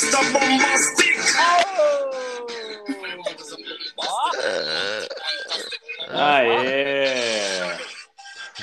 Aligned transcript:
Mr. 0.00 0.32
Bombastic. 0.32 1.18
Aê! 6.08 7.60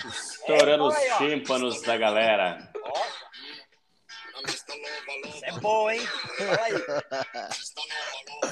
Estourando 0.03 0.87
os 0.87 0.95
tímpanos 1.19 1.81
da 1.83 1.95
galera. 1.97 2.57
Isso 4.47 5.45
é 5.45 5.51
bom, 5.59 5.91
hein? 5.91 6.01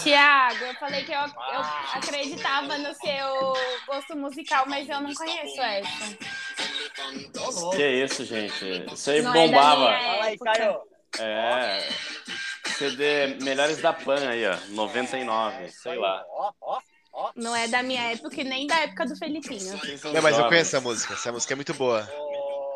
Tiago, 0.04 0.66
eu 0.66 0.74
falei 0.76 1.04
que 1.04 1.12
eu, 1.12 1.20
eu 1.20 1.62
acreditava 1.94 2.78
no 2.78 2.94
seu 2.94 3.54
gosto 3.88 4.16
musical, 4.16 4.66
mas 4.68 4.88
eu 4.88 5.02
não 5.02 5.14
conheço 5.14 5.60
essa. 5.60 6.18
Que 7.76 7.88
isso, 8.04 8.24
gente? 8.26 8.86
Isso 8.94 9.10
aí 9.10 9.22
Não 9.24 9.32
é 9.32 9.48
bombava. 9.48 9.88
minha 9.88 10.00
Fala 10.00 10.26
aí. 10.26 10.38
Caio. 10.38 10.82
É. 11.20 12.15
CD 12.78 13.36
Melhores 13.42 13.78
da 13.82 13.94
Pan 13.94 14.28
aí, 14.30 14.46
ó. 14.48 14.56
99, 14.70 15.70
sei 15.72 15.98
lá. 15.98 16.24
Ó, 16.30 16.52
ó, 16.62 16.80
ó. 17.14 17.32
Não 17.36 17.56
é 17.56 17.68
da 17.68 17.82
minha 17.82 18.12
época 18.12 18.42
e 18.42 18.44
nem 18.44 18.68
da 18.68 18.76
época 18.82 19.06
do 19.06 19.16
Felipinho. 19.16 19.80
Não, 20.14 20.22
mas 20.22 20.38
eu 20.38 20.48
conheço 20.48 20.76
essa 20.76 20.82
música. 20.82 21.14
Essa 21.14 21.32
música 21.32 21.54
é 21.54 21.56
muito 21.56 21.74
boa. 21.74 22.04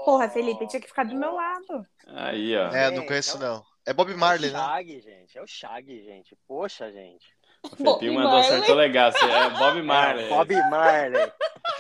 Porra, 0.05 0.29
Felipe, 0.29 0.67
tinha 0.67 0.81
que 0.81 0.87
ficar 0.87 1.03
do 1.05 1.15
meu 1.15 1.33
lado. 1.33 1.85
Aí, 2.07 2.55
ó. 2.55 2.69
É, 2.73 2.87
eu 2.87 2.91
não 2.91 3.05
conheço, 3.05 3.37
então- 3.37 3.55
não. 3.55 3.69
É 3.85 3.93
Bob 3.93 4.13
Marley, 4.13 4.49
é 4.49 4.53
o 4.53 4.57
né? 4.57 4.59
Shag, 4.67 5.01
gente. 5.01 5.37
É 5.37 5.41
o 5.41 5.47
Shag, 5.47 6.03
gente. 6.03 6.37
Poxa, 6.47 6.91
gente. 6.91 7.25
O 7.63 7.75
Felipinho 7.75 8.13
mandou, 8.13 8.31
Marley. 8.33 8.49
acertou 8.53 8.75
legal. 8.75 9.11
Você- 9.11 9.25
É 9.25 9.49
Bob 9.49 9.81
Marley. 9.81 10.25
É, 10.25 10.29
Bob 10.29 10.53
Marley. 10.69 11.21
É 11.21 11.27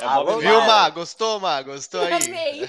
Bob 0.01 0.29
Alô. 0.31 0.39
Viu, 0.39 0.61
Má? 0.61 0.89
Gostou, 0.89 1.39
Má? 1.39 1.61
Gostou 1.61 2.01
aí? 2.01 2.13
Amei. 2.13 2.67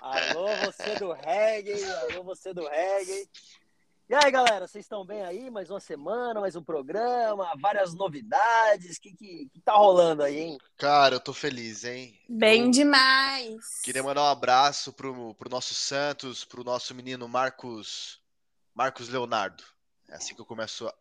Alô, 0.00 0.46
você 0.64 0.94
do 0.98 1.12
reggae. 1.12 1.84
Alô, 1.84 2.24
você 2.24 2.52
do 2.52 2.66
reggae. 2.66 3.28
E 4.10 4.14
aí, 4.16 4.28
galera, 4.28 4.66
vocês 4.66 4.84
estão 4.84 5.04
bem 5.04 5.22
aí? 5.22 5.48
Mais 5.52 5.70
uma 5.70 5.78
semana, 5.78 6.40
mais 6.40 6.56
um 6.56 6.64
programa, 6.64 7.54
várias 7.60 7.94
novidades. 7.94 8.96
O 8.96 9.00
que, 9.00 9.12
que, 9.14 9.48
que 9.52 9.60
tá 9.60 9.74
rolando 9.74 10.24
aí, 10.24 10.36
hein? 10.36 10.58
Cara, 10.76 11.14
eu 11.14 11.20
tô 11.20 11.32
feliz, 11.32 11.84
hein? 11.84 12.20
Bem 12.28 12.72
demais. 12.72 13.80
Queria 13.84 14.02
mandar 14.02 14.22
um 14.22 14.32
abraço 14.32 14.92
pro, 14.92 15.32
pro 15.36 15.48
nosso 15.48 15.74
Santos, 15.74 16.44
pro 16.44 16.64
nosso 16.64 16.92
menino 16.92 17.28
Marcos 17.28 18.20
Marcos 18.74 19.08
Leonardo. 19.08 19.62
É 20.08 20.16
assim 20.16 20.34
que 20.34 20.40
eu 20.40 20.44
começo 20.46 20.92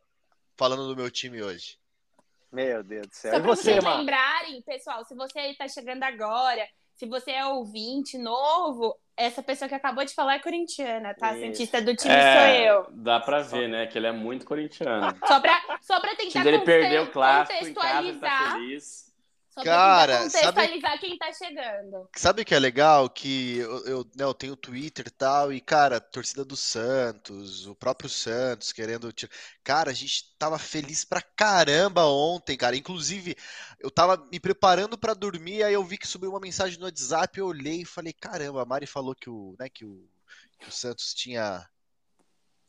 falando 0.55 0.87
do 0.87 0.95
meu 0.95 1.09
time 1.09 1.41
hoje. 1.41 1.79
Meu 2.51 2.83
Deus 2.83 3.07
do 3.07 3.15
céu. 3.15 3.31
Só 3.31 3.37
E 3.39 3.41
pra 3.41 3.55
você, 3.55 3.73
vocês 3.73 3.83
lembrarem, 3.83 4.61
pessoal, 4.61 5.03
se 5.03 5.15
você 5.15 5.39
está 5.47 5.67
chegando 5.67 6.03
agora, 6.03 6.63
se 6.93 7.07
você 7.07 7.31
é 7.31 7.43
ouvinte 7.47 8.19
novo, 8.19 8.95
essa 9.19 9.43
pessoa 9.43 9.67
que 9.67 9.75
acabou 9.75 10.03
de 10.05 10.13
falar 10.13 10.35
é 10.35 10.39
corintiana, 10.39 11.13
tá? 11.13 11.31
Isso. 11.31 11.39
Cientista 11.41 11.81
do 11.81 11.95
time 11.95 12.13
É, 12.13 12.33
sou 12.33 12.47
eu. 12.63 12.87
Dá 12.91 13.19
pra 13.19 13.41
ver, 13.41 13.67
né? 13.67 13.85
Que 13.87 13.97
ele 13.97 14.07
é 14.07 14.11
muito 14.11 14.45
corintiano. 14.45 15.15
Só 15.27 15.39
pra, 15.39 15.59
só 15.81 15.99
pra 15.99 16.15
tentar 16.15 16.43
conte- 16.43 16.65
perdeu 16.65 17.03
o 17.03 17.07
clássico 17.07 17.65
em 17.67 17.73
casa, 17.73 17.99
ele 17.99 18.13
tá 18.19 18.27
contextualizar. 18.29 18.53
feliz. 18.53 19.08
Só 19.63 19.63
Cara, 19.63 20.07
pra 20.07 20.23
contextualizar 20.23 20.99
quem 20.99 21.17
tá 21.17 21.33
chegando. 21.33 22.09
Sabe 22.15 22.41
o 22.41 22.45
que 22.45 22.53
é 22.55 22.59
legal? 22.59 23.09
Que 23.09 23.57
eu, 23.57 23.85
eu, 23.85 24.03
né, 24.15 24.23
eu 24.23 24.33
tenho 24.33 24.55
Twitter 24.55 25.07
e 25.07 25.11
tal, 25.11 25.53
e, 25.53 25.61
cara, 25.61 26.01
torcida 26.01 26.43
do 26.43 26.55
Santos, 26.57 27.65
o 27.67 27.75
próprio 27.75 28.09
Santos 28.09 28.73
querendo. 28.73 29.13
Cara, 29.63 29.91
a 29.91 29.93
gente 29.93 30.35
tava 30.37 30.57
feliz 30.59 31.05
pra 31.05 31.21
caramba 31.21 32.05
ontem, 32.05 32.57
cara. 32.57 32.75
Inclusive, 32.75 33.35
eu 33.79 33.89
tava 33.91 34.17
me 34.31 34.39
preparando 34.39 34.97
pra 34.97 35.13
dormir, 35.13 35.63
aí 35.63 35.73
eu 35.73 35.83
vi 35.83 35.97
que 35.97 36.07
subiu 36.07 36.31
uma 36.31 36.39
mensagem 36.39 36.77
no 36.79 36.85
WhatsApp, 36.85 37.39
eu 37.39 37.47
olhei 37.47 37.81
e 37.81 37.85
falei, 37.85 38.11
caramba, 38.13 38.61
a 38.63 38.65
Mari 38.65 38.85
falou 38.87 39.15
que 39.15 39.29
o, 39.29 39.55
né, 39.59 39.69
que 39.69 39.85
o, 39.85 40.09
que 40.59 40.67
o 40.67 40.71
Santos 40.71 41.13
tinha. 41.13 41.67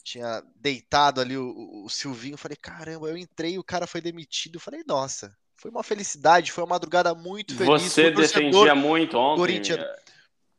Tinha 0.02 0.42
deitado 0.56 1.20
ali 1.20 1.36
o, 1.36 1.84
o- 1.84 1.88
Silvinho, 1.90 2.34
eu 2.34 2.38
falei, 2.38 2.56
caramba, 2.56 3.08
eu 3.08 3.16
entrei, 3.18 3.58
o 3.58 3.64
cara 3.64 3.86
foi 3.86 4.00
demitido, 4.00 4.56
eu 4.56 4.60
falei, 4.60 4.82
nossa, 4.86 5.36
foi 5.60 5.70
uma 5.70 5.82
felicidade, 5.82 6.52
foi 6.52 6.64
uma 6.64 6.70
madrugada 6.70 7.14
muito 7.14 7.54
feliz. 7.54 7.82
Você 7.82 8.10
defendia 8.10 8.74
muito 8.74 9.16
ontem. 9.18 9.40
corintiano. 9.40 9.84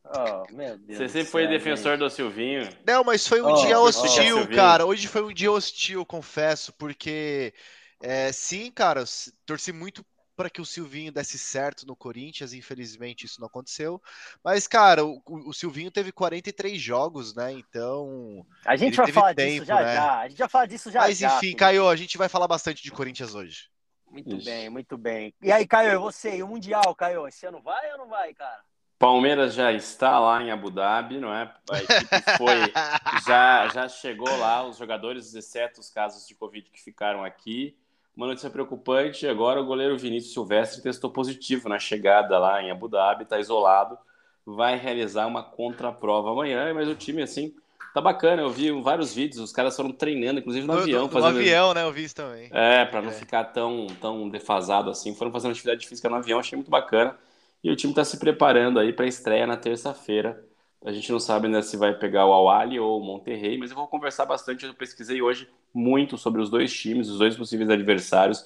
Oh, 0.04 0.46
meu 0.52 0.78
Deus 0.78 0.98
Você 0.98 1.08
sempre 1.08 1.30
foi 1.30 1.42
céu, 1.42 1.50
defensor 1.58 1.92
gente. 1.92 1.98
do 1.98 2.10
Silvinho. 2.10 2.68
Não, 2.86 3.02
mas 3.04 3.26
foi 3.26 3.40
um 3.42 3.46
Ó, 3.46 3.54
dia 3.54 3.78
ó, 3.78 3.84
hostil, 3.86 4.12
Silvinho. 4.12 4.48
cara. 4.48 4.86
Hoje 4.86 5.08
foi 5.08 5.22
um 5.22 5.32
dia 5.32 5.50
hostil, 5.50 6.04
confesso, 6.04 6.72
porque 6.74 7.54
é, 8.00 8.32
sim, 8.32 8.70
cara, 8.70 9.04
torci 9.46 9.72
muito 9.72 10.04
para 10.36 10.50
que 10.50 10.60
o 10.60 10.64
Silvinho 10.66 11.12
desse 11.12 11.38
certo 11.38 11.86
no 11.86 11.94
Corinthians, 11.94 12.52
infelizmente 12.52 13.26
isso 13.26 13.40
não 13.40 13.46
aconteceu. 13.46 14.00
Mas, 14.42 14.66
cara, 14.66 15.04
o, 15.04 15.22
o- 15.26 15.52
Silvinho 15.54 15.90
teve 15.90 16.10
43 16.10 16.80
jogos, 16.80 17.34
né? 17.34 17.52
Então. 17.52 18.44
A 18.64 18.76
gente 18.76 18.96
vai 18.96 19.08
falar 19.08 19.34
tempo, 19.34 19.60
disso 19.60 19.64
já 19.64 19.82
né? 19.82 19.94
já. 19.94 20.18
A 20.20 20.28
gente 20.28 20.38
vai 20.38 20.48
falar 20.48 20.66
disso 20.66 20.90
já 20.90 21.00
Mas 21.00 21.18
já. 21.18 21.36
enfim. 21.38 21.54
Caio, 21.54 21.88
a 21.88 21.96
gente 21.96 22.18
vai 22.18 22.28
falar 22.28 22.48
bastante 22.48 22.82
de 22.82 22.90
Corinthians 22.90 23.34
hoje. 23.34 23.71
Muito 24.12 24.36
Isso. 24.36 24.44
bem, 24.44 24.68
muito 24.68 24.98
bem. 24.98 25.34
E 25.40 25.50
aí, 25.50 25.66
Caio, 25.66 25.94
e 25.94 25.96
você? 25.96 26.36
E 26.36 26.42
o 26.42 26.48
Mundial, 26.48 26.94
Caio? 26.94 27.26
Esse 27.26 27.46
ano 27.46 27.62
vai 27.62 27.90
ou 27.92 27.98
não 27.98 28.08
vai, 28.08 28.34
cara? 28.34 28.60
Palmeiras 28.98 29.54
já 29.54 29.72
está 29.72 30.18
lá 30.20 30.42
em 30.42 30.50
Abu 30.50 30.70
Dhabi, 30.70 31.18
não 31.18 31.34
é? 31.34 31.50
A 31.70 31.78
equipe 31.78 32.36
foi, 32.36 32.72
já, 33.26 33.66
já 33.68 33.88
chegou 33.88 34.28
lá, 34.36 34.64
os 34.64 34.76
jogadores, 34.76 35.34
exceto 35.34 35.80
os 35.80 35.88
casos 35.88 36.28
de 36.28 36.34
Covid 36.34 36.70
que 36.70 36.80
ficaram 36.80 37.24
aqui. 37.24 37.74
Uma 38.14 38.26
notícia 38.26 38.50
preocupante, 38.50 39.26
agora 39.26 39.60
o 39.60 39.64
goleiro 39.64 39.98
Vinícius 39.98 40.34
Silvestre 40.34 40.82
testou 40.82 41.10
positivo 41.10 41.68
na 41.68 41.78
chegada 41.78 42.38
lá 42.38 42.62
em 42.62 42.70
Abu 42.70 42.86
Dhabi, 42.88 43.22
está 43.22 43.40
isolado, 43.40 43.96
vai 44.44 44.76
realizar 44.76 45.26
uma 45.26 45.42
contraprova 45.42 46.30
amanhã, 46.30 46.72
mas 46.74 46.86
o 46.86 46.94
time, 46.94 47.22
assim, 47.22 47.56
tá 47.94 48.00
bacana, 48.00 48.42
eu 48.42 48.50
vi 48.50 48.70
vários 48.80 49.14
vídeos, 49.14 49.38
os 49.40 49.52
caras 49.52 49.76
foram 49.76 49.92
treinando, 49.92 50.40
inclusive 50.40 50.66
no, 50.66 50.74
No, 50.74 50.80
avião. 50.80 51.08
no- 51.08 51.24
avião, 51.24 51.74
né? 51.74 51.82
Eu 51.84 51.92
vi 51.92 52.04
isso 52.04 52.14
também. 52.14 52.48
É, 52.52 52.84
para 52.84 53.02
não 53.02 53.10
É. 53.10 53.12
ficar 53.12 53.44
tão, 53.44 53.86
tão 54.00 54.28
defasado 54.28 54.90
assim. 54.90 55.14
Foram 55.14 55.30
fazendo 55.30 55.52
atividade 55.52 55.86
física 55.86 56.08
no 56.08 56.16
avião, 56.16 56.38
achei 56.38 56.56
muito 56.56 56.70
bacana. 56.70 57.16
E 57.62 57.70
o 57.70 57.76
time 57.76 57.92
está 57.92 58.04
se 58.04 58.18
preparando 58.18 58.78
aí 58.80 58.92
para 58.92 59.04
a 59.04 59.08
estreia 59.08 59.46
na 59.46 59.56
terça-feira. 59.56 60.44
A 60.84 60.92
gente 60.92 61.12
não 61.12 61.20
sabe 61.20 61.46
ainda 61.46 61.62
se 61.62 61.76
vai 61.76 61.94
pegar 61.96 62.26
o 62.26 62.32
Awali 62.32 62.78
ou 62.80 63.00
o 63.00 63.04
Monterrey, 63.04 63.56
mas 63.56 63.70
eu 63.70 63.76
vou 63.76 63.86
conversar 63.86 64.26
bastante. 64.26 64.66
Eu 64.66 64.74
pesquisei 64.74 65.22
hoje 65.22 65.48
muito 65.72 66.18
sobre 66.18 66.42
os 66.42 66.50
dois 66.50 66.72
times, 66.72 67.08
os 67.08 67.18
dois 67.18 67.36
possíveis 67.36 67.70
adversários. 67.70 68.44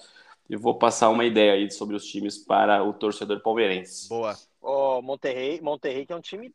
E 0.48 0.54
vou 0.56 0.74
passar 0.78 1.08
uma 1.08 1.24
ideia 1.24 1.54
aí 1.54 1.70
sobre 1.70 1.96
os 1.96 2.04
times 2.04 2.36
para 2.38 2.84
o 2.84 2.92
torcedor 2.92 3.40
palmeirense. 3.40 4.08
Boa. 4.08 4.36
Ó, 4.60 5.00
Monterrey, 5.00 5.60
Monterrey 5.62 6.04
que 6.06 6.12
é 6.12 6.16
um 6.16 6.20
time 6.20 6.54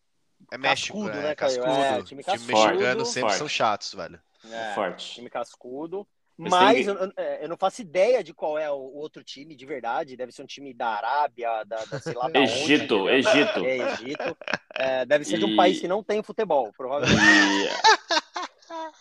É 0.51 0.57
México, 0.57 0.97
Cascudo, 0.99 1.17
né? 1.17 1.27
né, 1.29 1.35
Caio? 1.35 1.55
Cascudo. 1.63 1.81
É, 1.81 1.91
time, 1.91 2.03
time 2.03 2.23
cascudo. 2.23 2.53
mexicano 2.57 3.05
sempre 3.05 3.21
Forte. 3.29 3.37
são 3.37 3.47
chatos, 3.47 3.93
velho. 3.93 4.19
é, 4.51 4.73
Forte. 4.73 5.13
time 5.15 5.29
cascudo. 5.29 6.07
Mas 6.37 6.49
Mas 6.51 6.73
tem- 6.77 6.85
eu, 6.87 6.95
eu- 6.95 7.13
é, 7.17 7.43
eu 7.45 7.49
não 7.49 7.57
faço 7.57 7.81
ideia 7.81 8.23
de 8.23 8.33
qual 8.33 8.57
é 8.57 8.69
o, 8.71 8.75
outro 8.75 9.23
time 9.23 9.53
de 9.55 9.63
verdade. 9.65 10.17
Deve 10.17 10.31
ser 10.31 10.41
um 10.41 10.47
time 10.47 10.73
da 10.73 10.87
Arábia, 10.87 11.63
da, 11.65 11.85
da 11.85 11.99
sei 11.99 12.13
lá 12.13 12.27
da 12.29 12.39
onde, 12.39 12.51
Egito, 12.51 12.83
entendeu? 12.95 13.09
Egito. 13.09 13.65
É, 13.65 13.77
Egito. 13.93 14.37
É, 14.73 15.05
deve 15.05 15.23
ser 15.25 15.37
de 15.37 15.45
um 15.45 15.49
E- 15.49 15.55
país 15.55 15.79
que 15.79 15.87
não 15.87 16.01
tem 16.03 16.23
futebol, 16.23 16.71
provavelmente. 16.75 17.21
E 17.21 17.69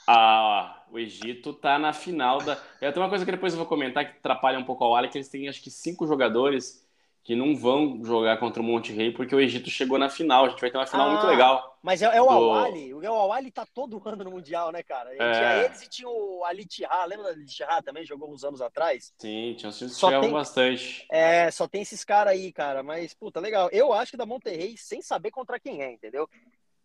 ah, 0.06 0.82
o 0.90 0.98
Egito 0.98 1.52
tá 1.54 1.78
na 1.78 1.92
final 1.92 2.38
da. 2.38 2.60
É, 2.80 2.90
tem 2.90 3.02
uma 3.02 3.08
coisa 3.08 3.24
que 3.24 3.30
depois 3.30 3.52
eu 3.52 3.58
vou 3.58 3.66
comentar 3.66 4.04
que 4.04 4.18
atrapalha 4.18 4.58
um 4.58 4.64
pouco 4.64 4.82
ao 4.84 4.94
Ali, 4.96 5.08
que 5.08 5.16
eles 5.18 5.28
têm 5.28 5.48
acho 5.48 5.62
que 5.62 5.70
cinco 5.70 6.06
jogadores 6.06 6.84
que 7.22 7.36
não 7.36 7.54
vão 7.54 8.02
jogar 8.02 8.38
contra 8.38 8.62
o 8.62 8.64
Monte 8.64 8.92
Rei, 8.92 9.12
porque 9.12 9.34
o 9.34 9.40
Egito 9.40 9.68
chegou 9.68 9.98
na 9.98 10.08
final. 10.08 10.46
A 10.46 10.48
gente 10.48 10.60
vai 10.60 10.70
ter 10.70 10.78
uma 10.78 10.86
final 10.86 11.06
Ah, 11.08 11.10
muito 11.12 11.26
legal. 11.26 11.78
Mas 11.82 12.00
é, 12.02 12.06
é 12.06 12.20
o 12.20 12.24
Do- 12.26 12.30
Awali. 12.32 12.94
O 12.94 13.06
Awali 13.06 13.50
tá 13.50 13.66
todo 13.74 14.00
ano 14.08 14.24
no 14.24 14.30
Mundial, 14.30 14.72
né, 14.72 14.82
cara? 14.82 15.10
É. 15.14 15.32
Tinha 15.32 15.56
eles 15.64 15.82
e 15.82 15.88
tinha 15.88 16.08
o 16.08 16.42
Ali 16.44 16.64
Tihá. 16.64 17.04
Lembra 17.04 17.26
do 17.26 17.30
Ali 17.32 17.44
Tihá 17.46 17.82
também? 17.82 18.04
Jogou 18.06 18.32
uns 18.32 18.42
anos 18.42 18.60
atrás. 18.62 19.12
Sim, 19.18 19.54
tinha 19.58 19.70
chegavam 19.70 20.22
tem- 20.22 20.32
bastante. 20.32 21.06
É, 21.10 21.50
só 21.50 21.68
tem 21.68 21.82
esses 21.82 22.02
caras 22.04 22.32
aí, 22.32 22.50
cara. 22.52 22.82
Mas, 22.82 23.12
puta, 23.14 23.38
legal. 23.38 23.68
Eu 23.70 23.92
acho 23.92 24.12
que 24.12 24.16
da 24.16 24.26
Monterrey, 24.26 24.76
sem 24.78 25.02
saber 25.02 25.30
contra 25.30 25.60
quem 25.60 25.82
é, 25.82 25.92
entendeu? 25.92 26.28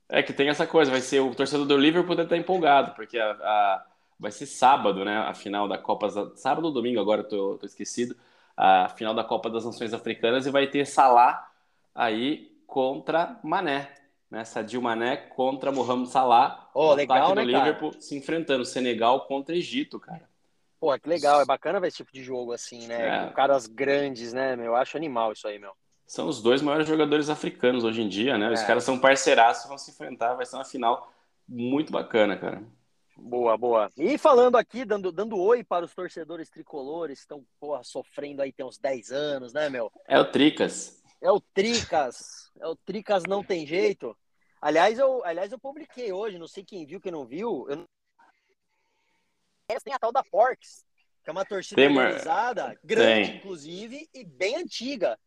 É 0.09 0.21
que 0.21 0.33
tem 0.33 0.49
essa 0.49 0.67
coisa, 0.67 0.91
vai 0.91 1.01
ser 1.01 1.21
o 1.21 1.33
torcedor 1.33 1.65
do 1.65 1.77
Liverpool 1.77 2.15
deve 2.15 2.27
estar 2.27 2.37
empolgado, 2.37 2.93
porque 2.93 3.17
a, 3.17 3.31
a- 3.31 3.85
vai 4.19 4.31
ser 4.31 4.45
sábado, 4.45 5.03
né? 5.03 5.17
A 5.17 5.33
final 5.33 5.67
da 5.67 5.77
Copa. 5.77 6.09
Sábado 6.35 6.65
ou 6.65 6.71
domingo, 6.73 6.99
agora 6.99 7.21
eu 7.21 7.27
tô, 7.27 7.57
tô 7.57 7.65
esquecido. 7.65 8.15
A 8.57 8.89
final 8.89 9.13
da 9.13 9.23
Copa 9.23 9.49
das 9.49 9.65
Nações 9.65 9.93
Africanas 9.93 10.45
e 10.45 10.49
vai 10.49 10.67
ter 10.67 10.85
Salah 10.85 11.51
aí 11.93 12.51
contra 12.65 13.39
Mané. 13.43 13.91
Né? 14.29 14.43
Sadio 14.43 14.81
Mané 14.81 15.17
contra 15.17 15.71
Mohamed 15.71 16.09
Salah. 16.09 16.69
Ô, 16.73 16.87
o 16.89 16.93
legal, 16.93 17.29
do 17.29 17.35
né, 17.35 17.51
cara? 17.51 17.65
Liverpool 17.65 17.93
se 17.99 18.17
enfrentando. 18.17 18.65
Senegal 18.65 19.25
contra 19.27 19.55
Egito, 19.55 19.99
cara. 19.99 20.27
Pô, 20.79 20.97
que 20.99 21.07
legal. 21.07 21.41
É 21.41 21.45
bacana 21.45 21.79
ver 21.79 21.87
esse 21.87 21.97
tipo 21.97 22.11
de 22.13 22.23
jogo 22.23 22.51
assim, 22.53 22.87
né? 22.87 23.07
É. 23.07 23.27
Com 23.27 23.33
caras 23.33 23.67
grandes, 23.67 24.33
né, 24.33 24.55
meu? 24.55 24.67
Eu 24.67 24.75
acho 24.75 24.97
animal 24.97 25.31
isso 25.33 25.47
aí, 25.47 25.59
meu. 25.59 25.71
São 26.05 26.27
os 26.27 26.41
dois 26.41 26.61
maiores 26.61 26.87
jogadores 26.87 27.29
africanos 27.29 27.83
hoje 27.83 28.01
em 28.01 28.07
dia, 28.07 28.37
né? 28.37 28.51
Os 28.51 28.61
É. 28.61 28.67
caras 28.67 28.83
são 28.83 28.99
parceiraços, 28.99 29.67
vão 29.67 29.77
se 29.77 29.91
enfrentar, 29.91 30.35
vai 30.35 30.45
ser 30.45 30.55
uma 30.55 30.65
final 30.65 31.11
muito 31.47 31.91
bacana, 31.91 32.37
cara. 32.37 32.61
Boa, 33.17 33.57
boa. 33.57 33.89
E 33.97 34.17
falando 34.17 34.57
aqui, 34.57 34.83
dando, 34.83 35.11
dando 35.11 35.37
oi 35.37 35.63
para 35.63 35.85
os 35.85 35.93
torcedores 35.93 36.49
tricolores 36.49 37.19
que 37.19 37.23
estão, 37.23 37.45
porra, 37.59 37.83
sofrendo 37.83 38.41
aí 38.41 38.51
tem 38.51 38.65
uns 38.65 38.77
10 38.77 39.11
anos, 39.11 39.53
né, 39.53 39.69
meu? 39.69 39.91
É 40.07 40.19
o 40.19 40.25
Tricas. 40.25 41.01
É 41.21 41.31
o 41.31 41.39
Tricas. 41.39 42.51
É 42.59 42.67
o 42.67 42.75
Tricas 42.75 43.23
não 43.27 43.43
tem 43.43 43.65
jeito. 43.65 44.15
Aliás, 44.61 44.99
eu, 44.99 45.23
aliás, 45.23 45.51
eu 45.51 45.59
publiquei 45.59 46.11
hoje, 46.11 46.37
não 46.37 46.47
sei 46.47 46.63
quem 46.63 46.85
viu, 46.85 46.99
quem 46.99 47.11
não 47.11 47.25
viu. 47.25 47.67
Eu, 47.69 47.85
tem 49.83 49.93
a 49.93 49.99
tal 49.99 50.11
da 50.11 50.23
Porks, 50.23 50.85
que 51.23 51.29
é 51.29 51.31
uma 51.31 51.45
torcida 51.45 51.81
Tem 51.81 51.87
organizada, 51.87 52.77
grande, 52.83 53.29
Tem. 53.29 53.37
inclusive, 53.37 54.09
e 54.13 54.23
bem 54.23 54.57
antiga. 54.57 55.17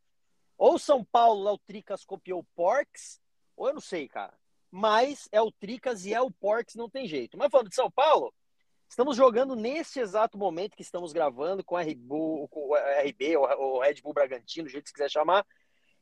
Ou 0.57 0.79
São 0.79 1.05
Paulo, 1.05 1.43
lá 1.43 1.53
o 1.53 1.59
Tricas 1.59 2.05
copiou 2.05 2.41
o 2.41 2.47
Porks, 2.55 3.21
ou 3.57 3.69
eu 3.69 3.75
não 3.75 3.81
sei, 3.81 4.09
cara. 4.09 4.35
Mas 4.71 5.29
é 5.33 5.41
o 5.41 5.51
Tricas 5.51 6.05
e 6.05 6.13
é 6.13 6.21
o 6.21 6.31
Porks, 6.31 6.75
não 6.75 6.89
tem 6.89 7.07
jeito. 7.07 7.39
Mas 7.39 7.51
falando 7.51 7.69
de 7.69 7.75
São 7.75 7.91
Paulo, 7.91 8.33
estamos 8.89 9.17
jogando 9.17 9.57
nesse 9.57 10.01
exato 10.01 10.37
momento 10.37 10.77
que 10.77 10.83
estamos 10.83 11.13
gravando 11.13 11.65
com 11.65 11.75
o 11.75 11.79
RB, 11.79 12.49
com 12.51 12.69
o 12.69 12.77
RB 12.77 13.37
ou 13.37 13.77
o 13.77 13.81
Red 13.81 14.01
Bull 14.03 14.13
Bragantino, 14.13 14.67
do 14.67 14.71
jeito 14.71 14.85
que 14.85 14.91
você 14.91 14.95
quiser 14.95 15.11
chamar, 15.11 15.47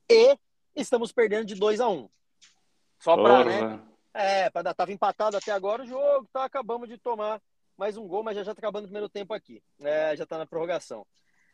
e 0.08 0.36
estamos 0.74 1.12
perdendo 1.12 1.46
de 1.46 1.54
2 1.54 1.80
a 1.80 1.88
1 1.88 1.92
um. 1.92 2.08
Só 2.98 3.16
pra, 3.16 3.44
né? 3.44 3.82
É, 4.12 4.50
pra 4.50 4.74
tava 4.74 4.92
empatado 4.92 5.36
até 5.36 5.52
agora 5.52 5.82
o 5.82 5.86
jogo, 5.86 6.28
tá, 6.32 6.44
acabamos 6.44 6.88
de 6.88 6.96
tomar 6.96 7.40
mais 7.76 7.96
um 7.96 8.06
gol, 8.06 8.22
mas 8.22 8.36
já 8.36 8.42
já 8.42 8.54
tá 8.54 8.60
acabando 8.60 8.84
o 8.84 8.88
primeiro 8.88 9.08
tempo 9.08 9.34
aqui. 9.34 9.62
É, 9.80 10.16
já 10.16 10.24
tá 10.24 10.38
na 10.38 10.46
prorrogação. 10.46 11.06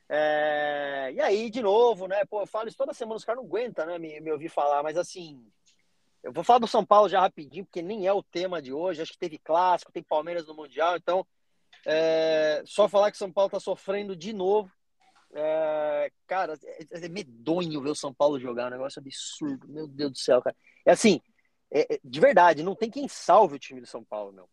É, 0.09 1.11
e 1.15 1.21
aí, 1.21 1.51
de 1.51 1.63
novo, 1.63 2.07
né? 2.07 2.25
Pô, 2.27 2.43
eu 2.43 2.47
falo 2.47 2.69
isso 2.69 2.77
toda 2.77 2.95
semana, 2.95 3.17
os 3.17 3.25
caras 3.25 3.43
não 3.43 3.49
aguentam, 3.49 3.87
né? 3.87 3.99
Me, 3.99 4.21
me 4.21 4.31
ouvir 4.31 4.49
falar, 4.49 4.83
mas 4.83 4.97
assim. 4.97 5.45
Eu 6.23 6.33
vou 6.33 6.45
falar 6.45 6.61
do 6.61 6.69
São 6.69 6.85
Paulo 6.85 7.09
já 7.09 7.21
rapidinho, 7.21 7.65
porque 7.65 7.83
nem 7.83 8.07
é 8.07 8.13
o 8.13 8.23
tema 8.23 8.63
de 8.63 8.73
hoje. 8.73 9.03
Acho 9.03 9.13
que 9.13 9.19
teve 9.19 9.39
clássico, 9.39 9.93
tem 9.93 10.03
Palmeiras 10.03 10.47
no 10.47 10.55
Mundial, 10.55 10.97
então. 10.97 11.27
é, 11.87 12.63
só 12.65 12.89
falar 12.89 13.11
que 13.11 13.19
São 13.19 13.33
Paulo 13.33 13.51
tá 13.51 13.59
sofrendo 13.61 14.15
de 14.15 14.33
novo. 14.33 14.71
É, 15.35 16.11
cara, 16.27 16.59
é, 16.65 17.05
é 17.07 17.09
medonho 17.09 17.81
ver 17.81 17.91
o 17.91 17.95
São 17.95 18.13
Paulo 18.15 18.39
jogar, 18.39 18.65
é 18.65 18.67
um 18.67 18.71
negócio 18.71 19.01
absurdo. 19.01 19.67
Meu 19.69 19.89
Deus 19.89 20.13
do 20.13 20.19
céu, 20.19 20.43
cara. 20.43 20.55
É 20.85 20.93
assim, 20.93 21.21
é- 21.71 21.95
é- 21.95 22.01
de 22.05 22.21
verdade, 22.21 22.63
não 22.63 22.77
tem 22.77 22.91
quem 22.91 23.09
salve 23.09 23.57
o 23.57 23.59
time 23.59 23.81
do 23.81 23.87
São 23.87 24.05
Paulo, 24.05 24.33
meu. 24.33 24.49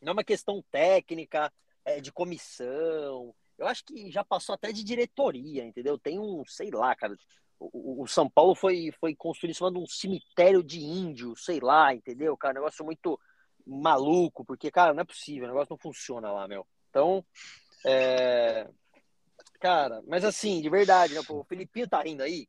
Não 0.00 0.10
é 0.10 0.12
uma 0.14 0.24
questão 0.24 0.64
técnica, 0.70 1.52
é, 1.84 2.00
de 2.00 2.10
comissão. 2.12 3.34
Eu 3.56 3.66
acho 3.66 3.84
que 3.84 4.10
já 4.10 4.24
passou 4.24 4.54
até 4.54 4.72
de 4.72 4.84
diretoria, 4.84 5.64
entendeu? 5.64 5.98
Tem 5.98 6.18
um, 6.18 6.44
sei 6.46 6.70
lá, 6.70 6.94
cara. 6.94 7.16
O, 7.58 8.02
o- 8.02 8.06
São 8.06 8.28
Paulo 8.28 8.54
foi, 8.54 8.90
foi 9.00 9.14
construído 9.14 9.50
em 9.52 9.54
cima 9.54 9.72
de 9.72 9.78
um 9.78 9.86
cemitério 9.86 10.62
de 10.62 10.80
índio, 10.80 11.36
sei 11.36 11.60
lá, 11.60 11.94
entendeu? 11.94 12.36
Cara, 12.36 12.54
negócio 12.54 12.84
muito 12.84 13.18
maluco, 13.66 14.44
porque, 14.44 14.70
cara, 14.70 14.94
não 14.94 15.02
é 15.02 15.04
possível, 15.04 15.44
o 15.44 15.48
negócio 15.48 15.72
não 15.72 15.78
funciona 15.78 16.30
lá, 16.30 16.46
meu. 16.48 16.66
Então, 16.90 17.24
é... 17.84 18.68
Cara, 19.60 20.02
mas 20.06 20.24
assim, 20.24 20.60
de 20.62 20.70
verdade, 20.70 21.14
né? 21.14 21.20
O 21.28 21.44
Felipinho 21.44 21.88
tá 21.88 22.00
rindo 22.02 22.22
aí. 22.22 22.46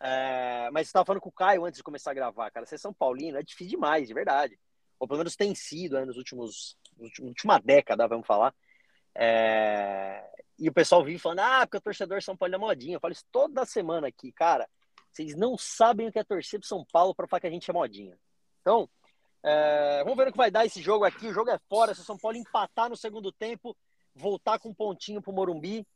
É, 0.00 0.70
mas 0.72 0.88
você 0.88 0.92
tava 0.92 1.04
falando 1.04 1.20
com 1.20 1.28
o 1.28 1.32
Caio 1.32 1.64
antes 1.64 1.78
de 1.78 1.84
começar 1.84 2.10
a 2.10 2.14
gravar, 2.14 2.50
cara. 2.50 2.66
Você 2.66 2.74
é 2.74 2.78
São 2.78 2.92
Paulino, 2.92 3.38
é 3.38 3.42
difícil 3.42 3.70
demais, 3.70 4.08
de 4.08 4.14
verdade. 4.14 4.58
Ou 4.98 5.06
pelo 5.06 5.18
menos 5.18 5.36
tem 5.36 5.54
sido 5.54 5.94
né, 5.94 6.04
nos 6.04 6.16
últimos. 6.16 6.76
Na 6.98 7.26
última 7.26 7.58
década, 7.58 8.08
vamos 8.08 8.26
falar. 8.26 8.54
É, 9.14 10.22
E 10.58 10.68
o 10.68 10.72
pessoal 10.72 11.04
vive 11.04 11.18
falando, 11.18 11.40
ah, 11.40 11.66
porque 11.66 11.78
o 11.78 11.80
torcedor 11.80 12.22
São 12.22 12.36
Paulo 12.36 12.54
é 12.54 12.58
modinha. 12.58 12.96
Eu 12.96 13.00
falo 13.00 13.12
isso 13.12 13.24
toda 13.32 13.64
semana 13.64 14.08
aqui, 14.08 14.32
cara. 14.32 14.68
Vocês 15.10 15.34
não 15.34 15.56
sabem 15.58 16.08
o 16.08 16.12
que 16.12 16.18
é 16.18 16.24
torcer 16.24 16.60
pro 16.60 16.68
São 16.68 16.84
Paulo 16.92 17.14
para 17.14 17.26
falar 17.26 17.40
que 17.40 17.46
a 17.46 17.50
gente 17.50 17.70
é 17.70 17.74
modinha. 17.74 18.16
Então, 18.60 18.88
é, 19.42 20.02
vamos 20.04 20.16
ver 20.16 20.28
o 20.28 20.32
que 20.32 20.36
vai 20.38 20.50
dar 20.50 20.66
esse 20.66 20.80
jogo 20.80 21.04
aqui. 21.04 21.28
O 21.28 21.32
jogo 21.32 21.50
é 21.50 21.58
fora. 21.68 21.94
Se 21.94 22.00
o 22.02 22.04
São 22.04 22.16
Paulo 22.16 22.36
empatar 22.36 22.88
no 22.88 22.96
segundo 22.96 23.32
tempo, 23.32 23.76
voltar 24.14 24.58
com 24.58 24.68
um 24.68 24.74
pontinho 24.74 25.20
pro 25.22 25.32
Morumbi, 25.32 25.86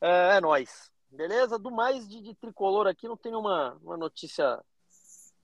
é, 0.00 0.36
é 0.36 0.40
nóis. 0.40 0.90
Beleza? 1.10 1.58
Do 1.58 1.70
mais 1.70 2.08
de, 2.08 2.20
de 2.20 2.34
tricolor 2.34 2.86
aqui, 2.86 3.06
não 3.08 3.16
tem 3.16 3.34
uma, 3.34 3.74
uma 3.82 3.96
notícia 3.96 4.60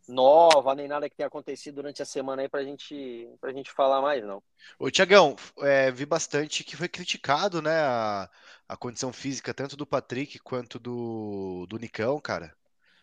nova, 0.09 0.75
nem 0.75 0.87
nada 0.87 1.09
que 1.09 1.17
tenha 1.17 1.27
acontecido 1.27 1.77
durante 1.77 2.03
a 2.03 2.07
semana 2.07 2.43
aí 2.43 2.49
pra 2.49 2.63
gente, 2.63 3.29
pra 3.41 3.53
gente 3.53 3.71
falar 3.71 4.03
mais, 4.03 4.25
não. 4.25 4.43
Ô, 4.79 4.91
Tiagão, 4.91 5.37
é, 5.61 5.91
vi 5.91 6.05
bastante 6.05 6.65
que 6.65 6.77
foi 6.77 6.89
criticado, 6.89 7.63
né, 7.63 7.81
a, 7.81 8.29
a 8.69 8.77
condição 8.77 9.13
física 9.13 9.55
tanto 9.55 9.77
do 9.77 9.87
Patrick 9.87 10.39
quanto 10.39 10.79
do, 10.79 11.67
do 11.69 11.79
Nicão, 11.79 12.21
cara. 12.21 12.55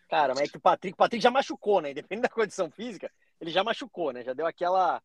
Cara, 0.08 0.34
mas 0.34 0.44
é 0.44 0.52
que 0.52 0.58
o 0.58 0.60
Patrick, 0.60 0.94
o 0.94 0.96
Patrick 0.96 1.22
já 1.22 1.30
machucou, 1.30 1.80
né? 1.80 1.90
Independente 1.90 2.24
da 2.24 2.28
condição 2.28 2.70
física, 2.70 3.10
ele 3.40 3.50
já 3.50 3.64
machucou, 3.64 4.12
né? 4.12 4.22
Já 4.22 4.34
deu 4.34 4.46
aquela, 4.46 5.02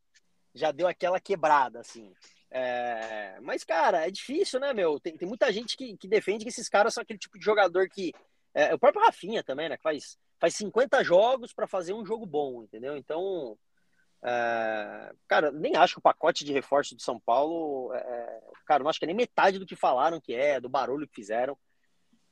já 0.54 0.70
deu 0.72 0.86
aquela 0.86 1.18
quebrada, 1.18 1.80
assim. 1.80 2.14
É, 2.52 3.40
Mas, 3.42 3.64
cara, 3.64 4.06
é 4.06 4.12
difícil, 4.12 4.60
né, 4.60 4.74
meu? 4.74 5.00
Tem, 5.00 5.18
tem 5.18 5.28
muita 5.28 5.52
gente 5.52 5.78
que, 5.78 5.96
que 5.96 6.08
defende 6.10 6.44
que 6.44 6.50
esses 6.50 6.68
caras 6.68 6.94
são 6.94 7.02
aquele 7.02 7.20
tipo 7.20 7.40
de 7.40 7.46
jogador 7.46 7.88
que. 7.90 8.14
é, 8.54 8.74
o 8.74 8.80
próprio 8.80 9.04
Rafinha 9.04 9.42
também, 9.42 9.70
né? 9.70 9.78
Que 9.78 9.84
faz, 9.84 10.18
faz 10.40 10.56
50 10.56 11.04
jogos 11.04 11.54
para 11.54 11.68
fazer 11.68 11.94
um 11.94 12.06
jogo 12.06 12.26
bom, 12.26 12.64
entendeu? 12.64 12.98
Então. 12.98 13.58
é, 14.24 15.14
Cara, 15.28 15.52
nem 15.52 15.76
acho 15.76 15.96
que 15.96 16.00
o 16.00 16.04
pacote 16.04 16.44
de 16.46 16.54
reforço 16.54 16.96
do 16.96 17.02
São 17.02 17.20
Paulo. 17.20 17.94
é, 17.94 18.42
Cara, 18.66 18.84
não 18.84 18.90
acho 18.90 19.00
que 19.00 19.06
é 19.06 19.08
nem 19.08 19.16
metade 19.16 19.60
do 19.60 19.66
que 19.66 19.76
falaram 19.76 20.22
que 20.22 20.34
é, 20.34 20.60
do 20.60 20.70
barulho 20.70 21.08
que 21.08 21.16
fizeram 21.16 21.58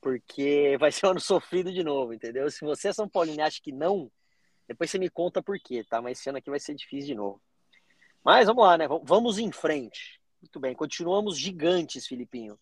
porque 0.00 0.76
vai 0.78 0.92
ser 0.92 1.06
um 1.06 1.10
ano 1.10 1.20
sofrido 1.20 1.72
de 1.72 1.82
novo, 1.82 2.12
entendeu? 2.12 2.48
Se 2.50 2.64
você 2.64 2.88
é 2.88 2.92
São 2.92 3.08
Paulino 3.08 3.38
e 3.38 3.42
acha 3.42 3.60
que 3.60 3.72
não, 3.72 4.10
depois 4.68 4.90
você 4.90 4.98
me 4.98 5.10
conta 5.10 5.42
por 5.42 5.58
quê, 5.58 5.84
tá? 5.84 6.00
Mas 6.00 6.18
esse 6.18 6.28
ano 6.28 6.38
aqui 6.38 6.48
vai 6.48 6.60
ser 6.60 6.74
difícil 6.74 7.08
de 7.08 7.14
novo. 7.16 7.42
Mas 8.24 8.46
vamos 8.46 8.64
lá, 8.64 8.78
né? 8.78 8.86
Vamos 9.02 9.38
em 9.38 9.50
frente. 9.50 10.20
Muito 10.40 10.60
bem, 10.60 10.74
continuamos 10.74 11.36
gigantes, 11.36 12.06
Filipinho. 12.06 12.58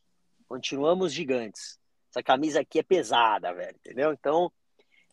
Continuamos 0.49 1.13
gigantes. 1.13 1.79
Essa 2.11 2.23
camisa 2.23 2.61
aqui 2.61 2.79
é 2.79 2.83
pesada, 2.83 3.53
velho, 3.53 3.77
entendeu? 3.77 4.13
Então, 4.13 4.53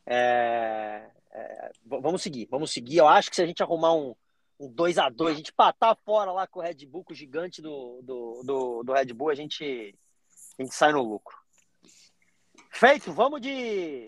é, 0.06 1.09
é, 1.31 1.71
vamos 1.86 2.21
seguir, 2.21 2.48
vamos 2.50 2.71
seguir. 2.71 2.98
Eu 2.98 3.07
acho 3.07 3.30
que 3.30 3.36
se 3.36 3.42
a 3.42 3.45
gente 3.45 3.63
arrumar 3.63 3.94
um, 3.94 4.15
um 4.59 4.69
2 4.69 4.98
a 4.98 5.09
2 5.09 5.33
a 5.33 5.38
gente 5.38 5.53
patar 5.53 5.95
fora 5.95 6.31
lá 6.31 6.45
com 6.48 6.59
o 6.59 6.63
Red 6.63 6.86
Bull, 6.86 7.03
com 7.03 7.13
o 7.13 7.15
gigante 7.15 7.62
do, 7.62 8.01
do, 8.01 8.44
do, 8.44 8.83
do 8.83 8.94
Red 8.94 9.13
Bull, 9.13 9.30
a 9.30 9.36
gente, 9.36 9.95
a 10.59 10.63
gente 10.63 10.74
sai 10.74 10.92
no 10.92 11.01
lucro. 11.01 11.36
Feito, 12.71 13.12
vamos 13.12 13.42
de. 13.42 14.06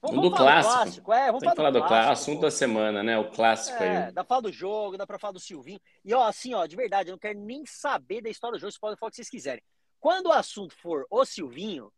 Vamos 0.00 0.30
do 0.30 0.36
falar 0.36 0.62
clássico. 0.62 1.12
É, 1.12 1.26
vamos 1.26 1.42
Tem 1.42 1.54
falar 1.54 1.70
do 1.70 1.84
clássico, 1.84 2.12
assunto 2.12 2.40
da 2.42 2.50
semana, 2.50 3.02
né? 3.02 3.18
O 3.18 3.30
clássico 3.30 3.82
É, 3.82 4.06
aí. 4.06 4.12
dá 4.12 4.22
pra 4.22 4.24
falar 4.24 4.40
do 4.42 4.52
jogo, 4.52 4.96
dá 4.96 5.06
pra 5.06 5.18
falar 5.18 5.32
do 5.32 5.40
Silvinho. 5.40 5.80
E 6.04 6.14
ó, 6.14 6.22
assim, 6.24 6.54
ó, 6.54 6.66
de 6.66 6.76
verdade, 6.76 7.08
eu 7.08 7.12
não 7.12 7.18
quero 7.18 7.38
nem 7.40 7.64
saber 7.66 8.20
da 8.20 8.28
história 8.28 8.56
do 8.56 8.60
jogo, 8.60 8.70
vocês 8.70 8.78
podem 8.78 8.96
falar 8.96 9.08
o 9.08 9.10
que 9.10 9.16
vocês 9.16 9.30
quiserem. 9.30 9.62
Quando 9.98 10.26
o 10.26 10.32
assunto 10.32 10.74
for 10.76 11.06
o 11.10 11.24
Silvinho, 11.24 11.90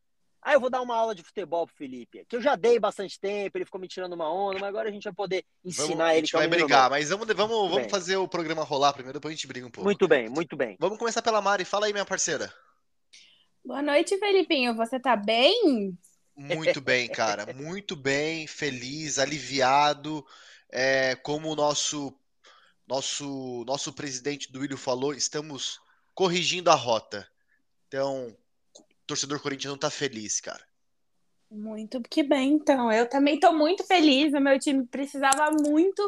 aí 0.42 0.54
eu 0.54 0.60
vou 0.60 0.70
dar 0.70 0.80
uma 0.80 0.96
aula 0.96 1.14
de 1.14 1.22
futebol 1.22 1.66
pro 1.66 1.76
Felipe, 1.76 2.24
que 2.28 2.36
eu 2.36 2.40
já 2.40 2.56
dei 2.56 2.78
bastante 2.78 3.18
tempo, 3.18 3.56
ele 3.56 3.64
ficou 3.64 3.80
me 3.80 3.88
tirando 3.88 4.12
uma 4.12 4.32
onda, 4.32 4.58
mas 4.58 4.68
agora 4.68 4.88
a 4.88 4.92
gente 4.92 5.04
vai 5.04 5.12
poder 5.12 5.44
Vamos, 5.64 5.78
ensinar 5.78 6.06
a 6.06 6.12
ele 6.12 6.20
gente 6.20 6.30
que 6.30 6.36
é 6.36 6.40
vai 6.40 6.48
brigar, 6.48 6.82
novo. 6.84 6.90
mas 6.90 7.08
vamos, 7.10 7.26
vamos, 7.26 7.70
vamos 7.70 7.90
fazer 7.90 8.16
o 8.16 8.28
programa 8.28 8.62
rolar 8.64 8.92
primeiro, 8.92 9.18
depois 9.18 9.32
a 9.32 9.36
gente 9.36 9.46
briga 9.46 9.66
um 9.66 9.70
pouco. 9.70 9.84
Muito 9.84 10.08
bem, 10.08 10.28
muito 10.28 10.56
bem. 10.56 10.76
Vamos 10.78 10.98
começar 10.98 11.22
pela 11.22 11.40
Mari. 11.40 11.64
Fala 11.64 11.86
aí, 11.86 11.92
minha 11.92 12.04
parceira. 12.04 12.52
Boa 13.64 13.82
noite, 13.82 14.16
Felipinho. 14.18 14.74
Você 14.74 14.98
tá 14.98 15.14
bem? 15.14 15.96
Muito 16.34 16.80
bem, 16.80 17.08
cara. 17.08 17.52
Muito 17.52 17.96
bem, 17.96 18.46
feliz, 18.46 19.18
aliviado. 19.18 20.24
É, 20.70 21.16
como 21.16 21.50
o 21.50 21.56
nosso, 21.56 22.16
nosso, 22.86 23.64
nosso 23.66 23.92
presidente 23.92 24.50
do 24.52 24.60
Willian 24.60 24.76
falou, 24.76 25.12
estamos 25.12 25.80
corrigindo 26.14 26.70
a 26.70 26.74
rota. 26.74 27.28
Então, 27.88 28.36
torcedor 29.08 29.40
corintiano 29.40 29.76
tá 29.76 29.90
feliz, 29.90 30.40
cara. 30.40 30.64
Muito 31.50 32.00
que 32.02 32.22
bem, 32.22 32.52
então. 32.52 32.92
Eu 32.92 33.08
também 33.08 33.40
tô 33.40 33.52
muito 33.52 33.82
feliz. 33.84 34.34
O 34.34 34.40
meu 34.40 34.58
time 34.58 34.86
precisava 34.86 35.50
muito 35.50 36.02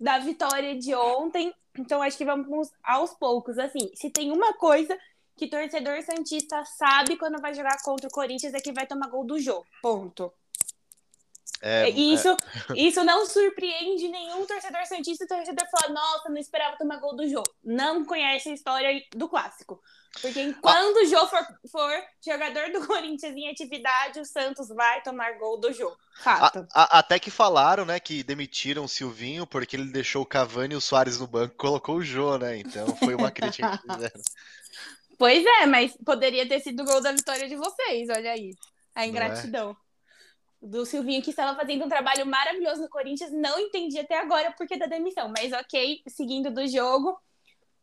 da 0.00 0.18
vitória 0.18 0.76
de 0.76 0.94
ontem. 0.94 1.54
Então, 1.78 2.02
acho 2.02 2.16
que 2.16 2.24
vamos 2.24 2.70
aos 2.82 3.12
poucos. 3.12 3.58
Assim, 3.58 3.90
se 3.94 4.08
tem 4.10 4.32
uma 4.32 4.54
coisa 4.54 4.98
que 5.36 5.46
torcedor 5.46 6.02
Santista 6.02 6.64
sabe 6.64 7.18
quando 7.18 7.40
vai 7.40 7.52
jogar 7.52 7.76
contra 7.84 8.08
o 8.08 8.10
Corinthians 8.10 8.54
é 8.54 8.60
que 8.60 8.72
vai 8.72 8.86
tomar 8.86 9.08
gol 9.08 9.24
do 9.24 9.38
jogo. 9.38 9.66
Ponto. 9.82 10.32
É, 11.60 11.90
E 11.90 12.14
isso, 12.14 12.34
isso 12.74 13.04
não 13.04 13.26
surpreende 13.26 14.08
nenhum 14.08 14.46
torcedor 14.46 14.86
Santista. 14.86 15.24
O 15.26 15.28
torcedor 15.28 15.66
fala, 15.70 15.92
nossa, 15.92 16.30
não 16.30 16.38
esperava 16.38 16.78
tomar 16.78 16.96
gol 17.00 17.14
do 17.14 17.28
jogo. 17.28 17.52
Não 17.62 18.02
conhece 18.04 18.48
a 18.48 18.54
história 18.54 19.02
do 19.14 19.28
clássico. 19.28 19.78
Porque 20.20 20.54
quando 20.54 20.96
o 20.98 21.06
Jô 21.06 21.26
for, 21.28 21.46
for 21.70 21.92
jogador 22.24 22.70
do 22.72 22.84
Corinthians 22.86 23.34
em 23.36 23.48
atividade, 23.50 24.20
o 24.20 24.24
Santos 24.24 24.68
vai 24.68 25.02
tomar 25.02 25.38
gol 25.38 25.58
do 25.60 25.72
jogo. 25.72 25.96
Fato. 26.18 26.66
a- 26.72 26.96
a- 26.96 26.98
até 27.00 27.18
que 27.18 27.30
falaram, 27.30 27.84
né, 27.84 28.00
que 28.00 28.22
demitiram 28.22 28.84
o 28.84 28.88
Silvinho 28.88 29.46
porque 29.46 29.76
ele 29.76 29.92
deixou 29.92 30.22
o 30.22 30.26
Cavani 30.26 30.74
e 30.74 30.76
o 30.76 30.80
Soares 30.80 31.20
no 31.20 31.26
banco, 31.26 31.54
colocou 31.56 31.96
o 31.96 32.02
Jô, 32.04 32.38
né? 32.38 32.56
Então 32.58 32.96
foi 32.96 33.14
uma 33.14 33.30
crítica 33.30 33.68
que 33.68 33.78
fizeram. 33.78 34.20
Pois 35.18 35.44
é, 35.44 35.66
mas 35.66 35.96
poderia 36.04 36.46
ter 36.46 36.60
sido 36.60 36.82
o 36.82 36.84
gol 36.86 37.00
da 37.00 37.12
vitória 37.12 37.48
de 37.48 37.56
vocês, 37.56 38.08
olha 38.10 38.32
aí. 38.32 38.50
A 38.94 39.04
é? 39.04 39.08
ingratidão. 39.08 39.76
Do 40.60 40.84
Silvinho, 40.84 41.22
que 41.22 41.30
estava 41.30 41.58
fazendo 41.58 41.84
um 41.84 41.88
trabalho 41.88 42.26
maravilhoso 42.26 42.82
no 42.82 42.88
Corinthians, 42.88 43.30
não 43.32 43.58
entendi 43.58 43.98
até 43.98 44.18
agora 44.18 44.52
por 44.52 44.66
que 44.66 44.76
da 44.76 44.86
demissão. 44.86 45.32
Mas 45.36 45.52
ok, 45.52 46.02
seguindo 46.08 46.50
do 46.50 46.66
jogo. 46.66 47.18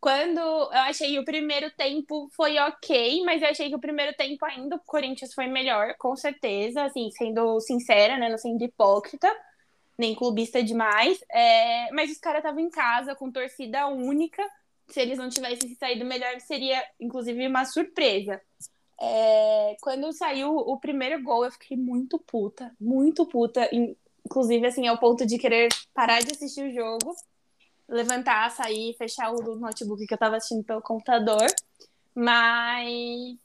Quando 0.03 0.37
eu 0.37 0.79
achei 0.81 1.17
o 1.17 1.23
primeiro 1.23 1.71
tempo 1.71 2.29
foi 2.35 2.59
ok, 2.59 3.23
mas 3.23 3.41
eu 3.41 3.47
achei 3.47 3.69
que 3.69 3.75
o 3.75 3.79
primeiro 3.79 4.13
tempo 4.17 4.43
ainda 4.43 4.75
o 4.75 4.79
Corinthians 4.79 5.33
foi 5.33 5.47
melhor, 5.47 5.95
com 5.97 6.13
certeza, 6.13 6.83
assim, 6.83 7.09
sendo 7.11 7.57
sincera, 7.61 8.17
né, 8.17 8.27
não 8.27 8.37
sendo 8.37 8.61
hipócrita, 8.61 9.33
nem 9.97 10.13
clubista 10.13 10.61
demais. 10.61 11.23
É, 11.31 11.89
mas 11.93 12.11
os 12.11 12.17
caras 12.17 12.39
estavam 12.39 12.59
em 12.59 12.69
casa 12.69 13.15
com 13.15 13.31
torcida 13.31 13.87
única, 13.87 14.45
se 14.89 14.99
eles 14.99 15.17
não 15.17 15.29
tivessem 15.29 15.73
saído 15.75 16.03
melhor, 16.03 16.37
seria 16.41 16.83
inclusive 16.99 17.47
uma 17.47 17.63
surpresa. 17.63 18.41
É, 18.99 19.77
quando 19.79 20.11
saiu 20.11 20.53
o 20.53 20.77
primeiro 20.81 21.23
gol, 21.23 21.45
eu 21.45 21.51
fiquei 21.53 21.77
muito 21.77 22.19
puta, 22.19 22.75
muito 22.77 23.25
puta. 23.25 23.69
Inclusive, 24.25 24.67
assim, 24.67 24.85
ao 24.85 24.97
ponto 24.97 25.25
de 25.25 25.37
querer 25.37 25.69
parar 25.93 26.19
de 26.21 26.33
assistir 26.33 26.69
o 26.69 26.73
jogo, 26.73 27.15
levantar, 27.87 28.49
sair, 28.51 28.95
fechar 28.97 29.31
o 29.31 29.55
notebook 29.55 30.05
que 30.05 30.13
eu 30.13 30.17
tava 30.17 30.37
assistindo 30.37 30.63
pelo 30.63 30.81
computador. 30.81 31.47
Mas 32.15 33.37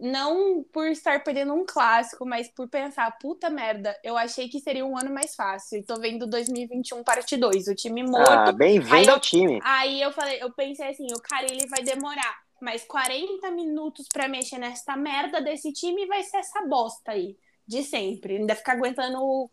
não 0.00 0.62
por 0.72 0.86
estar 0.86 1.22
perdendo 1.24 1.52
um 1.52 1.66
clássico, 1.66 2.24
mas 2.24 2.48
por 2.48 2.68
pensar, 2.68 3.10
puta 3.18 3.50
merda, 3.50 3.96
eu 4.04 4.16
achei 4.16 4.48
que 4.48 4.60
seria 4.60 4.86
um 4.86 4.96
ano 4.96 5.12
mais 5.12 5.34
fácil. 5.34 5.78
E 5.78 5.82
tô 5.82 5.96
vendo 5.96 6.26
2021 6.26 7.02
parte 7.02 7.36
2, 7.36 7.68
o 7.68 7.74
time 7.74 8.02
morto. 8.02 8.30
Ah, 8.30 8.52
bem-vindo 8.52 9.10
ao 9.10 9.20
time. 9.20 9.60
Aí 9.62 10.00
eu 10.00 10.12
falei, 10.12 10.42
eu 10.42 10.52
pensei 10.52 10.88
assim, 10.88 11.06
o 11.12 11.20
cara 11.20 11.46
ele 11.50 11.66
vai 11.66 11.82
demorar 11.82 12.38
mais 12.60 12.84
40 12.84 13.50
minutos 13.50 14.06
para 14.12 14.28
mexer 14.28 14.58
nessa 14.58 14.96
merda 14.96 15.40
desse 15.40 15.72
time 15.72 16.02
e 16.02 16.06
vai 16.06 16.22
ser 16.22 16.38
essa 16.38 16.64
bosta 16.66 17.12
aí, 17.12 17.36
de 17.66 17.82
sempre. 17.82 18.36
Ainda 18.36 18.54
ficar 18.54 18.72
aguentando 18.72 19.50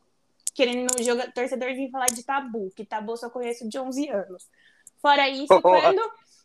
querendo 0.56 1.04
jogar 1.04 1.32
torcedorzinho 1.34 1.92
falar 1.92 2.08
de 2.08 2.24
tabu, 2.24 2.72
que 2.76 2.86
tabu 2.86 3.16
só 3.16 3.30
conheço 3.30 3.68
de 3.70 3.78
11 3.78 4.10
anos. 4.10 4.48
Fora 5.02 5.30
isso, 5.30 5.48
quando 5.62 6.02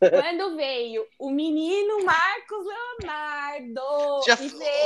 quando 0.09 0.55
veio 0.55 1.05
o 1.19 1.29
menino 1.29 2.03
Marcos 2.03 2.65
Leonardo. 2.65 4.23
Já. 4.25 4.35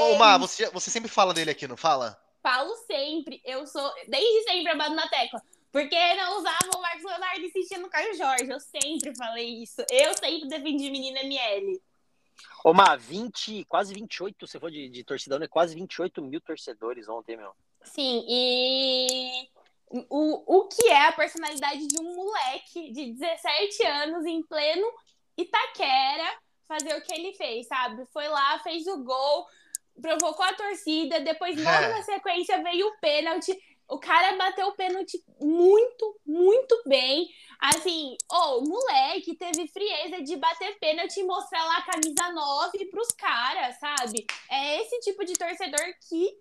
Ô, 0.01 0.15
Má, 0.17 0.37
você, 0.37 0.69
você 0.69 0.89
sempre 0.89 1.09
fala 1.09 1.33
dele 1.33 1.51
aqui, 1.51 1.67
não 1.67 1.77
fala? 1.77 2.21
Falo 2.43 2.75
sempre. 2.85 3.41
Eu 3.45 3.65
sou, 3.65 3.89
desde 4.07 4.43
sempre, 4.43 4.73
eu 4.73 4.75
na 4.75 5.07
tecla. 5.07 5.41
Porque 5.71 6.15
não 6.15 6.37
usava 6.37 6.69
o 6.75 6.81
Marcos 6.81 7.03
Leonardo 7.03 7.45
insistia 7.45 7.79
no 7.79 7.89
Caio 7.89 8.13
Jorge. 8.15 8.49
Eu 8.49 8.59
sempre 8.59 9.15
falei 9.15 9.63
isso. 9.63 9.81
Eu 9.89 10.13
sempre 10.15 10.49
defendi 10.49 10.91
menina 10.91 11.21
ML. 11.21 11.81
Ô, 12.63 12.73
Má, 12.73 12.95
20, 12.97 13.63
quase 13.65 13.93
28, 13.93 14.47
você 14.47 14.59
foi 14.59 14.71
de, 14.71 14.89
de 14.89 15.03
torcedor, 15.03 15.39
né? 15.39 15.47
Quase 15.47 15.75
28 15.75 16.21
mil 16.21 16.41
torcedores 16.41 17.07
ontem, 17.07 17.37
meu. 17.37 17.53
Sim, 17.85 18.25
e 18.27 19.47
o, 20.09 20.57
o 20.57 20.67
que 20.67 20.87
é 20.89 21.07
a 21.07 21.13
personalidade 21.13 21.87
de 21.87 22.01
um 22.01 22.15
moleque 22.15 22.91
de 22.91 23.13
17 23.13 23.85
anos 23.85 24.25
em 24.25 24.41
pleno 24.43 24.87
Itaquera 25.37 26.37
fazer 26.67 26.95
o 26.95 27.01
que 27.01 27.13
ele 27.13 27.33
fez, 27.33 27.67
sabe? 27.67 28.05
Foi 28.11 28.27
lá, 28.27 28.59
fez 28.59 28.85
o 28.87 29.03
gol, 29.03 29.45
provocou 30.01 30.45
a 30.45 30.53
torcida, 30.53 31.19
depois 31.19 31.55
logo 31.55 31.69
é. 31.69 31.89
na 31.89 32.03
sequência 32.03 32.61
veio 32.63 32.87
o 32.87 32.99
pênalti. 32.99 33.57
O 33.87 33.99
cara 33.99 34.35
bateu 34.35 34.67
o 34.67 34.75
pênalti 34.75 35.23
muito, 35.39 36.19
muito 36.25 36.81
bem. 36.87 37.27
Assim, 37.59 38.17
oh, 38.31 38.59
o 38.59 38.67
moleque 38.67 39.35
teve 39.35 39.67
frieza 39.67 40.23
de 40.23 40.35
bater 40.37 40.77
pênalti 40.79 41.19
e 41.19 41.23
mostrar 41.23 41.63
lá 41.63 41.77
a 41.77 41.85
camisa 41.85 42.31
9 42.31 42.85
pros 42.87 43.07
caras, 43.09 43.77
sabe? 43.79 44.25
É 44.49 44.81
esse 44.81 44.99
tipo 45.01 45.23
de 45.23 45.33
torcedor 45.33 45.85
que. 46.09 46.35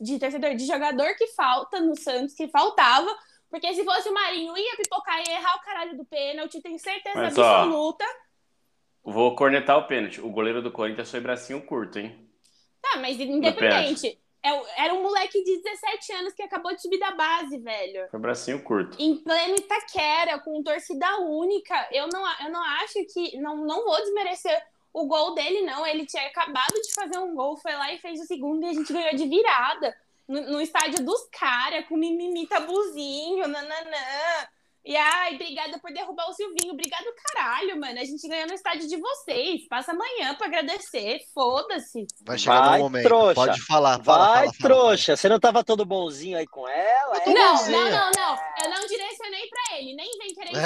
De 0.00 0.18
torcedor, 0.18 0.54
de 0.54 0.66
jogador 0.66 1.14
que 1.16 1.26
falta 1.28 1.80
no 1.80 1.96
Santos, 1.96 2.34
que 2.34 2.48
faltava. 2.48 3.08
Porque 3.50 3.72
se 3.74 3.84
fosse 3.84 4.08
o 4.08 4.14
Marinho, 4.14 4.56
ia 4.56 4.76
pipocar 4.76 5.18
e 5.20 5.30
errar 5.30 5.56
o 5.56 5.60
caralho 5.60 5.96
do 5.96 6.04
pênalti, 6.04 6.60
tenho 6.60 6.78
certeza 6.78 7.16
Mas, 7.16 7.38
absoluta. 7.38 8.04
Ó 9.04 9.10
Vou 9.10 9.34
cornetar 9.34 9.78
o 9.78 9.86
pênalti. 9.86 10.20
O 10.20 10.28
goleiro 10.28 10.60
do 10.60 10.70
Corinthians 10.70 11.10
foi 11.10 11.20
bracinho 11.20 11.64
curto, 11.64 11.98
hein? 11.98 12.28
Tá, 12.82 12.98
mas 12.98 13.18
independente. 13.18 14.06
É 14.08 14.28
era 14.76 14.94
um 14.94 15.02
moleque 15.02 15.42
de 15.42 15.60
17 15.62 16.12
anos 16.12 16.32
que 16.32 16.42
acabou 16.42 16.74
de 16.74 16.80
subir 16.80 16.98
da 16.98 17.10
base, 17.10 17.58
velho. 17.58 18.08
Foi 18.10 18.20
bracinho 18.20 18.62
curto. 18.62 18.96
Em 19.00 19.16
pleno 19.16 19.56
Itaquera, 19.56 20.38
com 20.38 20.62
torcida 20.62 21.18
única. 21.18 21.88
Eu 21.90 22.08
não, 22.12 22.22
eu 22.44 22.50
não 22.50 22.62
acho 22.62 23.04
que. 23.12 23.36
Não, 23.38 23.56
não 23.56 23.84
vou 23.84 23.96
desmerecer 23.96 24.62
o 24.92 25.06
gol 25.06 25.34
dele, 25.34 25.62
não. 25.62 25.86
Ele 25.86 26.06
tinha 26.06 26.26
acabado 26.26 26.74
de 26.74 26.92
fazer 26.94 27.18
um 27.18 27.34
gol, 27.34 27.56
foi 27.56 27.72
lá 27.72 27.92
e 27.92 27.98
fez 27.98 28.20
o 28.20 28.26
segundo 28.26 28.64
e 28.64 28.70
a 28.70 28.72
gente 28.72 28.92
ganhou 28.92 29.14
de 29.14 29.26
virada. 29.26 29.96
No, 30.26 30.40
no 30.52 30.60
estádio 30.60 31.04
dos 31.04 31.26
caras, 31.32 31.86
com 31.86 31.96
mimimi 31.96 32.46
tabuzinho, 32.46 33.48
nananã. 33.48 34.48
E 34.88 34.96
ai, 34.96 35.34
obrigada 35.34 35.78
por 35.78 35.92
derrubar 35.92 36.30
o 36.30 36.32
Silvinho. 36.32 36.72
Obrigado, 36.72 37.04
caralho, 37.26 37.78
mano. 37.78 38.00
A 38.00 38.04
gente 38.04 38.26
ganhou 38.26 38.46
no 38.46 38.54
estádio 38.54 38.88
de 38.88 38.96
vocês. 38.96 39.68
Passa 39.68 39.92
amanhã 39.92 40.34
pra 40.34 40.46
agradecer. 40.46 41.20
Foda-se. 41.34 42.06
Vai 42.24 42.38
chegar 42.38 42.62
Vai, 42.62 42.78
no 42.78 42.84
momento. 42.84 43.04
Trouxa. 43.04 43.34
Pode 43.34 43.60
falar. 43.66 44.02
Fala, 44.02 44.26
Vai, 44.26 44.46
fala, 44.46 44.58
trouxa. 44.58 45.04
Fala. 45.04 45.16
Você 45.18 45.28
não 45.28 45.38
tava 45.38 45.62
todo 45.62 45.84
bonzinho 45.84 46.38
aí 46.38 46.46
com 46.46 46.66
ela? 46.66 47.18
É? 47.18 47.28
Não, 47.28 47.66
não, 47.66 47.90
não, 47.90 48.10
não. 48.16 48.38
Eu 48.64 48.70
não 48.70 48.86
direcionei 48.86 49.46
pra 49.50 49.76
ele. 49.78 49.92
Nem 49.94 50.10
vem 50.18 50.34
querer 50.34 50.56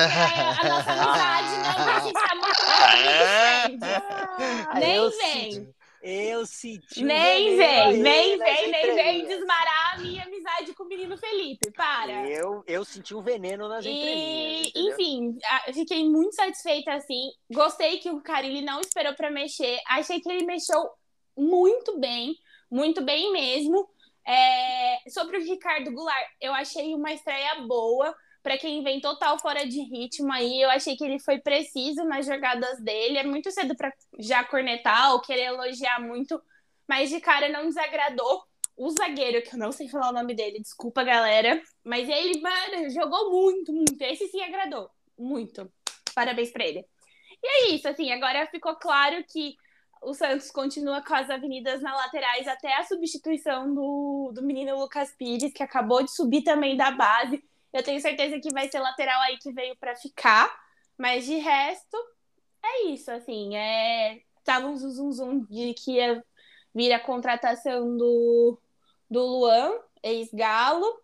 a 0.63 0.69
nossa 0.69 0.93
amizade, 0.93 1.59
não, 1.59 1.75
porque 1.75 1.91
a 1.91 1.99
gente 1.99 2.13
tá 2.13 2.33
muito 2.37 2.63
ah, 4.71 4.79
Nem 4.79 5.11
vem. 5.11 5.75
Eu 6.03 6.45
senti. 6.45 7.05
Nem 7.05 7.57
vem, 7.57 7.99
nem 7.99 8.37
vem, 8.37 8.71
nem 8.73 8.95
vem 8.95 9.27
desmarar 9.27 9.95
a 9.95 9.99
minha 10.01 10.25
amizade 10.25 10.75
com 10.75 10.83
o 10.83 10.89
menino 10.89 11.17
Felipe. 11.17 11.71
Para. 11.71 12.29
Eu, 12.29 12.65
eu 12.67 12.85
senti 12.85 13.15
um 13.15 13.23
veneno 13.23 13.69
nas 13.69 13.85
e, 13.87 14.73
Enfim, 14.75 15.39
fiquei 15.73 16.05
muito 16.05 16.35
satisfeita 16.35 16.93
assim. 16.95 17.31
Gostei 17.53 17.99
que 17.99 18.11
o 18.11 18.21
Carilli 18.21 18.63
não 18.63 18.81
esperou 18.81 19.15
para 19.15 19.31
mexer. 19.31 19.79
Achei 19.87 20.21
que 20.21 20.29
ele 20.29 20.45
mexeu 20.45 20.91
muito 21.37 21.99
bem, 22.01 22.35
muito 22.69 23.01
bem 23.05 23.31
mesmo. 23.33 23.89
É... 24.27 25.09
Sobre 25.09 25.39
o 25.39 25.45
Ricardo 25.45 25.93
Goulart, 25.93 26.29
eu 26.41 26.53
achei 26.53 26.95
uma 26.95 27.13
estreia 27.13 27.63
boa 27.63 28.13
para 28.43 28.59
quem 28.59 28.83
vem 28.83 29.01
total 29.01 29.39
fora 29.39 29.67
de 29.67 29.81
ritmo 29.83 30.33
aí, 30.33 30.61
eu 30.61 30.71
achei 30.71 30.97
que 30.97 31.05
ele 31.05 31.19
foi 31.21 31.39
preciso 31.39 32.05
nas 32.05 32.27
jogadas 32.27 32.81
dele. 32.83 33.19
É 33.19 33.25
muito 33.25 33.51
cedo 33.51 33.77
para 33.77 33.93
já 34.19 34.43
cornetar 34.45 35.13
ou 35.13 35.21
querer 35.21 35.45
elogiar 35.45 36.01
muito, 36.01 36.41
mas 36.89 37.11
de 37.11 37.21
cara 37.21 37.49
não 37.49 37.67
desagradou. 37.67 38.45
O 38.77 38.91
zagueiro, 38.91 39.43
que 39.43 39.55
eu 39.55 39.59
não 39.59 39.71
sei 39.71 39.89
falar 39.89 40.11
o 40.11 40.15
nome 40.15 40.35
dele, 40.35 40.61
desculpa, 40.61 41.05
galera, 41.05 41.63
mas 41.85 42.09
ele, 42.09 42.41
mano, 42.41 42.91
jogou 42.91 43.31
muito, 43.31 43.73
muito. 43.73 44.01
Esse 44.01 44.27
sim 44.29 44.43
agradou, 44.43 44.91
muito. 45.17 45.71
Parabéns 46.15 46.51
para 46.51 46.67
ele. 46.67 46.85
E 47.43 47.47
é 47.47 47.75
isso, 47.75 47.87
assim, 47.87 48.11
agora 48.13 48.47
ficou 48.47 48.75
claro 48.77 49.23
que 49.31 49.57
o 50.03 50.15
Santos 50.15 50.51
continua 50.51 51.03
com 51.03 51.15
as 51.15 51.31
avenidas 51.31 51.81
na 51.81 51.95
laterais 51.95 52.49
até 52.49 52.75
a 52.77 52.85
substituição 52.85 53.73
do, 53.73 54.33
do 54.35 54.43
menino 54.43 54.79
Lucas 54.79 55.15
Pires, 55.17 55.53
que 55.53 55.63
acabou 55.63 56.03
de 56.03 56.11
subir 56.11 56.43
também 56.43 56.77
da 56.77 56.91
base. 56.91 57.43
Eu 57.73 57.83
tenho 57.83 58.01
certeza 58.01 58.39
que 58.39 58.53
vai 58.53 58.69
ser 58.69 58.81
lateral 58.81 59.21
aí 59.23 59.39
que 59.39 59.53
veio 59.53 59.77
para 59.77 59.97
ficar. 59.97 60.55
Mas 60.99 61.25
de 61.25 61.37
resto, 61.37 61.97
é 62.63 62.85
isso, 62.87 63.11
assim. 63.11 63.57
É... 63.57 64.23
Tava 64.45 64.67
um 64.67 64.77
zum, 64.77 65.13
zum 65.13 65.45
de 65.45 65.73
que 65.75 65.93
ia 65.93 66.23
vir 66.75 66.93
a 66.93 67.01
contratação 67.01 67.97
do, 67.97 68.59
do 69.11 69.25
Luan, 69.25 69.73
ex-Galo. 70.03 71.01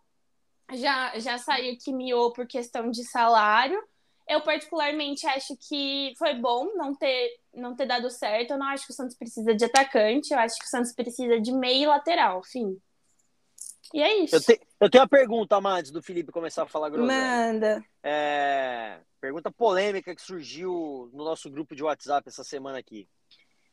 Já, 0.72 1.18
já 1.18 1.38
saiu 1.38 1.76
que 1.78 1.92
miou 1.92 2.32
por 2.32 2.46
questão 2.46 2.90
de 2.90 3.04
salário. 3.04 3.82
Eu, 4.26 4.42
particularmente, 4.42 5.26
acho 5.26 5.56
que 5.56 6.12
foi 6.18 6.34
bom 6.34 6.74
não 6.74 6.94
ter, 6.94 7.40
não 7.54 7.74
ter 7.74 7.86
dado 7.86 8.10
certo. 8.10 8.50
Eu 8.50 8.58
não 8.58 8.66
acho 8.66 8.86
que 8.86 8.92
o 8.92 8.94
Santos 8.96 9.16
precisa 9.16 9.54
de 9.54 9.64
atacante. 9.64 10.32
Eu 10.32 10.38
acho 10.38 10.58
que 10.58 10.66
o 10.66 10.68
Santos 10.68 10.92
precisa 10.92 11.40
de 11.40 11.50
meio 11.52 11.88
lateral, 11.88 12.42
fim. 12.42 12.78
E 13.92 14.02
é 14.02 14.18
isso. 14.18 14.36
Eu, 14.36 14.40
te, 14.40 14.60
eu 14.80 14.90
tenho 14.90 15.02
uma 15.02 15.08
pergunta, 15.08 15.56
Amantes, 15.56 15.90
do 15.90 16.02
Felipe 16.02 16.32
começar 16.32 16.62
a 16.62 16.66
falar 16.66 16.90
groselha. 16.90 17.52
Manda. 17.52 17.84
É, 18.02 19.00
pergunta 19.20 19.50
polêmica 19.50 20.14
que 20.14 20.22
surgiu 20.22 21.10
no 21.12 21.24
nosso 21.24 21.50
grupo 21.50 21.74
de 21.74 21.82
WhatsApp 21.82 22.28
essa 22.28 22.44
semana 22.44 22.78
aqui. 22.78 23.08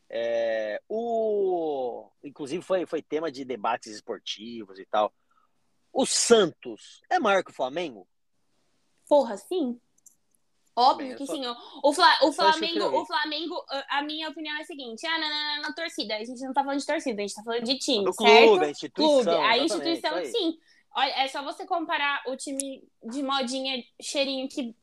É, 0.09 0.81
o, 0.87 2.09
inclusive 2.23 2.63
foi, 2.63 2.85
foi 2.85 3.01
tema 3.01 3.31
de 3.31 3.43
debates 3.43 3.93
esportivos 3.93 4.79
e 4.79 4.85
tal. 4.85 5.13
O 5.91 6.05
Santos 6.05 7.01
é 7.09 7.19
maior 7.19 7.43
que 7.43 7.51
o 7.51 7.55
Flamengo? 7.55 8.07
Porra, 9.07 9.37
sim. 9.37 9.79
Óbvio 10.75 11.09
Bem, 11.09 11.17
que 11.17 11.25
só... 11.25 11.33
sim. 11.33 11.43
O, 11.81 11.93
Fla, 11.93 12.17
o 12.21 12.31
Flamengo, 12.33 12.85
o 12.85 13.05
Flamengo, 13.05 13.55
a 13.89 14.01
minha 14.03 14.29
opinião 14.29 14.57
é 14.57 14.61
a 14.61 14.65
seguinte: 14.65 15.05
ah, 15.07 15.17
não, 15.17 15.29
não, 15.29 15.55
não, 15.55 15.61
não, 15.63 15.73
torcida. 15.73 16.15
A 16.17 16.23
gente 16.23 16.41
não 16.41 16.53
tá 16.53 16.63
falando 16.63 16.79
de 16.79 16.85
torcida, 16.85 17.21
a 17.21 17.25
gente 17.25 17.35
tá 17.35 17.43
falando 17.43 17.63
de 17.63 17.77
time. 17.77 18.03
Do 18.03 18.13
certo? 18.13 18.47
clube, 18.47 18.65
a 18.65 18.69
instituição. 18.69 19.23
Clube. 19.23 19.29
A 19.31 19.57
instituição, 19.57 20.25
sim. 20.25 20.57
Olha, 20.97 21.11
é 21.11 21.27
só 21.27 21.43
você 21.43 21.65
comparar 21.65 22.23
o 22.27 22.37
time 22.37 22.83
de 23.03 23.21
modinha 23.21 23.83
cheirinho 24.01 24.47
que 24.47 24.73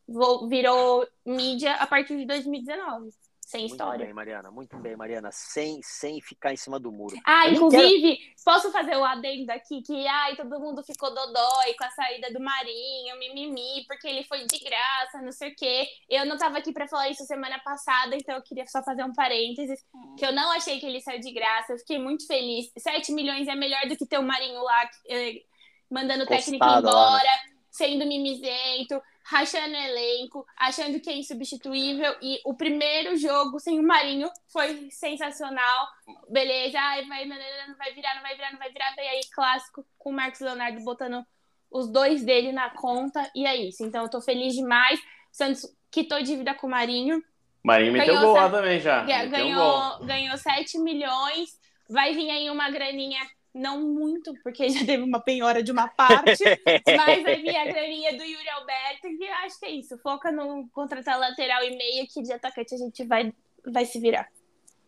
virou 0.49 1.07
mídia 1.25 1.75
a 1.75 1.87
partir 1.87 2.17
de 2.17 2.27
2019. 2.27 3.11
Sem 3.53 3.61
muito 3.63 3.73
história. 3.73 3.99
Muito 3.99 4.07
bem, 4.07 4.15
Mariana. 4.15 4.51
Muito 4.51 4.79
bem, 4.79 4.97
Mariana. 4.97 5.29
Sem, 5.31 5.79
sem 5.83 6.23
ficar 6.23 6.55
em 6.55 6.57
cima 6.57 6.81
do 6.81 6.91
muro. 6.91 7.15
Ah, 7.23 7.49
Eu 7.49 7.53
inclusive, 7.53 8.17
quero... 8.17 8.33
posso 8.43 8.73
fazer 8.73 8.97
o 8.97 9.05
adendo 9.05 9.53
aqui 9.53 9.83
que 9.83 10.07
ai, 10.07 10.35
todo 10.37 10.59
mundo 10.59 10.83
ficou 10.83 11.15
dodói 11.15 11.75
com 11.77 11.85
a 11.85 11.91
saída 11.91 12.33
do 12.33 12.41
Marinho, 12.41 13.19
mimimi, 13.19 13.85
porque 13.87 14.09
ele 14.09 14.25
foi 14.25 14.47
de 14.47 14.59
graça, 14.59 15.21
não 15.21 15.33
sei 15.33 15.51
o 15.51 15.55
quê. 15.55 15.87
Eu 16.09 16.25
não 16.25 16.39
tava 16.39 16.57
aqui 16.57 16.73
para 16.73 16.89
falar 16.89 17.11
isso 17.11 17.27
semana 17.27 17.59
passada, 17.59 18.17
então 18.17 18.35
eu 18.37 18.43
queria 18.43 18.67
só 18.67 18.83
fazer 18.83 19.05
um 19.05 19.13
parênteses, 19.13 19.85
que 20.17 20.25
eu 20.25 20.33
não 20.33 20.51
achei 20.53 20.81
que 20.81 20.87
ele 20.87 21.03
saiu 21.03 21.21
de 21.21 21.31
graça. 21.31 21.75
Eu 21.75 21.79
fiquei 21.79 21.99
muito 21.99 22.27
feliz. 22.27 22.73
7 22.79 23.13
milhões 23.13 23.47
é 23.49 23.55
melhor 23.55 23.87
do 23.87 23.99
que 23.99 24.07
ter 24.07 24.17
o 24.17 24.23
Marinho 24.23 24.63
lá 24.63 24.91
eh, 25.11 25.43
mandando 25.91 26.25
o 26.25 26.27
técnico 26.27 26.65
embora. 26.65 26.81
Lá, 26.81 27.19
né? 27.19 27.53
sendo 27.73 28.07
mimizento. 28.07 29.03
Rachando 29.25 29.75
elenco, 29.75 30.47
achando 30.57 31.01
que 31.01 31.11
é 31.11 31.17
insubstituível. 31.17 32.15
E 32.21 32.41
o 32.45 32.55
primeiro 32.55 33.17
jogo 33.17 33.59
sem 33.61 33.79
o 33.79 33.83
Marinho 33.83 34.31
foi 34.49 34.89
sensacional. 34.91 35.89
Beleza, 36.29 36.79
ai, 36.79 37.07
vai, 37.07 37.25
não 37.25 37.37
vai 37.77 37.93
virar, 37.93 38.15
não 38.15 38.23
vai 38.23 38.35
virar, 38.35 38.53
não 38.53 38.59
vai 38.59 38.71
virar. 38.71 38.95
E 38.97 39.01
aí, 39.01 39.21
clássico 39.33 39.85
com 39.99 40.11
o 40.11 40.13
Marcos 40.13 40.41
Leonardo 40.41 40.83
botando 40.85 41.25
os 41.71 41.89
dois 41.89 42.25
dele 42.25 42.53
na 42.53 42.71
conta. 42.71 43.31
E 43.35 43.47
é 43.47 43.57
isso. 43.57 43.85
Então, 43.85 44.03
eu 44.03 44.11
tô 44.11 44.21
feliz 44.21 44.55
demais. 44.55 44.99
O 45.01 45.05
Santos 45.33 45.63
quitou 45.91 46.23
dívida 46.23 46.55
com 46.55 46.67
o 46.67 46.71
Marinho. 46.71 47.23
Marinho 47.63 47.93
meteu 47.93 48.19
gol 48.21 48.35
lá 48.35 48.51
também 48.51 48.81
já. 48.81 49.05
Ganhou, 49.27 50.03
um 50.03 50.07
ganhou 50.07 50.37
7 50.37 50.79
milhões. 50.79 51.61
Vai 51.89 52.13
vir 52.15 52.31
aí 52.31 52.51
uma 52.51 52.71
graninha 52.71 53.21
não 53.55 53.83
muito, 53.83 54.35
porque 54.43 54.69
já 54.71 54.85
teve 54.85 55.03
uma 55.03 55.21
penhora 55.21 55.63
de 55.63 55.71
uma 55.71 55.89
parte, 55.89 56.43
mas 56.97 57.25
a 57.25 57.65
graninha 57.65 58.17
do 58.17 58.25
Yuri 58.25 58.49
Alberto, 58.51 59.09
e 59.09 59.27
eu 59.27 59.35
acho 59.45 59.59
que 59.59 59.67
é 59.67 59.71
isso. 59.71 59.99
Foca 59.99 60.33
no 60.33 60.69
contratar 60.69 61.19
lateral 61.19 61.63
e 61.65 61.77
meio, 61.77 62.07
que 62.09 62.23
de 62.23 62.33
atacante 62.33 62.75
a 62.75 62.79
gente 62.79 63.05
vai, 63.05 63.33
vai 63.67 63.85
se 63.85 63.99
virar. 63.99 64.29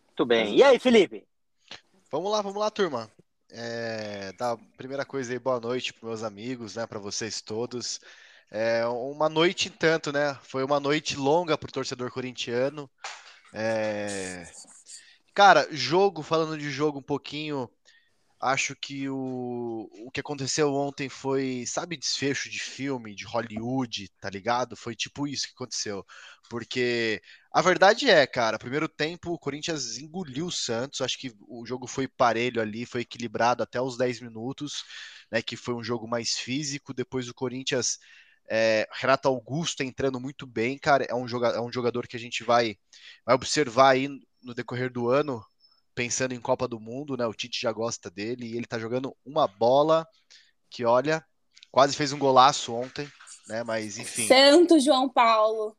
Muito 0.07 0.25
bem. 0.25 0.55
E 0.55 0.63
aí, 0.63 0.79
Felipe? 0.79 1.27
Vamos 2.11 2.31
lá, 2.31 2.41
vamos 2.41 2.59
lá, 2.59 2.71
turma. 2.71 3.11
É, 3.51 4.33
da 4.33 4.57
primeira 4.77 5.05
coisa 5.05 5.31
aí, 5.31 5.39
boa 5.39 5.59
noite 5.59 5.93
para 5.93 6.07
meus 6.07 6.23
amigos, 6.23 6.75
né, 6.75 6.87
para 6.87 6.99
vocês 6.99 7.41
todos. 7.41 7.99
É, 8.51 8.85
uma 8.85 9.27
noite 9.27 9.69
tanto, 9.69 10.11
né? 10.11 10.37
Foi 10.43 10.63
uma 10.63 10.79
noite 10.79 11.15
longa 11.17 11.57
para 11.57 11.67
o 11.67 11.71
torcedor 11.71 12.11
corintiano. 12.11 12.89
É... 13.53 14.45
Cara, 15.33 15.67
jogo, 15.71 16.21
falando 16.21 16.57
de 16.57 16.69
jogo 16.69 16.99
um 16.99 17.03
pouquinho, 17.03 17.69
Acho 18.39 18.75
que 18.75 19.09
o, 19.09 19.89
o 20.05 20.11
que 20.11 20.19
aconteceu 20.19 20.73
ontem 20.73 21.07
foi, 21.09 21.63
sabe, 21.65 21.97
desfecho 21.97 22.49
de 22.49 22.59
filme, 22.59 23.15
de 23.15 23.25
Hollywood, 23.25 24.09
tá 24.19 24.29
ligado? 24.29 24.75
Foi 24.75 24.95
tipo 24.95 25.25
isso 25.25 25.47
que 25.47 25.53
aconteceu. 25.53 26.05
Porque 26.49 27.21
a 27.51 27.61
verdade 27.61 28.09
é, 28.09 28.27
cara, 28.27 28.59
primeiro 28.59 28.87
tempo 28.89 29.31
o 29.31 29.39
Corinthians 29.39 29.97
engoliu 29.97 30.47
o 30.47 30.51
Santos. 30.51 31.01
Acho 31.01 31.17
que 31.17 31.33
o 31.47 31.65
jogo 31.65 31.87
foi 31.87 32.07
parelho 32.07 32.61
ali, 32.61 32.85
foi 32.85 33.01
equilibrado 33.01 33.63
até 33.63 33.81
os 33.81 33.97
10 33.97 34.19
minutos, 34.21 34.83
né? 35.31 35.41
Que 35.41 35.55
foi 35.55 35.73
um 35.73 35.83
jogo 35.83 36.07
mais 36.07 36.37
físico. 36.37 36.93
Depois 36.93 37.27
o 37.29 37.33
Corinthians. 37.33 37.97
É, 38.47 38.87
Renato 38.91 39.27
Augusto 39.27 39.81
entrando 39.81 40.19
muito 40.19 40.45
bem, 40.45 40.77
cara. 40.77 41.03
É 41.05 41.15
um, 41.15 41.27
jogador, 41.27 41.57
é 41.57 41.61
um 41.61 41.71
jogador 41.71 42.07
que 42.07 42.15
a 42.15 42.19
gente 42.19 42.43
vai, 42.43 42.77
vai 43.25 43.33
observar 43.35 43.89
aí 43.91 44.07
no 44.43 44.53
decorrer 44.53 44.91
do 44.91 45.09
ano 45.09 45.43
pensando 45.95 46.33
em 46.33 46.41
Copa 46.41 46.67
do 46.67 46.79
Mundo, 46.79 47.15
né? 47.15 47.25
O 47.25 47.33
Tite 47.33 47.61
já 47.61 47.71
gosta 47.71 48.11
dele 48.11 48.45
e 48.45 48.57
ele 48.57 48.65
tá 48.65 48.77
jogando 48.77 49.15
uma 49.25 49.47
bola 49.47 50.05
que, 50.69 50.83
olha, 50.83 51.25
quase 51.71 51.95
fez 51.95 52.11
um 52.11 52.19
golaço 52.19 52.73
ontem, 52.73 53.09
né? 53.47 53.63
Mas 53.63 53.97
enfim. 53.97 54.27
Santo 54.27 54.79
João 54.79 55.09
Paulo. 55.09 55.75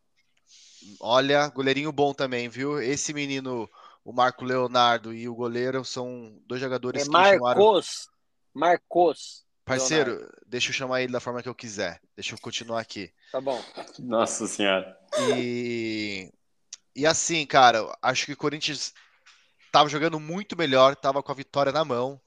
Olha, 0.98 1.48
goleirinho 1.48 1.92
bom 1.92 2.14
também, 2.14 2.48
viu? 2.48 2.80
Esse 2.80 3.12
menino, 3.12 3.68
o 4.02 4.12
Marco 4.12 4.44
Leonardo 4.44 5.12
e 5.12 5.28
o 5.28 5.34
goleiro 5.34 5.84
são 5.84 6.40
dois 6.46 6.60
jogadores 6.60 7.02
é 7.02 7.04
que 7.04 7.10
Marcos, 7.10 7.38
chamaram... 7.38 8.10
Marcos. 8.54 9.44
Parceiro, 9.64 10.12
Leonardo. 10.12 10.36
deixa 10.46 10.70
eu 10.70 10.74
chamar 10.74 11.02
ele 11.02 11.12
da 11.12 11.20
forma 11.20 11.42
que 11.42 11.48
eu 11.48 11.54
quiser. 11.54 12.00
Deixa 12.14 12.34
eu 12.34 12.38
continuar 12.40 12.80
aqui. 12.80 13.12
Tá 13.32 13.40
bom. 13.40 13.60
Nossa 13.98 14.46
senhora. 14.46 14.96
E 15.28 16.30
e 16.96 17.04
assim, 17.04 17.44
cara, 17.44 17.94
acho 18.00 18.24
que 18.24 18.32
o 18.32 18.36
Corinthians 18.36 18.94
estava 19.76 19.90
jogando 19.90 20.18
muito 20.18 20.56
melhor, 20.56 20.94
estava 20.94 21.22
com 21.22 21.30
a 21.30 21.34
vitória 21.34 21.70
na 21.70 21.84
mão, 21.84 22.18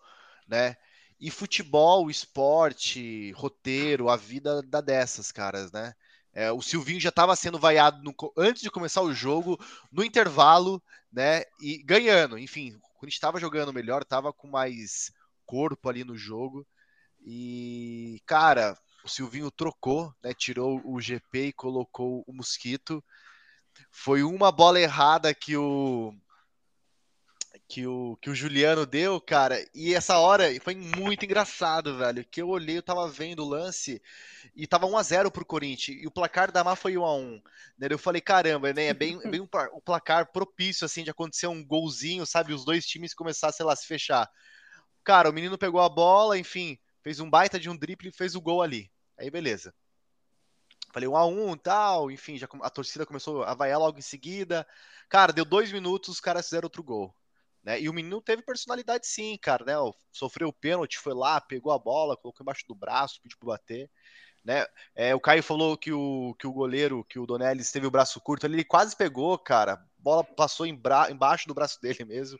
né? 0.47 0.75
E 1.19 1.31
futebol, 1.31 2.09
esporte, 2.09 3.31
roteiro, 3.31 4.07
a 4.07 4.15
vida 4.15 4.61
dá 4.61 4.79
dessas, 4.81 5.31
caras, 5.31 5.71
né? 5.71 5.95
É, 6.31 6.51
o 6.51 6.61
Silvinho 6.61 6.99
já 6.99 7.09
estava 7.09 7.35
sendo 7.35 7.57
vaiado 7.57 8.03
no, 8.03 8.13
antes 8.37 8.61
de 8.61 8.69
começar 8.69 9.01
o 9.01 9.13
jogo, 9.13 9.59
no 9.91 10.03
intervalo, 10.03 10.81
né? 11.11 11.43
E 11.59 11.81
ganhando. 11.83 12.37
Enfim, 12.37 12.77
quando 12.93 13.05
a 13.05 13.07
gente 13.07 13.13
estava 13.13 13.39
jogando 13.39 13.73
melhor, 13.73 14.03
estava 14.03 14.31
com 14.31 14.47
mais 14.47 15.11
corpo 15.43 15.89
ali 15.89 16.03
no 16.03 16.15
jogo. 16.15 16.67
E, 17.25 18.21
cara, 18.27 18.77
o 19.03 19.09
Silvinho 19.09 19.49
trocou, 19.49 20.13
né? 20.23 20.35
Tirou 20.35 20.79
o 20.85 21.01
GP 21.01 21.47
e 21.47 21.53
colocou 21.53 22.23
o 22.27 22.33
Mosquito. 22.33 23.03
Foi 23.89 24.21
uma 24.21 24.51
bola 24.51 24.79
errada 24.79 25.33
que 25.33 25.57
o, 25.57 26.13
que 27.69 27.85
o, 27.85 28.17
que 28.19 28.31
o 28.31 28.35
Juliano 28.35 28.83
deu, 28.83 29.21
cara, 29.21 29.63
e 29.75 29.93
essa 29.93 30.17
hora 30.17 30.45
foi 30.59 30.73
muito 30.73 31.23
engraçado, 31.23 31.95
velho, 31.95 32.25
que 32.25 32.41
eu 32.41 32.49
olhei, 32.49 32.79
eu 32.79 32.81
tava 32.81 33.07
vendo 33.07 33.45
o 33.45 33.47
lance 33.47 34.01
e 34.55 34.65
tava 34.65 34.87
1 34.87 34.97
a 34.97 35.03
0 35.03 35.31
pro 35.31 35.45
Corinthians, 35.45 36.01
e 36.01 36.07
o 36.07 36.11
placar 36.11 36.51
da 36.51 36.63
Má 36.63 36.75
foi 36.75 36.97
1 36.97 37.05
a 37.05 37.15
1 37.15 37.41
né? 37.77 37.87
Eu 37.91 37.99
falei, 37.99 38.21
caramba, 38.21 38.73
né? 38.73 38.85
É 38.85 38.93
bem, 38.93 39.19
bem 39.29 39.39
um, 39.39 39.47
um 39.73 39.79
placar 39.81 40.31
propício, 40.31 40.83
assim, 40.83 41.03
de 41.03 41.11
acontecer 41.11 41.45
um 41.45 41.63
golzinho, 41.63 42.25
sabe? 42.25 42.53
Os 42.53 42.65
dois 42.65 42.87
times 42.87 43.13
começar, 43.13 43.51
sei 43.51 43.63
lá, 43.63 43.75
se 43.75 43.85
fechar. 43.85 44.27
Cara, 45.03 45.29
o 45.29 45.33
menino 45.33 45.57
pegou 45.57 45.79
a 45.79 45.87
bola, 45.87 46.39
enfim, 46.39 46.75
fez 47.03 47.19
um 47.19 47.29
baita 47.29 47.59
de 47.59 47.69
um 47.69 47.77
drible 47.77 48.09
e 48.09 48.11
fez 48.11 48.33
o 48.33 48.41
gol 48.41 48.63
ali. 48.63 48.91
Aí, 49.15 49.29
beleza. 49.29 49.71
Falei 50.91 51.07
1 51.07 51.15
a 51.15 51.25
1 51.27 51.57
tal, 51.57 52.09
enfim, 52.09 52.35
já 52.35 52.47
a 52.63 52.69
torcida 52.71 53.05
começou 53.05 53.43
a 53.43 53.53
vaiar 53.53 53.77
logo 53.77 53.99
em 53.99 54.01
seguida. 54.01 54.65
Cara, 55.07 55.31
deu 55.31 55.45
dois 55.45 55.71
minutos, 55.71 56.09
os 56.09 56.19
caras 56.19 56.45
fizeram 56.45 56.65
outro 56.65 56.81
gol. 56.81 57.13
Né? 57.63 57.81
E 57.81 57.89
o 57.89 57.93
menino 57.93 58.21
teve 58.21 58.41
personalidade 58.41 59.05
sim, 59.07 59.37
cara, 59.41 59.65
né? 59.65 59.73
Sofreu 60.11 60.47
o 60.49 60.53
pênalti, 60.53 60.97
foi 60.97 61.13
lá, 61.13 61.41
pegou 61.41 61.71
a 61.71 61.79
bola, 61.79 62.17
colocou 62.17 62.43
embaixo 62.43 62.65
do 62.67 62.75
braço, 62.75 63.21
pediu 63.21 63.37
para 63.37 63.47
bater. 63.47 63.89
Né? 64.43 64.65
É, 64.95 65.13
o 65.13 65.19
Caio 65.19 65.43
falou 65.43 65.77
que 65.77 65.91
o, 65.91 66.33
que 66.39 66.47
o 66.47 66.53
goleiro, 66.53 67.03
que 67.03 67.19
o 67.19 67.25
Donelis 67.25 67.71
teve 67.71 67.85
o 67.85 67.91
braço 67.91 68.21
curto, 68.21 68.45
ele 68.45 68.63
quase 68.63 68.95
pegou, 68.95 69.37
cara. 69.37 69.73
A 69.73 69.85
bola 69.97 70.23
passou 70.23 70.65
em 70.65 70.75
bra... 70.75 71.11
embaixo 71.11 71.47
do 71.47 71.53
braço 71.53 71.81
dele 71.81 72.05
mesmo. 72.05 72.39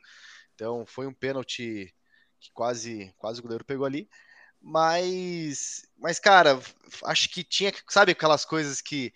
Então 0.55 0.85
foi 0.85 1.07
um 1.07 1.13
pênalti 1.13 1.93
que 2.39 2.51
quase, 2.53 3.13
quase 3.17 3.39
o 3.39 3.43
goleiro 3.43 3.65
pegou 3.65 3.85
ali. 3.85 4.09
Mas, 4.61 5.85
mas 5.97 6.19
cara, 6.19 6.59
acho 7.05 7.29
que 7.29 7.43
tinha 7.43 7.71
sabe 7.87 8.11
aquelas 8.11 8.43
coisas 8.43 8.81
que 8.81 9.13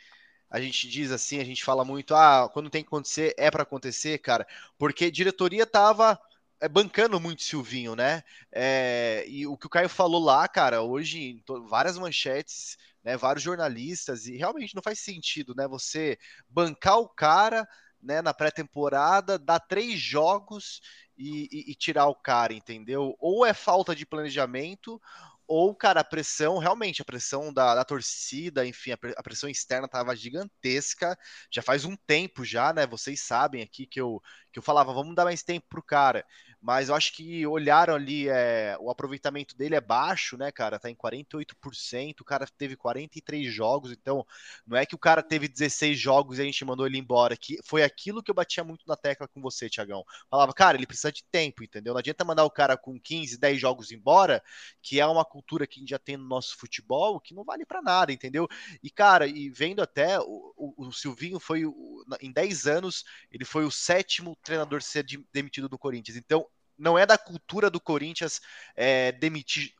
a 0.54 0.62
gente 0.62 0.88
diz 0.88 1.12
assim, 1.12 1.40
a 1.40 1.44
gente 1.44 1.64
fala 1.64 1.84
muito, 1.84 2.14
ah, 2.14 2.48
quando 2.54 2.70
tem 2.70 2.84
que 2.84 2.88
acontecer, 2.88 3.34
é 3.40 3.50
para 3.50 3.64
acontecer, 3.64 4.20
cara, 4.20 4.46
porque 4.78 5.10
diretoria 5.10 5.66
tava 5.66 6.20
é, 6.62 6.70
bancando 6.70 7.20
muito 7.20 7.42
Silvinho, 7.42 7.96
né? 7.96 8.22
É, 8.52 9.26
e 9.28 9.48
o 9.48 9.58
que 9.58 9.66
o 9.66 9.70
Caio 9.70 9.90
falou 9.90 10.24
lá, 10.24 10.48
cara, 10.48 10.84
hoje 10.84 11.44
várias 11.68 11.98
manchetes, 11.98 12.78
né, 13.04 13.18
vários 13.18 13.44
jornalistas, 13.44 14.28
e 14.28 14.38
realmente 14.38 14.76
não 14.76 14.84
faz 14.84 15.00
sentido, 15.00 15.56
né? 15.56 15.68
Você 15.68 16.20
bancar 16.48 17.00
o 17.00 17.10
cara, 17.10 17.68
né, 18.00 18.22
na 18.22 18.32
pré-temporada, 18.32 19.40
dar 19.40 19.60
três 19.60 20.00
jogos 20.00 20.82
e, 21.18 21.50
e, 21.52 21.72
e 21.72 21.76
tirar 21.76 22.06
o 22.06 22.16
cara, 22.16 22.54
entendeu? 22.54 23.16
Ou 23.20 23.44
é 23.44 23.56
falta 23.56 23.96
de 23.96 24.06
planejamento, 24.06 25.02
ou, 25.48 25.76
cara, 25.76 26.02
a 26.02 26.04
pressão, 26.04 26.58
realmente, 26.58 27.02
a 27.02 27.06
pressão 27.06 27.54
da, 27.54 27.76
da 27.76 27.84
torcida, 27.86 28.66
enfim, 28.66 28.92
a, 28.92 28.98
a 29.18 29.24
pressão 29.24 29.50
externa 29.50 29.86
estava 29.86 30.16
gigantesca, 30.16 31.18
já 31.52 31.62
faz 31.62 31.86
um 31.86 31.96
tempo 32.08 32.44
já, 32.46 32.74
né? 32.74 32.88
Vocês 32.88 33.22
sabem 33.22 33.62
aqui 33.62 33.86
que 33.88 34.00
eu, 34.02 34.22
que 34.52 34.60
eu 34.60 34.64
falava, 34.64 34.94
vamos 34.94 35.16
dar 35.16 35.26
mais 35.26 35.44
tempo 35.44 35.66
pro 35.70 35.84
cara 35.84 36.26
mas 36.64 36.88
eu 36.88 36.96
acho 36.96 37.12
que 37.12 37.46
olharam 37.46 37.94
ali, 37.94 38.30
é, 38.30 38.78
o 38.80 38.90
aproveitamento 38.90 39.54
dele 39.58 39.76
é 39.76 39.82
baixo, 39.82 40.38
né, 40.38 40.50
cara? 40.50 40.80
Tá 40.80 40.90
em 40.90 40.96
48%, 40.96 42.22
o 42.22 42.24
cara 42.24 42.48
teve 42.58 42.78
43 42.78 43.54
jogos, 43.54 43.92
então 43.92 44.26
não 44.66 44.78
é 44.78 44.86
que 44.86 44.96
o 44.96 44.98
cara 44.98 45.22
teve 45.22 45.50
16 45.50 46.00
jogos 46.00 46.40
e 46.40 46.42
a 46.42 46.46
gente 46.46 46.64
mandou 46.64 46.88
ele 46.88 46.98
embora, 46.98 47.36
que 47.36 47.60
foi 47.66 47.84
aquilo 47.84 48.24
que 48.24 48.32
eu 48.32 48.36
batia 48.36 48.64
muito 48.64 48.86
na 48.88 48.96
tecla 48.96 49.28
com 49.28 49.42
você, 49.42 49.70
Tiagão. 49.70 50.06
Falava, 50.30 50.54
cara, 50.54 50.78
ele 50.78 50.88
precisa 50.88 51.12
de 51.12 51.26
tempo, 51.26 51.66
entendeu? 51.66 51.94
Não 51.94 52.00
adianta 52.00 52.24
mandar 52.24 52.46
o 52.46 52.50
cara 52.50 52.78
com 52.78 52.98
15, 52.98 53.38
10 53.38 53.60
jogos 53.60 53.92
embora, 53.92 54.42
que 54.82 55.02
é 55.02 55.06
uma 55.06 55.26
cultura 55.26 55.68
que 55.68 55.80
a 55.80 55.82
gente 55.82 55.90
já 55.90 56.00
tem 56.00 56.16
no 56.16 56.26
nosso 56.26 56.58
futebol, 56.58 57.20
que 57.20 57.34
não 57.34 57.44
vale 57.44 57.66
para 57.66 57.82
nada, 57.82 58.14
entendeu? 58.14 58.48
E, 58.82 58.90
cara, 58.90 59.28
e 59.28 59.50
vendo 59.50 59.82
até, 59.82 60.18
o, 60.18 60.54
o, 60.56 60.88
o 60.88 60.94
Silvinho 60.94 61.42
foi, 61.42 61.66
o, 61.66 62.06
em 62.22 62.32
10 62.32 62.68
anos, 62.68 63.04
ele 63.30 63.44
foi 63.44 63.66
o 63.66 63.72
sétimo 63.72 64.34
treinador 64.42 64.82
ser 64.82 65.06
demitido 65.34 65.68
do 65.68 65.78
Corinthians, 65.78 66.16
então 66.16 66.48
não 66.84 67.00
é 67.00 67.06
da 67.06 67.18
cultura 67.18 67.70
do 67.70 67.80
Corinthians 67.80 68.42
é, 68.76 69.14
demitir 69.14 69.74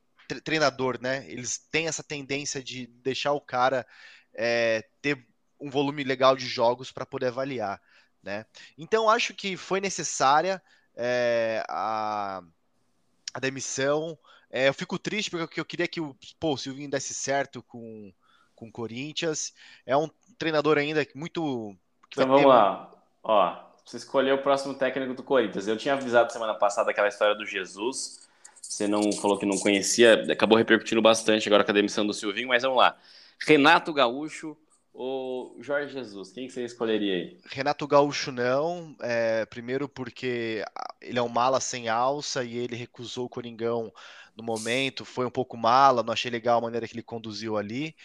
treinador, 0.46 0.98
né? 1.02 1.30
Eles 1.30 1.58
têm 1.58 1.88
essa 1.88 2.02
tendência 2.02 2.64
de 2.64 2.88
deixar 2.88 3.34
o 3.34 3.42
cara 3.42 3.86
é, 4.34 4.86
ter 5.02 5.28
um 5.60 5.70
volume 5.70 6.04
legal 6.04 6.36
de 6.36 6.48
jogos 6.48 6.94
para 6.94 7.06
poder 7.06 7.28
avaliar, 7.28 7.82
né? 8.24 8.46
Então 8.78 9.10
acho 9.10 9.34
que 9.34 9.58
foi 9.58 9.82
necessária 9.82 10.64
é, 10.96 11.62
a, 11.68 12.42
a, 13.34 13.40
demissão. 13.40 14.18
É, 14.50 14.70
eu 14.70 14.74
fico 14.74 14.98
triste 14.98 15.30
porque 15.30 15.60
eu 15.60 15.66
queria 15.66 15.90
que 15.90 16.00
o, 16.00 16.16
pô, 16.40 16.54
o 16.54 16.58
Silvinho 16.58 16.90
desse 16.90 17.14
certo 17.14 17.62
com, 17.64 18.14
com 18.56 18.70
o 18.70 18.72
Corinthians. 18.72 19.54
É 19.86 19.96
um 19.98 20.10
treinador 20.38 20.78
ainda 20.78 21.06
muito. 21.14 21.76
Então 22.08 22.28
vamos 22.28 22.42
ter... 22.42 22.48
lá. 22.48 22.92
Ó, 23.22 23.73
você 23.86 23.98
escolheu 23.98 24.36
o 24.36 24.42
próximo 24.42 24.74
técnico 24.74 25.14
do 25.14 25.24
Corinthians. 25.24 25.68
Eu 25.68 25.78
tinha 25.78 25.94
avisado 25.94 26.32
semana 26.32 26.54
passada 26.54 26.92
aquela 26.92 27.08
história 27.08 27.36
do 27.36 27.46
Jesus. 27.46 28.28
Você 28.62 28.88
não 28.88 29.12
falou 29.12 29.38
que 29.38 29.46
não 29.46 29.58
conhecia, 29.58 30.26
acabou 30.32 30.58
repercutindo 30.58 31.02
bastante 31.02 31.48
agora 31.48 31.64
com 31.64 31.72
a 31.72 31.74
demissão 31.74 32.08
do 32.08 32.14
Silvinho, 32.14 32.48
mas 32.48 32.64
vamos 32.64 32.78
lá. 32.78 32.98
Renato 33.46 33.94
Gaúcho 33.94 34.58
ou 34.94 35.58
Jorge 35.62 35.92
Jesus? 35.92 36.32
Quem 36.32 36.48
que 36.48 36.54
você 36.54 36.64
escolheria 36.64 37.14
aí? 37.16 37.38
Renato 37.46 37.86
Gaúcho 37.88 38.32
não, 38.32 38.96
é, 39.02 39.46
primeiro 39.46 39.90
porque 39.90 40.64
ele 41.02 41.20
é 41.20 41.22
um 41.22 41.30
mala 41.30 41.60
sem 41.60 41.90
alça 41.90 42.44
e 42.44 42.58
ele 42.58 42.76
recusou 42.76 43.26
o 43.26 43.30
Coringão 43.30 43.92
no 44.36 44.44
momento, 44.44 45.04
foi 45.04 45.26
um 45.26 45.32
pouco 45.32 45.58
mala, 45.58 46.04
não 46.04 46.14
achei 46.14 46.32
legal 46.32 46.60
a 46.60 46.62
maneira 46.62 46.88
que 46.88 46.94
ele 46.94 47.04
conduziu 47.04 47.58
ali, 47.58 47.96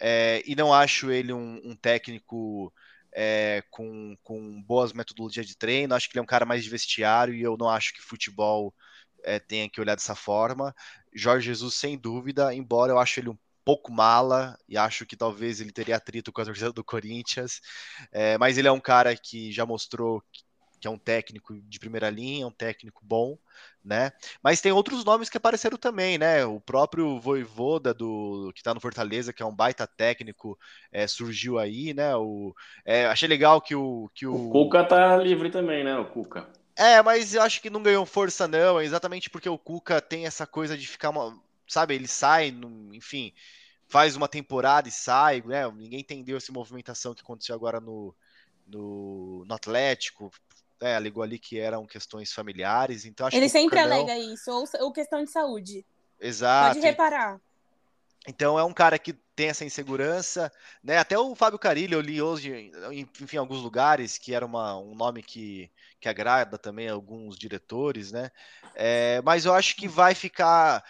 é, 0.00 0.42
e 0.46 0.54
não 0.54 0.72
acho 0.72 1.10
ele 1.10 1.32
um, 1.32 1.60
um 1.64 1.76
técnico 1.76 2.72
é, 3.14 3.62
com, 3.70 4.16
com 4.22 4.62
boas 4.62 4.92
metodologias 4.92 5.46
de 5.46 5.56
treino, 5.56 5.94
acho 5.94 6.08
que 6.08 6.14
ele 6.14 6.20
é 6.20 6.22
um 6.22 6.26
cara 6.26 6.44
mais 6.44 6.64
de 6.64 6.70
vestiário 6.70 7.34
e 7.34 7.42
eu 7.42 7.56
não 7.58 7.68
acho 7.68 7.92
que 7.94 8.02
futebol 8.02 8.74
é, 9.24 9.38
tenha 9.38 9.68
que 9.68 9.80
olhar 9.80 9.94
dessa 9.94 10.14
forma. 10.14 10.74
Jorge 11.14 11.46
Jesus, 11.46 11.74
sem 11.74 11.98
dúvida, 11.98 12.54
embora 12.54 12.92
eu 12.92 12.98
acho 12.98 13.20
ele 13.20 13.30
um 13.30 13.38
pouco 13.64 13.92
mala 13.92 14.58
e 14.68 14.78
acho 14.78 15.04
que 15.04 15.16
talvez 15.16 15.60
ele 15.60 15.72
teria 15.72 15.96
atrito 15.96 16.32
com 16.32 16.40
a 16.40 16.44
torcida 16.44 16.72
do 16.72 16.84
Corinthians, 16.84 17.60
é, 18.10 18.38
mas 18.38 18.56
ele 18.56 18.68
é 18.68 18.72
um 18.72 18.80
cara 18.80 19.14
que 19.14 19.52
já 19.52 19.66
mostrou 19.66 20.22
que 20.80 20.86
é 20.86 20.90
um 20.90 20.98
técnico 20.98 21.54
de 21.60 21.78
primeira 21.78 22.10
linha, 22.10 22.46
um 22.46 22.52
técnico 22.52 23.00
bom, 23.04 23.36
né? 23.84 24.12
Mas 24.42 24.60
tem 24.60 24.72
outros 24.72 25.04
nomes 25.04 25.28
que 25.28 25.36
apareceram 25.36 25.76
também, 25.76 26.18
né? 26.18 26.44
O 26.44 26.60
próprio 26.60 27.18
Voivoda 27.20 27.92
do 27.92 28.52
que 28.54 28.62
tá 28.62 28.74
no 28.74 28.80
Fortaleza, 28.80 29.32
que 29.32 29.42
é 29.42 29.46
um 29.46 29.54
baita 29.54 29.86
técnico, 29.86 30.58
é, 30.92 31.06
surgiu 31.06 31.58
aí, 31.58 31.92
né? 31.94 32.14
O, 32.16 32.54
é, 32.84 33.06
achei 33.06 33.28
legal 33.28 33.60
que 33.60 33.74
o 33.74 34.10
que 34.14 34.26
o... 34.26 34.48
o 34.48 34.50
Cuca 34.50 34.84
tá 34.84 35.16
livre 35.16 35.50
também, 35.50 35.84
né? 35.84 35.96
O 35.98 36.04
Cuca. 36.06 36.48
É, 36.76 37.02
mas 37.02 37.34
eu 37.34 37.42
acho 37.42 37.60
que 37.60 37.70
não 37.70 37.82
ganhou 37.82 38.06
força 38.06 38.46
não, 38.46 38.80
exatamente 38.80 39.28
porque 39.28 39.48
o 39.48 39.58
Cuca 39.58 40.00
tem 40.00 40.26
essa 40.26 40.46
coisa 40.46 40.78
de 40.78 40.86
ficar 40.86 41.10
uma, 41.10 41.36
sabe? 41.66 41.94
Ele 41.94 42.06
sai, 42.06 42.54
enfim, 42.92 43.32
faz 43.88 44.14
uma 44.14 44.28
temporada 44.28 44.88
e 44.88 44.92
sai, 44.92 45.42
né? 45.44 45.68
Ninguém 45.72 46.00
entendeu 46.00 46.36
essa 46.36 46.52
movimentação 46.52 47.14
que 47.14 47.22
aconteceu 47.22 47.54
agora 47.54 47.80
no, 47.80 48.14
no, 48.66 49.44
no 49.44 49.54
Atlético. 49.54 50.30
É, 50.80 50.94
alegou 50.94 51.22
ali 51.22 51.38
que 51.38 51.58
eram 51.58 51.86
questões 51.86 52.32
familiares, 52.32 53.04
então 53.04 53.26
acho 53.26 53.36
Ele 53.36 53.46
que 53.46 53.50
sempre 53.50 53.78
alega 53.80 54.16
isso, 54.16 54.50
ou, 54.50 54.64
ou 54.80 54.92
questão 54.92 55.24
de 55.24 55.30
saúde. 55.30 55.84
Exato. 56.20 56.74
Pode 56.74 56.86
reparar. 56.86 57.40
Então 58.26 58.58
é 58.58 58.64
um 58.64 58.72
cara 58.72 58.98
que 58.98 59.12
tem 59.34 59.48
essa 59.48 59.64
insegurança, 59.64 60.52
né? 60.82 60.98
Até 60.98 61.18
o 61.18 61.34
Fábio 61.34 61.58
Carilli 61.58 61.94
eu 61.94 62.00
li 62.00 62.20
hoje, 62.20 62.70
enfim, 62.92 63.36
em 63.36 63.38
alguns 63.38 63.62
lugares, 63.62 64.18
que 64.18 64.34
era 64.34 64.44
uma, 64.44 64.76
um 64.78 64.94
nome 64.94 65.22
que, 65.22 65.70
que 66.00 66.08
agrada 66.08 66.58
também 66.58 66.88
alguns 66.88 67.38
diretores, 67.38 68.12
né? 68.12 68.30
É, 68.74 69.22
mas 69.24 69.46
eu 69.46 69.54
acho 69.54 69.76
que 69.76 69.88
vai 69.88 70.14
ficar 70.14 70.84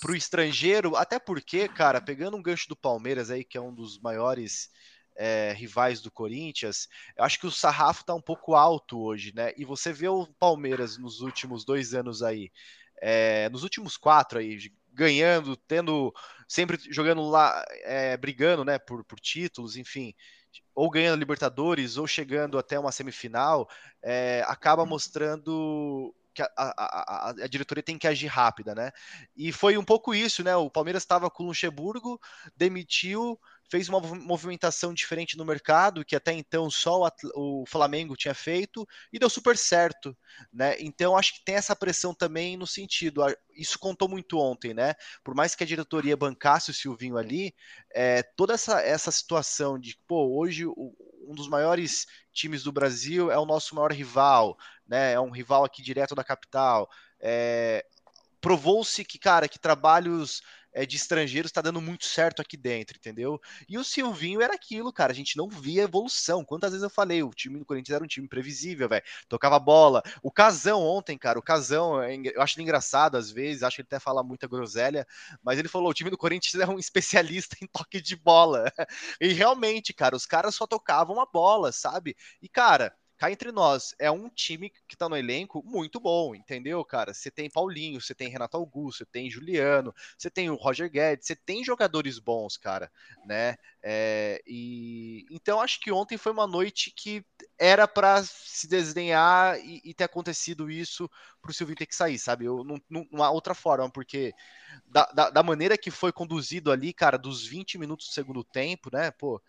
para 0.00 0.12
o 0.12 0.16
estrangeiro, 0.16 0.96
até 0.96 1.18
porque, 1.18 1.68
cara, 1.68 2.00
pegando 2.00 2.36
um 2.36 2.42
gancho 2.42 2.68
do 2.68 2.76
Palmeiras 2.76 3.30
aí, 3.30 3.42
que 3.42 3.56
é 3.56 3.60
um 3.60 3.74
dos 3.74 3.98
maiores 3.98 4.70
é, 5.16 5.52
rivais 5.52 6.00
do 6.00 6.10
Corinthians, 6.10 6.88
eu 7.16 7.24
acho 7.24 7.38
que 7.38 7.46
o 7.46 7.50
sarrafo 7.50 8.00
está 8.00 8.14
um 8.14 8.20
pouco 8.20 8.54
alto 8.54 9.00
hoje, 9.00 9.32
né? 9.34 9.52
E 9.56 9.64
você 9.64 9.92
vê 9.92 10.08
o 10.08 10.26
Palmeiras 10.38 10.98
nos 10.98 11.20
últimos 11.20 11.64
dois 11.64 11.94
anos 11.94 12.22
aí, 12.22 12.50
é, 13.00 13.48
nos 13.50 13.62
últimos 13.62 13.96
quatro 13.96 14.38
aí, 14.38 14.58
ganhando, 14.92 15.56
tendo, 15.56 16.12
sempre 16.48 16.78
jogando 16.90 17.22
lá, 17.28 17.64
é, 17.82 18.16
brigando, 18.16 18.64
né, 18.64 18.78
por, 18.78 19.04
por 19.04 19.18
títulos, 19.18 19.76
enfim, 19.76 20.14
ou 20.74 20.90
ganhando 20.90 21.18
Libertadores, 21.18 21.96
ou 21.96 22.06
chegando 22.06 22.58
até 22.58 22.78
uma 22.78 22.92
semifinal, 22.92 23.68
é, 24.02 24.44
acaba 24.46 24.86
mostrando 24.86 26.14
que 26.34 26.42
a, 26.42 26.50
a, 26.56 26.64
a, 26.66 27.30
a, 27.30 27.46
diretoria 27.46 27.82
tem 27.82 27.96
que 27.96 28.08
agir 28.08 28.26
rápida, 28.26 28.74
né? 28.74 28.90
E 29.36 29.52
foi 29.52 29.78
um 29.78 29.84
pouco 29.84 30.12
isso, 30.14 30.42
né? 30.42 30.54
O 30.56 30.68
Palmeiras 30.68 31.04
estava 31.04 31.30
com 31.30 31.44
o 31.44 31.46
Luxemburgo, 31.46 32.20
demitiu, 32.56 33.38
fez 33.74 33.88
uma 33.88 33.98
movimentação 33.98 34.94
diferente 34.94 35.36
no 35.36 35.44
mercado, 35.44 36.04
que 36.04 36.14
até 36.14 36.32
então 36.32 36.70
só 36.70 37.10
o, 37.34 37.62
o 37.62 37.66
Flamengo 37.66 38.14
tinha 38.14 38.32
feito, 38.32 38.86
e 39.12 39.18
deu 39.18 39.28
super 39.28 39.58
certo, 39.58 40.16
né? 40.52 40.76
Então 40.78 41.16
acho 41.16 41.34
que 41.34 41.44
tem 41.44 41.56
essa 41.56 41.74
pressão 41.74 42.14
também 42.14 42.56
no 42.56 42.68
sentido, 42.68 43.22
isso 43.52 43.76
contou 43.76 44.08
muito 44.08 44.38
ontem, 44.38 44.72
né? 44.72 44.94
Por 45.24 45.34
mais 45.34 45.56
que 45.56 45.64
a 45.64 45.66
diretoria 45.66 46.16
bancasse 46.16 46.70
o 46.70 46.74
Silvinho 46.74 47.18
ali, 47.18 47.52
é, 47.92 48.22
toda 48.22 48.54
essa, 48.54 48.80
essa 48.80 49.10
situação 49.10 49.76
de, 49.76 49.98
pô, 50.06 50.38
hoje 50.38 50.64
o, 50.66 50.94
um 51.26 51.34
dos 51.34 51.48
maiores 51.48 52.06
times 52.32 52.62
do 52.62 52.70
Brasil 52.70 53.28
é 53.28 53.38
o 53.40 53.44
nosso 53.44 53.74
maior 53.74 53.90
rival, 53.90 54.56
né? 54.86 55.14
É 55.14 55.20
um 55.20 55.32
rival 55.32 55.64
aqui 55.64 55.82
direto 55.82 56.14
da 56.14 56.22
capital. 56.22 56.88
É, 57.18 57.84
Provou-se 58.40 59.02
que, 59.06 59.18
cara, 59.18 59.48
que 59.48 59.58
trabalhos 59.58 60.42
é, 60.74 60.84
de 60.84 60.96
estrangeiros 60.96 61.50
está 61.50 61.62
dando 61.62 61.80
muito 61.80 62.04
certo 62.04 62.42
aqui 62.42 62.56
dentro, 62.56 62.98
entendeu? 62.98 63.40
E 63.68 63.78
o 63.78 63.84
Silvinho 63.84 64.42
era 64.42 64.54
aquilo, 64.54 64.92
cara. 64.92 65.12
A 65.12 65.14
gente 65.14 65.36
não 65.36 65.48
via 65.48 65.84
evolução. 65.84 66.44
Quantas 66.44 66.72
vezes 66.72 66.82
eu 66.82 66.90
falei, 66.90 67.22
o 67.22 67.30
time 67.30 67.58
do 67.58 67.64
Corinthians 67.64 67.94
era 67.94 68.04
um 68.04 68.08
time 68.08 68.26
previsível, 68.28 68.88
velho. 68.88 69.04
Tocava 69.28 69.58
bola. 69.58 70.02
O 70.22 70.30
Casão 70.30 70.82
ontem, 70.82 71.16
cara, 71.16 71.38
o 71.38 71.42
Casão, 71.42 72.02
é 72.02 72.14
eu 72.16 72.42
acho 72.42 72.56
ele 72.56 72.64
engraçado 72.64 73.16
às 73.16 73.30
vezes, 73.30 73.62
acho 73.62 73.76
que 73.76 73.82
ele 73.82 73.88
até 73.88 74.00
fala 74.00 74.22
muita 74.22 74.46
groselha, 74.48 75.06
mas 75.42 75.58
ele 75.58 75.68
falou: 75.68 75.90
o 75.90 75.94
time 75.94 76.10
do 76.10 76.18
Corinthians 76.18 76.54
é 76.60 76.66
um 76.66 76.78
especialista 76.78 77.56
em 77.62 77.66
toque 77.66 78.00
de 78.00 78.16
bola. 78.16 78.64
E 79.20 79.32
realmente, 79.32 79.92
cara, 79.92 80.16
os 80.16 80.26
caras 80.26 80.54
só 80.54 80.66
tocavam 80.66 81.20
a 81.20 81.26
bola, 81.26 81.72
sabe? 81.72 82.16
E, 82.42 82.48
cara 82.48 82.94
cá 83.24 83.30
entre 83.30 83.50
nós, 83.50 83.94
é 83.98 84.10
um 84.10 84.28
time 84.28 84.70
que 84.86 84.96
tá 84.96 85.08
no 85.08 85.16
elenco 85.16 85.62
muito 85.64 85.98
bom, 85.98 86.34
entendeu, 86.34 86.84
cara? 86.84 87.14
Você 87.14 87.30
tem 87.30 87.48
Paulinho, 87.48 88.00
você 88.00 88.14
tem 88.14 88.28
Renato 88.28 88.56
Augusto, 88.56 88.98
você 88.98 89.06
tem 89.06 89.30
Juliano, 89.30 89.94
você 90.18 90.28
tem 90.28 90.50
o 90.50 90.54
Roger 90.54 90.90
Guedes, 90.90 91.26
você 91.26 91.34
tem 91.34 91.64
jogadores 91.64 92.18
bons, 92.18 92.56
cara, 92.58 92.90
né? 93.24 93.56
É, 93.82 94.42
e 94.46 95.24
então 95.30 95.60
acho 95.60 95.80
que 95.80 95.90
ontem 95.90 96.18
foi 96.18 96.32
uma 96.32 96.46
noite 96.46 96.90
que 96.90 97.24
era 97.58 97.88
para 97.88 98.22
se 98.22 98.66
desdenhar 98.66 99.58
e, 99.58 99.80
e, 99.84 99.94
ter 99.94 100.04
acontecido 100.04 100.70
isso 100.70 101.08
pro 101.40 101.52
Silvio 101.52 101.76
ter 101.76 101.86
que 101.86 101.94
sair, 101.94 102.18
sabe? 102.18 102.44
Eu 102.44 102.64
uma 103.10 103.30
outra 103.30 103.54
forma, 103.54 103.90
porque 103.90 104.34
da, 104.86 105.04
da, 105.12 105.30
da 105.30 105.42
maneira 105.42 105.78
que 105.78 105.90
foi 105.90 106.12
conduzido 106.12 106.70
ali, 106.70 106.92
cara, 106.92 107.16
dos 107.18 107.46
20 107.46 107.78
minutos 107.78 108.08
do 108.08 108.12
segundo 108.12 108.44
tempo, 108.44 108.90
né? 108.92 109.10
Pô, 109.10 109.40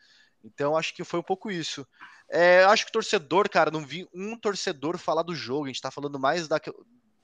então 0.46 0.78
acho 0.78 0.94
que 0.94 1.04
foi 1.04 1.20
um 1.20 1.24
pouco 1.24 1.50
isso. 1.50 1.86
É, 2.30 2.64
acho 2.66 2.86
que 2.86 2.92
torcedor, 2.92 3.50
cara, 3.50 3.72
não 3.72 3.86
vi 3.86 4.08
um 4.14 4.38
torcedor 4.38 4.98
falar 4.98 5.24
do 5.24 5.36
jogo. 5.36 5.66
A 5.66 5.68
gente 5.68 5.82
tá 5.82 5.92
falando 5.92 6.20
mais 6.20 6.48
da, 6.48 6.62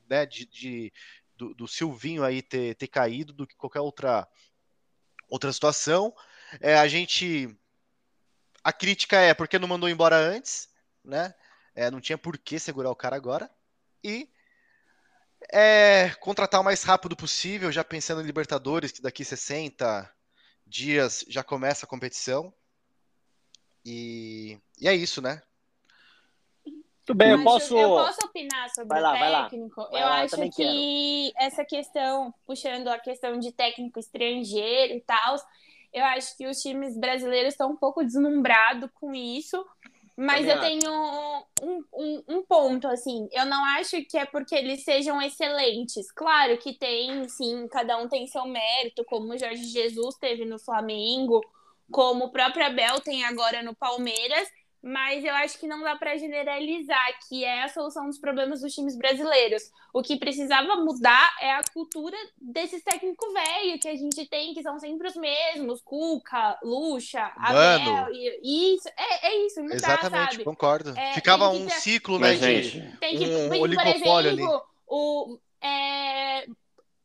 né, 0.10 0.25
de, 0.25 0.45
de 0.45 0.93
do, 1.36 1.53
do, 1.53 1.67
Silvinho 1.67 2.23
aí 2.23 2.41
ter, 2.41 2.75
ter 2.75 2.88
caído 2.88 3.31
do 3.31 3.47
que 3.47 3.55
qualquer 3.55 3.79
outra, 3.79 4.27
outra 5.29 5.53
situação. 5.53 6.13
É, 6.60 6.77
a 6.77 6.88
gente. 6.88 7.55
A 8.63 8.71
crítica 8.73 9.17
é 9.17 9.34
porque 9.34 9.57
não 9.57 9.67
mandou 9.67 9.89
embora 9.89 10.15
antes, 10.15 10.69
né? 11.03 11.34
É, 11.73 11.89
não 11.89 12.01
tinha 12.01 12.17
por 12.17 12.38
que 12.38 12.60
segurar 12.60 12.91
o 12.91 12.95
cara 12.95 13.15
agora. 13.15 13.49
E 14.03 14.29
é, 15.51 16.10
contratar 16.19 16.62
o 16.62 16.63
mais 16.63 16.84
rápido 16.84 17.15
possível, 17.15 17.71
já 17.71 17.84
pensando 17.84 18.21
em 18.21 18.25
Libertadores, 18.25 18.91
que 18.91 19.01
daqui 19.01 19.25
60 19.25 20.12
dias 20.67 21.25
já 21.27 21.43
começa 21.43 21.86
a 21.86 21.89
competição. 21.89 22.53
E, 23.85 24.57
e 24.79 24.87
é 24.87 24.95
isso, 24.95 25.21
né? 25.21 25.41
Tudo 27.05 27.17
bem, 27.17 27.31
eu 27.31 27.43
posso... 27.43 27.75
eu 27.75 27.89
posso 27.89 28.25
opinar 28.25 28.69
sobre 28.69 28.87
vai 28.87 29.01
lá, 29.01 29.13
o 29.13 29.49
técnico? 29.49 29.75
Vai 29.91 30.01
eu 30.01 30.05
lá, 30.05 30.21
acho 30.21 30.35
eu 30.35 30.49
que 30.51 31.31
quero. 31.33 31.45
essa 31.45 31.65
questão, 31.65 32.33
puxando 32.45 32.87
a 32.87 32.99
questão 32.99 33.39
de 33.39 33.51
técnico 33.51 33.99
estrangeiro 33.99 34.93
e 34.93 35.01
tal, 35.01 35.35
eu 35.91 36.05
acho 36.05 36.37
que 36.37 36.47
os 36.47 36.57
times 36.61 36.97
brasileiros 36.97 37.53
estão 37.53 37.71
um 37.71 37.75
pouco 37.75 38.03
deslumbrados 38.03 38.89
com 38.93 39.13
isso. 39.13 39.65
Mas 40.15 40.47
eu 40.47 40.59
tenho 40.59 40.91
um, 41.63 41.83
um, 41.93 42.23
um, 42.27 42.43
ponto, 42.43 42.87
assim, 42.87 43.27
eu 43.31 43.45
não 43.45 43.63
acho 43.77 44.03
que 44.05 44.17
é 44.17 44.25
porque 44.25 44.53
eles 44.53 44.83
sejam 44.83 45.19
excelentes. 45.21 46.11
Claro 46.11 46.57
que 46.57 46.77
tem, 46.77 47.27
sim, 47.27 47.67
cada 47.69 47.97
um 47.97 48.07
tem 48.07 48.27
seu 48.27 48.45
mérito, 48.45 49.03
como 49.05 49.33
o 49.33 49.37
Jorge 49.37 49.63
Jesus 49.63 50.15
teve 50.17 50.45
no 50.45 50.59
Flamengo, 50.59 51.41
como 51.91 52.25
o 52.25 52.32
próprio 52.32 52.65
Abel 52.65 52.99
tem 53.01 53.23
agora 53.25 53.62
no 53.62 53.75
Palmeiras, 53.75 54.47
mas 54.84 55.23
eu 55.23 55.34
acho 55.36 55.60
que 55.60 55.67
não 55.67 55.84
dá 55.84 55.95
para 55.95 56.17
generalizar 56.17 57.19
que 57.27 57.45
é 57.45 57.63
a 57.63 57.69
solução 57.69 58.08
dos 58.08 58.17
problemas 58.17 58.62
dos 58.62 58.73
times 58.73 58.97
brasileiros. 58.97 59.69
O 59.93 60.01
que 60.01 60.17
precisava 60.17 60.75
mudar 60.77 61.36
é 61.39 61.51
a 61.51 61.62
cultura 61.71 62.17
desses 62.41 62.82
técnicos 62.84 63.32
velhos 63.32 63.80
que 63.80 63.88
a 63.88 63.95
gente 63.95 64.25
tem, 64.27 64.56
que 64.56 64.63
são 64.63 64.80
sempre 64.80 65.08
os 65.08 65.15
mesmos, 65.15 65.82
Cuca, 65.84 66.58
Lucha, 66.63 67.32
Abel, 67.38 68.12
e, 68.12 68.75
isso, 68.75 68.89
é, 68.97 69.27
é 69.27 69.45
isso, 69.45 69.62
mudar, 69.62 69.75
Exatamente, 69.75 70.32
sabe? 70.32 70.43
concordo. 70.43 70.97
É, 70.97 71.13
Ficava 71.13 71.51
que 71.51 71.58
um 71.58 71.69
ciclo, 71.69 72.17
né, 72.17 72.36
gente, 72.36 72.97
Tem 72.99 73.17
que, 73.17 73.25
um 73.25 73.49
por 73.49 73.60
oligopólio 73.60 74.32
exemplo, 74.32 74.54
ali. 74.54 74.63
o, 74.88 75.38
é, 75.62 76.47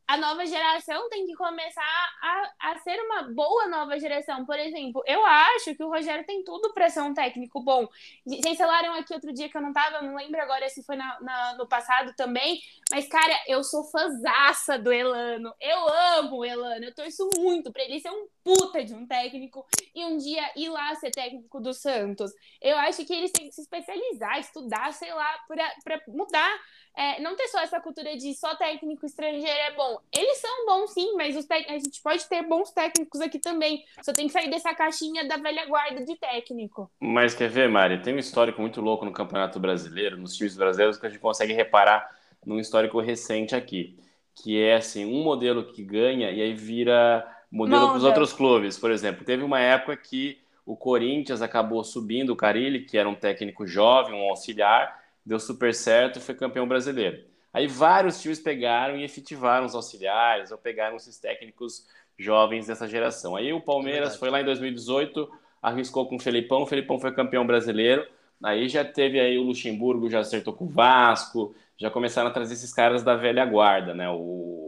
a 0.08 0.16
nova 0.16 0.46
geração 0.46 1.08
tem 1.08 1.26
que 1.26 1.34
começar 1.34 1.82
a, 2.22 2.70
a 2.70 2.78
ser 2.78 2.98
uma 3.00 3.24
boa 3.24 3.66
nova 3.66 3.98
geração. 3.98 4.46
Por 4.46 4.58
exemplo, 4.58 5.02
eu 5.06 5.24
acho 5.26 5.74
que 5.74 5.82
o 5.82 5.88
Rogério 5.88 6.24
tem 6.24 6.44
tudo 6.44 6.72
para 6.72 6.88
ser 6.88 7.00
um 7.00 7.12
técnico 7.12 7.60
bom. 7.60 7.88
Vocês 8.24 8.56
falaram 8.56 8.94
aqui 8.94 9.12
outro 9.12 9.32
dia 9.32 9.48
que 9.48 9.56
eu 9.56 9.62
não 9.62 9.72
tava, 9.72 10.02
não 10.02 10.14
lembro 10.14 10.40
agora 10.40 10.68
se 10.68 10.82
foi 10.84 10.96
na, 10.96 11.20
na, 11.20 11.54
no 11.54 11.66
passado 11.66 12.14
também, 12.16 12.60
mas, 12.90 13.08
cara, 13.08 13.34
eu 13.48 13.64
sou 13.64 13.82
fãzaça 13.84 14.78
do 14.78 14.92
Elano. 14.92 15.52
Eu 15.60 15.88
amo 16.18 16.38
o 16.38 16.44
Elano. 16.44 16.84
Eu 16.84 16.94
torço 16.94 17.28
muito 17.36 17.72
para 17.72 17.82
ele 17.82 17.98
ser 17.98 18.10
um 18.10 18.28
puta 18.46 18.84
de 18.84 18.94
um 18.94 19.04
técnico 19.04 19.66
e 19.92 20.04
um 20.04 20.16
dia 20.16 20.52
ir 20.54 20.68
lá 20.68 20.94
ser 20.94 21.10
técnico 21.10 21.60
do 21.60 21.74
Santos. 21.74 22.30
Eu 22.62 22.78
acho 22.78 23.04
que 23.04 23.12
eles 23.12 23.32
têm 23.32 23.48
que 23.48 23.54
se 23.54 23.62
especializar, 23.62 24.38
estudar, 24.38 24.92
sei 24.92 25.12
lá, 25.12 25.40
para 25.82 26.00
mudar 26.06 26.56
é, 26.96 27.20
não 27.20 27.36
ter 27.36 27.46
só 27.48 27.60
essa 27.60 27.78
cultura 27.78 28.16
de 28.16 28.32
só 28.34 28.54
técnico 28.56 29.04
estrangeiro 29.04 29.46
é 29.46 29.74
bom. 29.74 29.98
Eles 30.10 30.38
são 30.38 30.64
bons, 30.64 30.92
sim, 30.92 31.14
mas 31.14 31.36
os 31.36 31.46
a 31.50 31.78
gente 31.78 32.00
pode 32.02 32.26
ter 32.26 32.42
bons 32.42 32.70
técnicos 32.70 33.20
aqui 33.20 33.38
também. 33.38 33.84
Só 34.02 34.14
tem 34.14 34.26
que 34.26 34.32
sair 34.32 34.48
dessa 34.48 34.74
caixinha 34.74 35.28
da 35.28 35.36
velha 35.36 35.66
guarda 35.66 36.02
de 36.02 36.16
técnico. 36.16 36.90
Mas 36.98 37.34
quer 37.34 37.50
ver, 37.50 37.68
Mari? 37.68 38.00
Tem 38.00 38.14
um 38.14 38.18
histórico 38.18 38.62
muito 38.62 38.80
louco 38.80 39.04
no 39.04 39.12
Campeonato 39.12 39.60
Brasileiro, 39.60 40.16
nos 40.16 40.34
times 40.34 40.56
brasileiros, 40.56 40.96
que 40.96 41.04
a 41.04 41.10
gente 41.10 41.20
consegue 41.20 41.52
reparar 41.52 42.08
num 42.44 42.58
histórico 42.58 42.98
recente 42.98 43.54
aqui. 43.54 43.98
Que 44.34 44.62
é 44.62 44.76
assim, 44.76 45.04
um 45.04 45.22
modelo 45.22 45.70
que 45.72 45.82
ganha 45.82 46.30
e 46.30 46.40
aí 46.40 46.54
vira 46.54 47.26
modelo 47.50 47.88
para 47.88 47.96
os 47.96 48.04
outros 48.04 48.32
clubes. 48.32 48.78
Por 48.78 48.90
exemplo, 48.90 49.24
teve 49.24 49.42
uma 49.42 49.60
época 49.60 49.96
que 49.96 50.38
o 50.64 50.76
Corinthians 50.76 51.42
acabou 51.42 51.82
subindo 51.84 52.30
o 52.30 52.36
Carilli, 52.36 52.84
que 52.84 52.98
era 52.98 53.08
um 53.08 53.14
técnico 53.14 53.66
jovem, 53.66 54.14
um 54.14 54.28
auxiliar, 54.28 55.00
deu 55.24 55.38
super 55.38 55.72
certo 55.72 56.18
e 56.18 56.22
foi 56.22 56.34
campeão 56.34 56.66
brasileiro. 56.66 57.24
Aí 57.52 57.66
vários 57.66 58.20
times 58.20 58.40
pegaram 58.40 58.96
e 58.96 59.04
efetivaram 59.04 59.64
os 59.64 59.74
auxiliares 59.74 60.50
ou 60.50 60.58
pegaram 60.58 60.96
esses 60.96 61.18
técnicos 61.18 61.86
jovens 62.18 62.66
dessa 62.66 62.88
geração. 62.88 63.36
Aí 63.36 63.52
o 63.52 63.60
Palmeiras 63.60 64.14
é 64.14 64.18
foi 64.18 64.30
lá 64.30 64.40
em 64.40 64.44
2018, 64.44 65.30
arriscou 65.62 66.06
com 66.08 66.16
o 66.16 66.20
Felipão, 66.20 66.62
o 66.62 66.66
Felipão 66.66 66.98
foi 66.98 67.12
campeão 67.12 67.46
brasileiro. 67.46 68.06
Aí 68.42 68.68
já 68.68 68.84
teve 68.84 69.18
aí 69.18 69.38
o 69.38 69.42
Luxemburgo, 69.42 70.10
já 70.10 70.18
acertou 70.18 70.52
com 70.52 70.66
o 70.66 70.68
Vasco, 70.68 71.54
já 71.78 71.90
começaram 71.90 72.28
a 72.28 72.32
trazer 72.32 72.54
esses 72.54 72.74
caras 72.74 73.02
da 73.02 73.14
velha 73.14 73.44
guarda, 73.46 73.94
né? 73.94 74.08
O, 74.10 74.66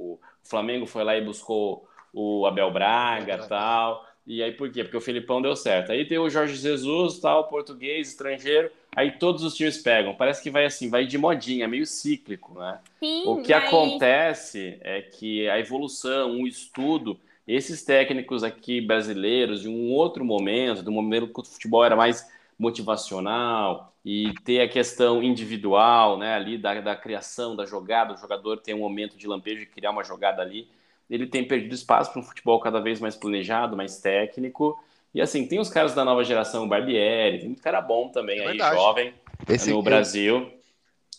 Flamengo 0.48 0.86
foi 0.86 1.04
lá 1.04 1.14
e 1.16 1.24
buscou 1.24 1.86
o 2.18 2.46
Abel 2.46 2.70
Braga 2.70 3.40
e 3.44 3.48
tal. 3.48 4.06
E 4.26 4.42
aí 4.42 4.52
por 4.52 4.70
quê? 4.70 4.82
Porque 4.84 4.96
o 4.96 5.00
Felipão 5.00 5.40
deu 5.40 5.56
certo. 5.56 5.92
Aí 5.92 6.04
tem 6.04 6.18
o 6.18 6.28
Jorge 6.28 6.56
Jesus, 6.56 7.18
tal, 7.18 7.44
português, 7.44 8.08
estrangeiro 8.08 8.70
aí 8.98 9.12
todos 9.12 9.44
os 9.44 9.54
times 9.54 9.78
pegam. 9.78 10.12
Parece 10.12 10.42
que 10.42 10.50
vai 10.50 10.64
assim, 10.64 10.90
vai 10.90 11.06
de 11.06 11.16
modinha, 11.16 11.64
é 11.64 11.68
meio 11.68 11.86
cíclico, 11.86 12.58
né? 12.58 12.80
Sim, 12.98 13.22
o 13.26 13.42
que 13.42 13.54
mas... 13.54 13.64
acontece 13.64 14.76
é 14.80 15.00
que 15.00 15.48
a 15.48 15.58
evolução, 15.58 16.40
o 16.40 16.48
estudo, 16.48 17.16
esses 17.46 17.84
técnicos 17.84 18.42
aqui 18.42 18.80
brasileiros, 18.80 19.62
de 19.62 19.68
um 19.68 19.92
outro 19.92 20.24
momento, 20.24 20.82
do 20.82 20.90
momento 20.90 21.28
que 21.28 21.40
o 21.40 21.44
futebol 21.44 21.84
era 21.84 21.94
mais 21.94 22.28
motivacional 22.58 23.92
e 24.04 24.34
ter 24.44 24.60
a 24.60 24.68
questão 24.68 25.22
individual, 25.22 26.18
né, 26.18 26.34
ali 26.34 26.58
da, 26.58 26.80
da 26.80 26.96
criação 26.96 27.54
da 27.54 27.64
jogada, 27.64 28.14
o 28.14 28.16
jogador 28.16 28.56
tem 28.56 28.74
um 28.74 28.80
momento 28.80 29.16
de 29.16 29.28
lampejo 29.28 29.60
de 29.60 29.66
criar 29.66 29.92
uma 29.92 30.02
jogada 30.02 30.42
ali, 30.42 30.68
ele 31.08 31.26
tem 31.26 31.46
perdido 31.46 31.74
espaço 31.74 32.12
para 32.12 32.20
um 32.20 32.24
futebol 32.24 32.60
cada 32.60 32.80
vez 32.80 33.00
mais 33.00 33.16
planejado, 33.16 33.76
mais 33.76 34.00
técnico, 34.00 34.78
e 35.14 35.20
assim, 35.20 35.46
tem 35.46 35.58
os 35.58 35.70
caras 35.70 35.94
da 35.94 36.04
nova 36.04 36.22
geração, 36.22 36.64
o 36.64 36.68
Barbieri, 36.68 37.38
tem 37.38 37.48
muito 37.48 37.62
cara 37.62 37.80
bom 37.80 38.08
também 38.08 38.40
é 38.40 38.48
aí, 38.48 38.58
jovem, 38.58 39.14
Esse 39.48 39.70
no 39.70 39.82
Brasil. 39.82 40.50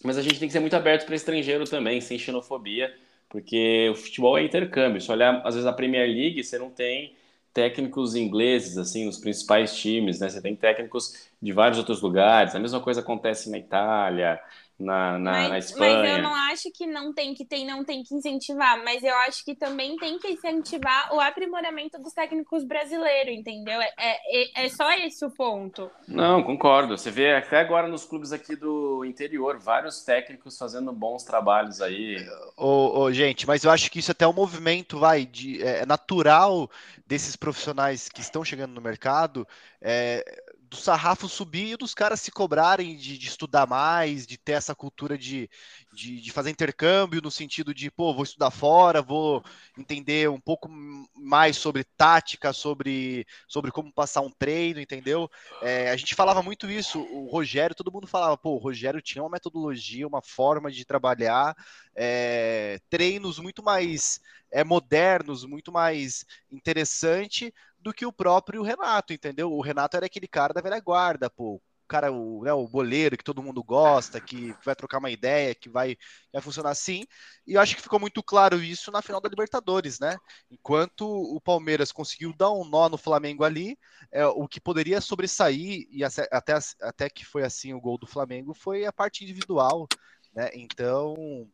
Mas 0.03 0.17
a 0.17 0.21
gente 0.21 0.39
tem 0.39 0.47
que 0.47 0.53
ser 0.53 0.59
muito 0.59 0.75
aberto 0.75 1.05
para 1.05 1.15
estrangeiro 1.15 1.65
também, 1.65 1.99
sem 1.99 2.17
xenofobia, 2.17 2.93
porque 3.27 3.89
o 3.91 3.95
futebol 3.95 4.37
é 4.37 4.43
intercâmbio. 4.43 5.01
Se 5.01 5.11
olhar, 5.11 5.41
às 5.45 5.55
vezes, 5.55 5.67
a 5.67 5.73
Premier 5.73 6.07
League, 6.07 6.43
você 6.43 6.57
não 6.57 6.69
tem 6.69 7.13
técnicos 7.53 8.15
ingleses, 8.15 8.77
assim, 8.77 9.05
nos 9.05 9.17
principais 9.17 9.75
times, 9.75 10.19
né? 10.19 10.29
Você 10.29 10.41
tem 10.41 10.55
técnicos 10.55 11.29
de 11.41 11.51
vários 11.51 11.77
outros 11.77 12.01
lugares. 12.01 12.55
A 12.55 12.59
mesma 12.59 12.79
coisa 12.79 13.01
acontece 13.01 13.49
na 13.49 13.57
Itália, 13.57 14.39
na, 14.79 15.19
na, 15.19 15.31
mas, 15.31 15.49
na 15.49 15.57
Espanha. 15.57 15.99
Mas 15.99 16.11
eu 16.11 16.23
não 16.23 16.33
acho 16.33 16.71
que 16.71 16.87
não 16.87 17.13
tem 17.13 17.33
que 17.33 17.43
ter, 17.43 17.65
não 17.65 17.83
tem 17.83 18.01
que 18.01 18.15
incentivar, 18.15 18.81
mas 18.83 19.03
eu 19.03 19.13
acho 19.17 19.43
que 19.43 19.53
também 19.53 19.97
tem 19.97 20.17
que 20.17 20.29
incentivar 20.29 21.13
o 21.13 21.19
aprimoramento 21.19 22.01
dos 22.01 22.13
técnicos 22.13 22.63
brasileiros, 22.63 23.35
entendeu? 23.35 23.81
É, 23.81 23.91
é, 23.97 24.65
é 24.65 24.69
só 24.69 24.89
esse 24.93 25.25
o 25.25 25.29
ponto. 25.29 25.91
Não, 26.07 26.41
concordo. 26.41 26.97
Você 26.97 27.11
vê 27.11 27.35
até 27.35 27.59
agora 27.59 27.87
nos 27.87 28.05
clubes 28.05 28.31
aqui 28.31 28.55
do 28.55 29.03
interior, 29.03 29.59
vários 29.59 30.01
técnicos 30.03 30.57
fazendo 30.57 30.93
bons 30.93 31.23
trabalhos 31.23 31.81
aí. 31.81 32.15
Ô, 32.55 33.01
ô 33.01 33.11
gente, 33.11 33.45
mas 33.45 33.65
eu 33.65 33.71
acho 33.71 33.91
que 33.91 33.99
isso 33.99 34.11
até 34.11 34.23
é 34.23 34.27
um 34.27 34.33
movimento, 34.33 34.97
vai, 34.97 35.25
de, 35.25 35.61
é, 35.61 35.79
é 35.79 35.85
natural 35.85 36.69
desses 37.05 37.35
profissionais 37.35 38.07
que 38.07 38.21
estão 38.21 38.45
chegando 38.45 38.73
no 38.73 38.81
mercado. 38.81 39.45
É, 39.81 40.23
do 40.69 40.77
sarrafo 40.77 41.27
subir 41.27 41.73
e 41.73 41.77
dos 41.77 41.95
caras 41.95 42.21
se 42.21 42.31
cobrarem 42.31 42.95
de, 42.95 43.17
de 43.17 43.27
estudar 43.27 43.65
mais, 43.65 44.27
de 44.27 44.37
ter 44.37 44.51
essa 44.51 44.75
cultura 44.75 45.17
de, 45.17 45.49
de, 45.91 46.21
de, 46.21 46.31
fazer 46.31 46.51
intercâmbio, 46.51 47.21
no 47.21 47.31
sentido 47.31 47.73
de, 47.73 47.89
pô, 47.89 48.13
vou 48.13 48.23
estudar 48.23 48.51
fora, 48.51 49.01
vou 49.01 49.43
entender 49.77 50.29
um 50.29 50.39
pouco 50.39 50.69
mais 51.15 51.57
sobre 51.57 51.83
tática, 51.83 52.53
sobre, 52.53 53.25
sobre 53.47 53.71
como 53.71 53.91
passar 53.91 54.21
um 54.21 54.29
treino, 54.29 54.79
entendeu? 54.79 55.29
É, 55.61 55.89
a 55.89 55.97
gente 55.97 56.13
falava 56.13 56.43
muito 56.43 56.69
isso, 56.69 56.99
o 57.01 57.27
Rogério, 57.31 57.75
todo 57.75 57.91
mundo 57.91 58.05
falava, 58.05 58.37
pô, 58.37 58.51
o 58.51 58.59
Rogério 58.59 59.01
tinha 59.01 59.23
uma 59.23 59.31
metodologia, 59.31 60.07
uma 60.07 60.21
forma 60.21 60.71
de 60.71 60.85
trabalhar, 60.85 61.55
é, 61.95 62.79
treinos 62.89 63.39
muito 63.39 63.63
mais 63.63 64.21
é, 64.51 64.63
modernos, 64.63 65.45
muito 65.45 65.71
mais 65.71 66.25
interessante 66.51 67.51
do 67.81 67.93
que 67.93 68.05
o 68.05 68.13
próprio 68.13 68.63
Renato, 68.63 69.13
entendeu? 69.13 69.51
O 69.51 69.61
Renato 69.61 69.97
era 69.97 70.05
aquele 70.05 70.27
cara 70.27 70.53
da 70.53 70.61
velha 70.61 70.79
guarda, 70.79 71.29
pô. 71.29 71.55
O 71.55 71.61
cara, 71.87 72.11
o, 72.11 72.43
né, 72.43 72.53
o 72.53 72.67
boleiro 72.67 73.17
que 73.17 73.23
todo 73.23 73.41
mundo 73.41 73.63
gosta, 73.63 74.21
que 74.21 74.53
vai 74.63 74.75
trocar 74.75 74.99
uma 74.99 75.09
ideia, 75.09 75.55
que 75.55 75.69
vai, 75.69 75.97
vai 76.31 76.41
funcionar 76.41 76.69
assim. 76.69 77.03
E 77.47 77.53
eu 77.53 77.61
acho 77.61 77.75
que 77.75 77.81
ficou 77.81 77.99
muito 77.99 78.21
claro 78.21 78.61
isso 78.61 78.91
na 78.91 79.01
final 79.01 79.19
da 79.19 79.27
Libertadores, 79.27 79.99
né? 79.99 80.15
Enquanto 80.51 81.07
o 81.07 81.41
Palmeiras 81.41 81.91
conseguiu 81.91 82.31
dar 82.37 82.51
um 82.51 82.63
nó 82.63 82.89
no 82.89 82.97
Flamengo 82.97 83.43
ali, 83.43 83.75
é, 84.11 84.23
o 84.25 84.47
que 84.47 84.61
poderia 84.61 85.01
sobressair, 85.01 85.87
e 85.89 86.03
até, 86.03 86.59
até 86.81 87.09
que 87.09 87.25
foi 87.25 87.43
assim 87.43 87.73
o 87.73 87.81
gol 87.81 87.97
do 87.97 88.05
Flamengo, 88.05 88.53
foi 88.53 88.85
a 88.85 88.93
parte 88.93 89.23
individual, 89.23 89.87
né? 90.33 90.51
Então, 90.53 91.49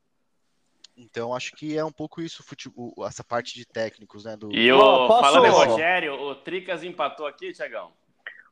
então 0.96 1.36
acho 1.36 1.52
que 1.56 1.78
é 1.78 1.84
um 1.84 1.92
pouco 1.92 2.22
isso, 2.22 2.44
futebol, 2.44 2.94
essa 3.06 3.24
parte 3.24 3.54
de 3.56 3.66
técnicos, 3.66 4.26
né? 4.26 4.38
Do... 4.38 4.54
E 4.54 4.72
o, 4.72 5.08
Posso... 5.08 5.22
falando 5.22 5.46
em 5.46 5.50
Rogério, 5.50 6.14
o 6.14 6.36
Tricas 6.36 6.84
empatou 6.84 7.28
aqui, 7.28 7.52
Tiagão. 7.52 7.92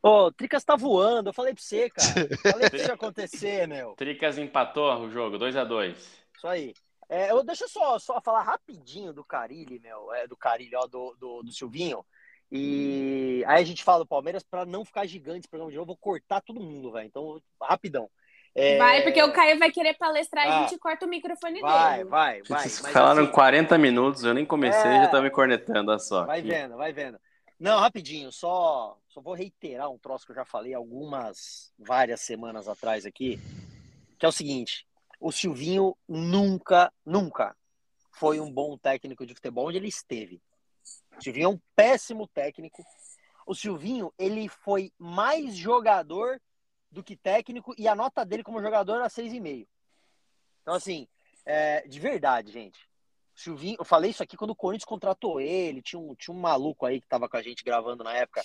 Ô, 0.02 0.26
o 0.26 0.32
Tricas 0.32 0.62
tá 0.62 0.76
voando, 0.76 1.30
eu 1.30 1.32
falei 1.32 1.54
pra 1.54 1.62
você, 1.62 1.88
cara. 1.88 2.28
Falei 2.52 2.68
pra 2.68 2.78
isso 2.78 2.92
acontecer, 2.92 3.66
meu. 3.68 3.94
Tricas 3.94 4.36
empatou 4.36 4.94
o 5.00 5.10
jogo, 5.10 5.38
2 5.38 5.56
a 5.56 5.64
2 5.64 5.96
Isso 6.36 6.46
aí. 6.46 6.74
É, 7.08 7.30
eu, 7.30 7.42
deixa 7.42 7.64
eu 7.64 7.68
só, 7.68 7.98
só 7.98 8.20
falar 8.20 8.42
rapidinho 8.42 9.12
do 9.12 9.24
Carilli, 9.24 9.78
meu, 9.78 10.12
é, 10.12 10.26
do 10.26 10.36
Carilli, 10.36 10.74
ó, 10.76 10.86
do, 10.86 11.16
do, 11.18 11.42
do 11.42 11.52
Silvinho. 11.52 12.04
E 12.50 13.42
aí 13.46 13.62
a 13.62 13.66
gente 13.66 13.82
fala 13.82 14.00
do 14.00 14.06
Palmeiras 14.06 14.42
para 14.42 14.64
não 14.64 14.84
ficar 14.84 15.06
gigante 15.06 15.40
esse 15.40 15.48
programa 15.48 15.70
de 15.70 15.76
novo, 15.76 15.88
vou 15.88 15.96
cortar 15.96 16.40
todo 16.40 16.60
mundo, 16.60 16.92
velho. 16.92 17.06
Então, 17.06 17.42
rapidão. 17.60 18.10
É... 18.54 18.78
Vai, 18.78 19.02
porque 19.02 19.20
o 19.22 19.32
Caio 19.32 19.58
vai 19.58 19.70
querer 19.70 19.94
palestrar 19.94 20.46
ah, 20.46 20.48
e 20.48 20.52
a 20.52 20.62
gente 20.62 20.78
corta 20.78 21.04
o 21.04 21.08
microfone 21.08 21.60
vai, 21.60 21.98
dele. 21.98 22.08
Vai, 22.08 22.42
vai, 22.42 22.66
vai. 22.66 22.68
Falaram 22.68 23.24
assim, 23.24 23.32
40 23.32 23.76
minutos, 23.78 24.22
eu 24.22 24.32
nem 24.32 24.46
comecei 24.46 24.90
é... 24.90 25.02
já 25.02 25.08
tá 25.08 25.20
me 25.20 25.30
cornetando, 25.30 25.90
a 25.90 25.98
só. 25.98 26.24
Vai 26.24 26.40
vendo, 26.40 26.76
vai 26.76 26.92
vendo. 26.92 27.18
Não, 27.58 27.80
rapidinho, 27.80 28.30
só, 28.30 28.96
só 29.08 29.20
vou 29.20 29.34
reiterar 29.34 29.90
um 29.90 29.98
troço 29.98 30.26
que 30.26 30.32
eu 30.32 30.36
já 30.36 30.44
falei 30.44 30.74
algumas, 30.74 31.72
várias 31.78 32.20
semanas 32.20 32.68
atrás 32.68 33.06
aqui, 33.06 33.40
que 34.18 34.26
é 34.26 34.28
o 34.28 34.32
seguinte, 34.32 34.86
o 35.20 35.32
Silvinho 35.32 35.96
nunca, 36.08 36.92
nunca 37.04 37.56
foi 38.12 38.38
um 38.38 38.52
bom 38.52 38.76
técnico 38.76 39.26
de 39.26 39.34
futebol 39.34 39.68
onde 39.68 39.78
ele 39.78 39.88
esteve. 39.88 40.40
O 41.16 41.22
Silvinho 41.22 41.46
é 41.46 41.48
um 41.48 41.60
péssimo 41.74 42.28
técnico. 42.28 42.84
O 43.46 43.54
Silvinho, 43.54 44.12
ele 44.18 44.48
foi 44.48 44.92
mais 44.98 45.56
jogador 45.56 46.40
do 46.94 47.02
que 47.02 47.16
técnico 47.16 47.74
e 47.76 47.86
a 47.88 47.94
nota 47.94 48.24
dele 48.24 48.42
como 48.42 48.62
jogador 48.62 48.96
era 48.96 49.08
6,5. 49.08 49.66
Então, 50.62 50.74
assim, 50.74 51.06
é, 51.44 51.86
de 51.86 52.00
verdade, 52.00 52.50
gente. 52.50 52.88
Silvinho, 53.34 53.76
eu 53.80 53.84
falei 53.84 54.12
isso 54.12 54.22
aqui 54.22 54.36
quando 54.36 54.50
o 54.50 54.56
Corinthians 54.56 54.86
contratou 54.86 55.40
ele, 55.40 55.82
tinha 55.82 55.98
um, 55.98 56.14
tinha 56.14 56.34
um 56.34 56.40
maluco 56.40 56.86
aí 56.86 57.00
que 57.00 57.08
tava 57.08 57.28
com 57.28 57.36
a 57.36 57.42
gente 57.42 57.64
gravando 57.64 58.04
na 58.04 58.14
época. 58.14 58.42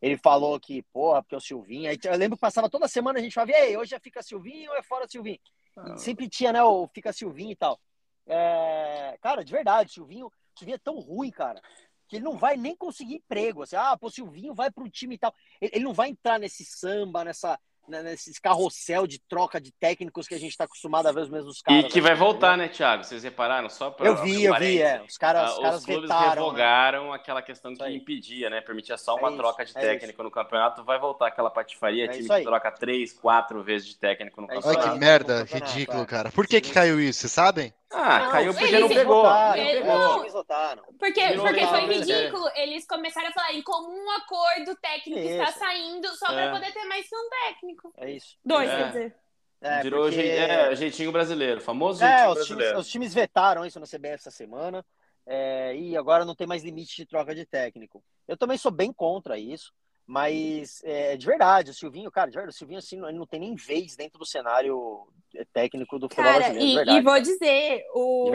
Ele 0.00 0.16
falou 0.16 0.58
que, 0.60 0.80
porra, 0.92 1.22
porque 1.22 1.34
é 1.34 1.38
o 1.38 1.40
Silvinho. 1.40 1.90
Aí, 1.90 1.98
eu 2.04 2.16
lembro 2.16 2.36
que 2.36 2.40
passava 2.40 2.70
toda 2.70 2.86
semana 2.86 3.18
a 3.18 3.22
gente 3.22 3.34
falava, 3.34 3.52
ei, 3.52 3.76
hoje 3.76 3.90
já 3.90 4.00
fica 4.00 4.22
Silvinho 4.22 4.70
ou 4.70 4.76
é 4.76 4.82
fora 4.82 5.08
Silvinho? 5.08 5.40
Ah. 5.76 5.96
Sempre 5.96 6.28
tinha, 6.28 6.52
né, 6.52 6.62
o 6.62 6.86
fica 6.86 7.12
Silvinho 7.12 7.50
e 7.50 7.56
tal. 7.56 7.80
É, 8.26 9.18
cara, 9.20 9.44
de 9.44 9.50
verdade, 9.50 9.92
Silvinho, 9.92 10.30
Silvinho 10.56 10.76
é 10.76 10.78
tão 10.78 11.00
ruim, 11.00 11.30
cara, 11.30 11.60
que 12.06 12.16
ele 12.16 12.24
não 12.24 12.36
vai 12.36 12.56
nem 12.56 12.76
conseguir 12.76 13.16
emprego. 13.16 13.62
Assim, 13.62 13.74
ah, 13.74 13.96
pô, 13.96 14.08
Silvinho 14.08 14.54
vai 14.54 14.70
para 14.70 14.84
um 14.84 14.88
time 14.88 15.16
e 15.16 15.18
tal. 15.18 15.34
Ele, 15.60 15.72
ele, 15.74 15.84
não 15.84 15.92
vai 15.92 16.10
entrar 16.10 16.38
nesse 16.38 16.64
samba, 16.64 17.24
nessa, 17.24 17.58
né, 17.88 18.02
nesses 18.02 18.38
carrossel 18.38 19.06
de 19.06 19.18
troca 19.18 19.60
de 19.60 19.72
técnicos 19.72 20.28
que 20.28 20.34
a 20.34 20.38
gente 20.38 20.50
está 20.50 20.64
acostumado 20.64 21.06
a 21.06 21.12
ver 21.12 21.22
os 21.22 21.30
mesmos 21.30 21.60
caras. 21.60 21.84
E 21.84 21.88
que 21.88 22.00
vai 22.00 22.14
voltar, 22.14 22.56
né, 22.56 22.68
Thiago? 22.68 23.04
Vocês 23.04 23.22
repararam? 23.22 23.68
Só 23.68 23.90
pra, 23.90 24.06
eu 24.06 24.16
vi, 24.22 24.44
eu 24.44 24.54
vi, 24.56 24.80
é. 24.80 25.02
Os 25.02 25.16
caras, 25.16 25.52
os, 25.52 25.58
caras 25.58 25.78
os 25.80 25.84
clubes 25.84 26.02
vetaram, 26.02 26.44
revogaram 26.44 27.10
né? 27.10 27.16
aquela 27.16 27.42
questão 27.42 27.74
que 27.74 27.88
impedia, 27.88 28.50
né? 28.50 28.60
Permitia 28.60 28.96
só 28.96 29.16
uma 29.16 29.32
é 29.32 29.36
troca 29.36 29.64
de 29.64 29.76
é 29.76 29.80
técnico 29.80 30.12
isso. 30.12 30.22
no 30.22 30.30
campeonato. 30.30 30.84
Vai 30.84 30.98
voltar 30.98 31.28
aquela 31.28 31.50
patifaria, 31.50 32.04
é 32.04 32.08
time 32.08 32.28
que 32.28 32.42
troca 32.42 32.70
três, 32.70 33.12
quatro 33.12 33.62
vezes 33.62 33.88
de 33.88 33.96
técnico 33.96 34.40
no 34.40 34.46
campeonato. 34.46 34.80
Olha 34.80 34.92
que 34.92 34.98
merda, 34.98 35.44
ridículo, 35.44 36.06
cara. 36.06 36.30
Por 36.30 36.46
que 36.46 36.60
que 36.60 36.72
caiu 36.72 37.00
isso, 37.00 37.20
vocês 37.20 37.32
sabem? 37.32 37.72
Ah, 37.90 38.18
não, 38.18 38.30
caiu 38.30 38.54
porque 38.54 38.78
não 38.78 38.88
pegou. 38.88 39.22
Votaram, 39.22 39.62
não 39.64 40.92
pegou. 40.92 40.94
Porque, 40.98 41.20
porque 41.36 41.66
foi 41.66 41.86
ridículo. 41.86 42.50
Eles 42.54 42.86
começaram 42.86 43.28
a 43.28 43.32
falar 43.32 43.54
em 43.54 43.62
comum 43.62 44.10
acordo 44.10 44.76
técnico 44.76 45.20
isso. 45.20 45.40
está 45.40 45.52
saindo 45.52 46.08
só 46.16 46.26
para 46.26 46.42
é. 46.42 46.52
poder 46.52 46.72
ter 46.72 46.84
mais 46.84 47.06
um 47.06 47.30
técnico. 47.46 47.92
É 47.96 48.10
isso. 48.10 48.36
Dois, 48.44 48.68
é. 48.68 48.76
quer 48.76 48.86
dizer. 48.88 49.16
É, 49.60 49.82
Virou 49.82 50.04
porque... 50.04 50.20
é, 50.20 50.76
jeitinho 50.76 51.10
brasileiro, 51.10 51.60
famoso 51.60 52.04
é, 52.04 52.06
jeitinho 52.06 52.30
os 52.30 52.34
brasileiro. 52.34 52.72
Times, 52.72 52.86
os 52.86 52.92
times 52.92 53.14
vetaram 53.14 53.64
isso 53.64 53.80
na 53.80 53.86
CBF 53.86 54.14
essa 54.14 54.30
semana 54.30 54.84
é, 55.26 55.76
e 55.76 55.96
agora 55.96 56.24
não 56.24 56.34
tem 56.34 56.46
mais 56.46 56.62
limite 56.62 56.96
de 56.96 57.06
troca 57.06 57.34
de 57.34 57.44
técnico. 57.44 58.02
Eu 58.26 58.36
também 58.36 58.56
sou 58.56 58.70
bem 58.70 58.92
contra 58.92 59.38
isso, 59.38 59.72
mas 60.08 60.80
é, 60.84 61.18
de 61.18 61.26
verdade, 61.26 61.70
o 61.70 61.74
Silvinho, 61.74 62.10
cara, 62.10 62.30
de 62.30 62.34
verdade, 62.34 62.56
o 62.56 62.58
Silvinho 62.58 62.78
assim, 62.78 62.96
não 62.96 63.26
tem 63.26 63.40
nem 63.40 63.54
vez 63.54 63.94
dentro 63.94 64.18
do 64.18 64.24
cenário 64.24 65.06
técnico 65.52 65.98
do 65.98 66.08
futebol 66.08 66.32
cara, 66.32 66.50
brasileiro. 66.50 66.90
E, 66.90 66.94
e, 66.94 67.00
vou 67.02 67.20
dizer, 67.20 67.84
o, 67.92 68.32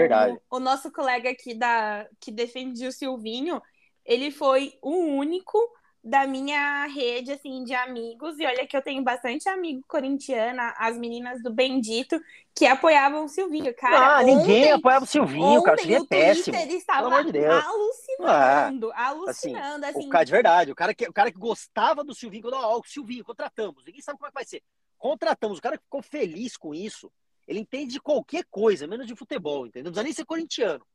o 0.51 0.59
nosso 0.59 0.91
colega 0.91 1.31
aqui 1.31 1.55
da, 1.55 2.07
que 2.19 2.31
defendia 2.31 2.87
o 2.87 2.91
Silvinho, 2.91 3.59
ele 4.05 4.29
foi 4.29 4.77
o 4.83 4.97
único 4.97 5.57
da 6.03 6.27
minha 6.27 6.85
rede, 6.87 7.31
assim, 7.31 7.63
de 7.63 7.73
amigos, 7.73 8.37
e 8.37 8.45
olha 8.45 8.67
que 8.67 8.75
eu 8.75 8.81
tenho 8.81 9.01
bastante 9.01 9.47
amigo 9.47 9.81
corintiana, 9.87 10.73
as 10.77 10.97
meninas 10.97 11.41
do 11.41 11.53
Bendito, 11.53 12.19
que 12.53 12.65
apoiavam 12.65 13.23
o 13.23 13.29
Silvinho, 13.29 13.73
cara. 13.73 14.17
Ah, 14.17 14.21
ontem, 14.21 14.35
ninguém 14.35 14.71
apoiava 14.73 15.05
o 15.05 15.07
Silvinho, 15.07 15.63
cara, 15.63 15.77
o 15.77 15.79
Silvinho 15.79 16.03
é 16.03 16.07
péssimo. 16.07 16.57
Ele 16.57 16.73
estava 16.73 17.23
de 17.23 17.45
alucinando, 17.45 18.91
ah, 18.91 19.07
alucinando, 19.07 19.85
assim, 19.85 19.97
assim. 19.97 20.07
O 20.07 20.09
cara, 20.09 20.25
de 20.25 20.31
verdade, 20.31 20.71
o 20.73 20.75
cara 20.75 20.93
que, 20.93 21.07
o 21.07 21.13
cara 21.13 21.31
que 21.31 21.39
gostava 21.39 22.03
do 22.03 22.13
Silvinho, 22.13 22.43
quando, 22.43 22.55
ó, 22.55 22.79
o 22.79 22.83
Silvinho, 22.85 23.23
contratamos, 23.23 23.85
ninguém 23.85 24.01
sabe 24.01 24.17
como 24.17 24.27
é 24.27 24.29
que 24.29 24.35
vai 24.35 24.45
ser. 24.45 24.61
Contratamos, 24.97 25.57
o 25.57 25.61
cara 25.61 25.77
que 25.77 25.85
ficou 25.85 26.01
feliz 26.01 26.57
com 26.57 26.75
isso, 26.75 27.09
ele 27.47 27.59
entende 27.59 27.93
de 27.93 28.01
qualquer 28.01 28.43
coisa, 28.51 28.85
menos 28.85 29.07
de 29.07 29.15
futebol, 29.15 29.65
entendeu? 29.65 29.85
Não 29.85 29.91
precisa 29.91 30.03
nem 30.03 30.13
ser 30.13 30.25
corintiano. 30.25 30.85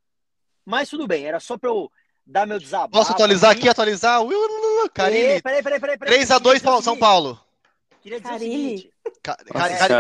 Mas 0.67 0.91
tudo 0.91 1.07
bem, 1.07 1.25
era 1.25 1.41
só 1.41 1.57
pra 1.57 1.71
eu 1.71 1.91
dar 2.29 2.47
meu 2.47 2.59
desabafo. 2.59 2.93
Posso 2.93 3.13
atualizar 3.13 3.51
aqui, 3.51 3.69
atualizar? 3.69 4.21
Carilli. 4.93 5.41
Peraí, 5.41 5.63
peraí, 5.63 5.81
peraí. 5.81 6.21
3x2 6.21 6.83
São 6.83 6.97
Paulo. 6.97 7.41
Queria 8.03 8.21
dizer 8.21 8.33
Carilli. 8.33 8.55
o 8.55 8.77
seguinte. 8.77 8.93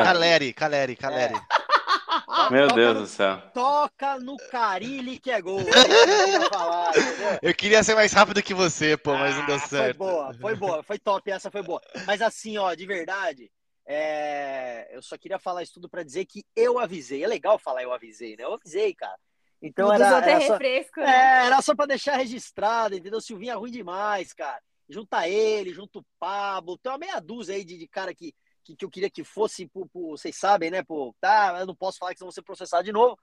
Caleri, 0.04 0.52
Caleri, 0.52 0.96
Caleri. 0.96 1.34
É. 1.34 1.38
Meu 2.52 2.68
Deus 2.68 2.98
do 2.98 3.06
céu. 3.06 3.40
Toca 3.52 4.18
no 4.18 4.36
Carilli 4.50 5.18
que 5.18 5.30
é 5.30 5.40
gol. 5.40 5.60
eu 7.42 7.54
queria 7.54 7.82
ser 7.82 7.94
mais 7.94 8.12
rápido 8.12 8.42
que 8.42 8.54
você, 8.54 8.96
pô, 8.96 9.14
mas 9.14 9.34
não 9.34 9.46
deu 9.46 9.56
ah, 9.56 9.60
certo. 9.60 9.96
Foi 9.96 10.06
boa, 10.06 10.34
foi 10.34 10.54
boa, 10.54 10.82
foi 10.82 10.98
top, 10.98 11.30
essa 11.30 11.50
foi 11.50 11.62
boa. 11.62 11.80
Mas 12.06 12.20
assim, 12.20 12.58
ó, 12.58 12.74
de 12.74 12.86
verdade, 12.86 13.50
é... 13.86 14.88
eu 14.94 15.02
só 15.02 15.16
queria 15.16 15.38
falar 15.38 15.62
isso 15.62 15.74
tudo 15.74 15.88
para 15.88 16.02
dizer 16.02 16.26
que 16.26 16.44
eu 16.54 16.78
avisei. 16.78 17.24
É 17.24 17.26
legal 17.26 17.58
falar 17.58 17.82
eu 17.82 17.92
avisei, 17.92 18.36
né? 18.36 18.44
Eu 18.44 18.54
avisei, 18.54 18.94
cara. 18.94 19.18
Então 19.60 19.92
era, 19.92 20.06
era, 20.06 20.40
só, 20.40 20.52
refresco, 20.52 21.00
né? 21.00 21.06
é, 21.06 21.46
era 21.46 21.62
só 21.62 21.74
para 21.74 21.86
deixar 21.86 22.16
registrado, 22.16 22.94
entendeu? 22.94 23.20
Silvinho 23.20 23.52
é 23.52 23.54
ruim 23.54 23.70
demais, 23.70 24.32
cara. 24.32 24.60
Junta 24.88 25.28
ele, 25.28 25.74
junta 25.74 25.98
o 25.98 26.06
Pablo, 26.18 26.78
tem 26.78 26.90
uma 26.90 26.98
meia 26.98 27.20
dúzia 27.20 27.54
aí 27.54 27.64
de, 27.64 27.76
de 27.76 27.88
cara 27.88 28.14
que, 28.14 28.32
que, 28.64 28.76
que, 28.76 28.84
eu 28.84 28.90
queria 28.90 29.10
que 29.10 29.24
fosse, 29.24 29.66
por, 29.66 29.86
por, 29.88 30.10
vocês 30.10 30.36
sabem, 30.36 30.70
né? 30.70 30.82
Por, 30.82 31.14
tá, 31.20 31.56
eu 31.60 31.66
não 31.66 31.74
posso 31.74 31.98
falar 31.98 32.14
que 32.14 32.20
vão 32.20 32.30
ser 32.30 32.42
processados 32.42 32.86
de 32.86 32.92
novo, 32.92 33.18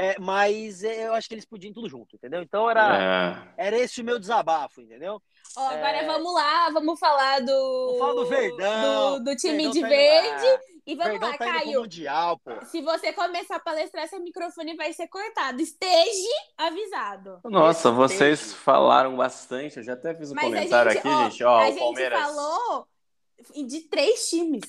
é, 0.00 0.16
mas 0.20 0.84
é, 0.84 1.08
eu 1.08 1.12
acho 1.12 1.26
que 1.26 1.34
eles 1.34 1.44
podiam 1.44 1.72
tudo 1.72 1.88
junto, 1.88 2.14
entendeu? 2.14 2.40
Então 2.40 2.70
era, 2.70 3.50
é. 3.56 3.66
era 3.66 3.76
esse 3.76 4.00
o 4.00 4.04
meu 4.04 4.16
desabafo, 4.16 4.80
entendeu? 4.80 5.20
Oh, 5.56 5.60
agora 5.60 5.96
é... 5.96 6.06
vamos 6.06 6.32
lá, 6.32 6.70
vamos 6.70 7.00
falar 7.00 7.40
do. 7.40 7.46
Vamos 7.46 7.98
falar 7.98 8.14
do 8.14 8.26
Verdão. 8.26 9.18
Do, 9.18 9.24
do 9.24 9.36
time 9.36 9.56
Verdão 9.56 9.72
de 9.72 9.80
tá 9.80 9.88
verde. 9.88 10.62
E 10.86 10.94
vamos 10.94 11.10
Verdão 11.10 11.30
lá, 11.30 11.36
tá 11.36 11.44
Caio. 11.44 11.80
Mundial, 11.80 12.38
pô. 12.38 12.64
Se 12.66 12.80
você 12.80 13.12
começar 13.12 13.56
a 13.56 13.60
palestrar, 13.60 14.06
seu 14.06 14.20
microfone 14.20 14.76
vai 14.76 14.92
ser 14.92 15.08
cortado. 15.08 15.60
Esteja 15.60 16.28
avisado. 16.56 17.40
Nossa, 17.46 17.90
vocês 17.90 18.54
falaram 18.54 19.16
bastante. 19.16 19.78
Eu 19.78 19.82
já 19.82 19.94
até 19.94 20.14
fiz 20.14 20.30
um 20.30 20.36
Mas 20.36 20.44
comentário 20.44 20.92
gente, 20.92 21.00
aqui, 21.00 21.08
ó, 21.08 21.24
gente. 21.24 21.42
Ó, 21.42 21.58
a 21.58 21.68
o 21.70 21.76
Palmeiras. 21.76 22.18
gente 22.20 22.28
falou 22.28 22.86
de 23.66 23.80
três 23.80 24.30
times. 24.30 24.62